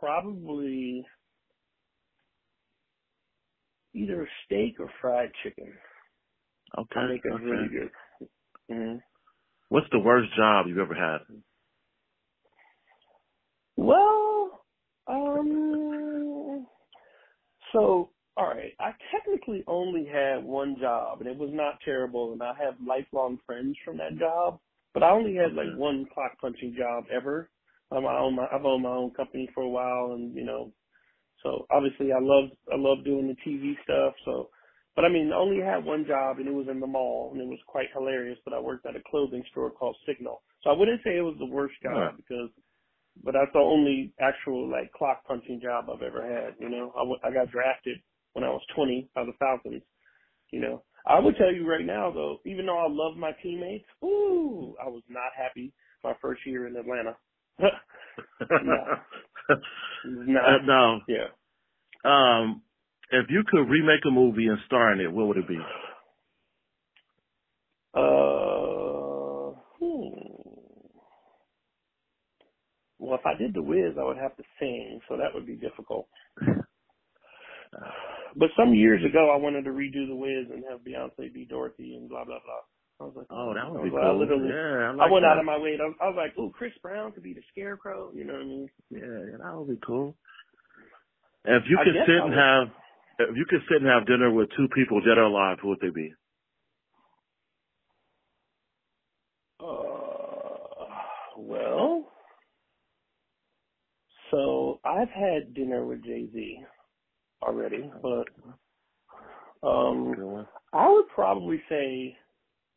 probably 0.00 1.06
either 3.94 4.28
steak 4.44 4.80
or 4.80 4.90
fried 5.00 5.30
chicken. 5.42 5.72
Okay. 6.78 7.00
I 7.00 7.06
make 7.08 7.22
it 7.24 7.32
okay. 7.32 7.44
really 7.44 7.68
good. 7.68 7.90
hmm 8.70 8.96
What's 9.68 9.88
the 9.92 10.00
worst 10.00 10.34
job 10.36 10.66
you've 10.68 10.78
ever 10.78 10.94
had? 10.94 11.18
Well, 13.76 14.64
um, 15.08 16.66
so 17.72 18.10
all 18.36 18.48
right, 18.48 18.72
I 18.80 18.92
technically 19.12 19.64
only 19.66 20.06
had 20.06 20.44
one 20.44 20.76
job, 20.80 21.20
and 21.20 21.28
it 21.28 21.38
was 21.38 21.50
not 21.52 21.78
terrible, 21.84 22.32
and 22.32 22.42
I 22.42 22.52
have 22.62 22.74
lifelong 22.86 23.38
friends 23.46 23.76
from 23.84 23.98
that 23.98 24.18
job. 24.18 24.60
But 24.94 25.02
I 25.02 25.10
only 25.10 25.34
had 25.36 25.54
like 25.54 25.72
one 25.74 26.06
clock 26.12 26.32
punching 26.40 26.76
job 26.78 27.04
ever. 27.14 27.50
Um, 27.92 28.06
I 28.06 28.18
own 28.18 28.36
my, 28.36 28.46
I've 28.52 28.64
owned 28.64 28.82
my 28.84 28.90
own 28.90 29.12
company 29.12 29.48
for 29.54 29.62
a 29.62 29.68
while, 29.68 30.14
and 30.14 30.34
you 30.34 30.44
know, 30.44 30.72
so 31.42 31.66
obviously 31.70 32.12
I 32.12 32.20
love 32.20 32.50
I 32.72 32.76
love 32.76 33.04
doing 33.04 33.28
the 33.28 33.50
TV 33.50 33.74
stuff. 33.84 34.14
So, 34.24 34.50
but 34.96 35.04
I 35.04 35.10
mean, 35.10 35.32
I 35.32 35.36
only 35.36 35.62
had 35.62 35.84
one 35.84 36.06
job, 36.06 36.38
and 36.38 36.48
it 36.48 36.54
was 36.54 36.68
in 36.70 36.80
the 36.80 36.88
mall, 36.88 37.30
and 37.32 37.40
it 37.42 37.48
was 37.48 37.60
quite 37.68 37.88
hilarious. 37.94 38.38
But 38.44 38.54
I 38.54 38.60
worked 38.60 38.86
at 38.86 38.96
a 38.96 39.02
clothing 39.10 39.44
store 39.52 39.70
called 39.70 39.96
Signal, 40.06 40.42
so 40.64 40.70
I 40.70 40.74
wouldn't 40.74 41.02
say 41.04 41.16
it 41.18 41.22
was 41.22 41.36
the 41.38 41.46
worst 41.46 41.74
job 41.82 41.94
Right. 41.94 42.16
because, 42.16 42.50
but 43.24 43.32
that's 43.32 43.52
the 43.54 43.60
only 43.60 44.14
actual 44.20 44.70
like 44.70 44.92
clock 44.92 45.24
punching 45.26 45.60
job 45.62 45.86
I've 45.90 46.02
ever 46.02 46.22
had. 46.22 46.56
You 46.60 46.70
know, 46.70 46.92
I, 46.96 47.00
w- 47.00 47.20
I 47.24 47.30
got 47.32 47.50
drafted 47.52 47.98
when 48.34 48.44
I 48.44 48.50
was 48.50 48.62
20 48.76 49.10
by 49.14 49.24
the 49.24 49.32
Falcons. 49.38 49.82
You 50.52 50.60
know, 50.60 50.84
I 51.06 51.20
would 51.20 51.36
tell 51.36 51.52
you 51.54 51.66
right 51.68 51.84
now 51.86 52.12
though, 52.12 52.38
even 52.46 52.66
though 52.66 52.78
I 52.78 52.88
love 52.90 53.16
my 53.16 53.32
teammates, 53.42 53.86
ooh, 54.04 54.76
I 54.84 54.88
was 54.88 55.02
not 55.08 55.32
happy 55.36 55.72
my 56.04 56.14
first 56.22 56.42
year 56.46 56.66
in 56.68 56.76
Atlanta. 56.76 57.16
No. 58.62 58.74
Uh, 60.04 60.58
now, 60.66 61.00
yeah. 61.08 61.28
um, 62.04 62.62
if 63.12 63.26
you 63.30 63.42
could 63.50 63.68
remake 63.68 64.04
a 64.06 64.10
movie 64.10 64.46
and 64.46 64.58
star 64.66 64.92
in 64.92 65.00
it, 65.00 65.12
what 65.12 65.28
would 65.28 65.38
it 65.38 65.48
be? 65.48 65.58
Uh, 67.94 69.54
hmm. 69.80 70.52
Well, 72.98 73.14
if 73.18 73.26
I 73.26 73.34
did 73.38 73.54
the 73.54 73.62
Wiz, 73.62 73.94
I 74.00 74.04
would 74.04 74.16
have 74.18 74.36
to 74.36 74.42
sing, 74.58 75.00
so 75.08 75.16
that 75.16 75.34
would 75.34 75.46
be 75.46 75.56
difficult. 75.56 76.08
But 78.36 78.50
some 78.56 78.74
years 78.74 79.02
ago, 79.04 79.30
I 79.32 79.36
wanted 79.40 79.64
to 79.64 79.70
redo 79.70 80.06
the 80.06 80.14
Wiz 80.14 80.52
and 80.52 80.62
have 80.70 80.80
Beyonce 80.80 81.32
be 81.32 81.46
Dorothy 81.46 81.96
and 81.96 82.08
blah 82.08 82.24
blah 82.24 82.38
blah. 82.44 82.62
I 83.00 83.04
was 83.04 83.14
like, 83.16 83.26
Oh, 83.30 83.54
that 83.54 83.64
would 83.72 83.82
be 83.82 83.90
like, 83.90 84.04
I 84.04 84.12
cool. 84.12 84.20
literally, 84.20 84.48
yeah, 84.52 84.92
I, 85.00 85.08
I 85.08 85.10
went 85.10 85.24
that. 85.24 85.32
out 85.36 85.38
of 85.38 85.44
my 85.44 85.58
way. 85.58 85.76
To, 85.76 85.92
I 86.00 86.08
was 86.08 86.16
like, 86.16 86.34
oh, 86.38 86.50
Chris 86.50 86.72
Brown 86.82 87.12
could 87.12 87.22
be 87.22 87.32
the 87.32 87.42
Scarecrow. 87.52 88.12
You 88.14 88.24
know 88.24 88.34
what 88.34 88.42
I 88.42 88.46
mean? 88.46 88.68
Yeah, 88.90 89.00
yeah, 89.00 89.36
that 89.40 89.52
would 89.56 89.68
be 89.68 89.80
cool. 89.86 90.16
If 91.44 91.64
you 91.68 91.78
I 91.80 91.84
could 91.84 91.96
sit 92.06 92.20
and 92.24 92.34
have, 92.34 92.68
if 93.18 93.36
you 93.36 93.46
could 93.48 93.60
sit 93.70 93.82
and 93.82 93.90
have 93.90 94.06
dinner 94.06 94.30
with 94.32 94.48
two 94.56 94.68
people 94.74 95.00
dead 95.00 95.18
or 95.18 95.24
alive, 95.24 95.58
who 95.62 95.68
would 95.68 95.80
they 95.80 95.90
be? 95.90 96.12
Uh, 99.60 99.66
well, 101.38 102.12
so 104.30 104.80
I've 104.84 105.08
had 105.08 105.54
dinner 105.54 105.84
with 105.86 106.04
Jay 106.04 106.28
Z 106.32 106.58
already, 107.42 107.90
but 108.02 108.28
um, 109.66 110.46
I 110.72 110.88
would 110.88 111.08
probably 111.14 111.62
say, 111.68 112.16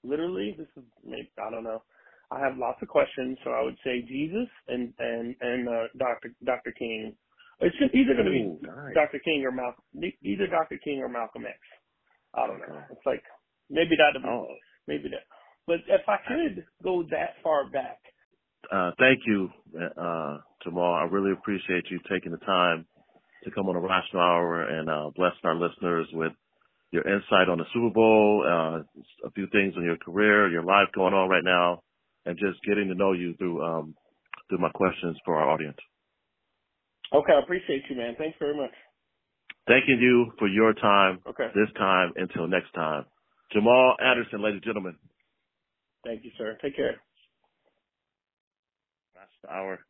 literally, 0.03 0.55
this 0.57 0.68
is 0.78 0.84
maybe 1.05 1.30
I 1.45 1.51
don't 1.51 1.64
know. 1.64 1.84
I 2.32 2.39
have 2.39 2.57
lots 2.57 2.82
of 2.82 2.88
questions, 2.88 3.38
so 3.43 3.51
I 3.51 3.64
would 3.64 3.78
say 3.84 4.01
Jesus 4.07 4.47
and 4.68 4.93
and 4.99 5.36
and 5.41 5.70
uh, 5.70 5.84
Dr. 5.97 6.34
Dr. 6.45 6.72
King. 6.78 7.16
It's 7.60 7.76
just 7.78 7.93
either 7.93 8.16
going 8.16 8.26
to 8.26 8.32
Ooh, 8.32 8.60
be 8.60 8.68
nice. 8.68 8.95
Dr. 8.95 9.20
King 9.20 9.43
or 9.43 9.51
Malcolm, 9.51 9.84
either 10.24 10.47
Dr. 10.47 10.80
King 10.84 11.01
or 11.03 11.10
Malcolm 11.10 11.45
X. 11.45 11.60
I 12.34 12.47
don't 12.47 12.60
know. 12.60 12.80
It's 12.91 13.05
like 13.05 13.24
maybe 13.70 13.97
that 13.97 14.16
Oh, 14.24 14.47
maybe 14.88 15.10
that. 15.10 15.28
But 15.68 15.84
if 15.88 16.07
I 16.07 16.18
could 16.28 16.66
go 16.84 17.03
that 17.12 17.36
far 17.43 17.70
back, 17.70 17.99
uh, 18.72 18.91
thank 18.99 19.20
you, 19.26 19.49
uh, 19.97 20.38
Jamal. 20.64 20.93
I 20.93 21.03
really 21.10 21.32
appreciate 21.32 21.86
you 21.89 21.99
taking 22.12 22.32
the 22.32 22.43
time 22.45 22.86
to 23.43 23.51
come 23.51 23.68
on 23.68 23.76
the 23.76 23.82
Rational 23.82 24.22
Hour 24.22 24.64
and 24.64 24.89
uh, 24.89 25.10
blessing 25.16 25.39
our 25.43 25.55
listeners 25.55 26.07
with 26.14 26.34
your 26.91 27.07
insight 27.07 27.49
on 27.49 27.57
the 27.57 27.66
Super 27.74 27.93
Bowl, 27.93 28.43
uh, 28.45 29.28
a 29.28 29.32
few 29.32 29.47
things 29.51 29.74
in 29.78 29.84
your 29.84 29.97
career, 29.97 30.49
your 30.49 30.64
life 30.64 30.88
going 30.93 31.14
on 31.14 31.30
right 31.30 31.43
now, 31.43 31.82
and 32.26 32.38
just 32.38 32.62
getting 32.68 32.89
to 32.89 32.95
know 32.95 33.14
you 33.14 33.34
through 33.38 33.64
um, 33.64 33.95
through 34.49 34.57
my 34.57 34.70
questions 34.70 35.18
for 35.26 35.36
our 35.36 35.49
audience. 35.49 35.78
Okay, 37.14 37.34
I 37.34 37.39
appreciate 37.39 37.84
you, 37.89 37.95
man. 37.95 38.16
Thanks 38.18 38.38
very 38.39 38.55
much. 38.55 38.72
Thanking 39.68 39.99
you 40.01 40.32
for 40.39 40.47
your 40.47 40.74
time 40.74 41.20
Okay. 41.28 41.47
this 41.55 41.70
time 41.78 42.14
until 42.16 42.47
next 42.47 42.72
time. 42.74 43.05
Jamal 43.53 43.95
Anderson, 44.03 44.41
ladies 44.41 44.57
and 44.57 44.64
gentlemen. 44.64 44.95
Thank 46.03 46.24
you, 46.24 46.32
sir. 46.38 46.57
Take 46.62 46.76
care. 46.76 47.01
That's 49.16 49.32
the 49.43 49.51
hour. 49.51 49.80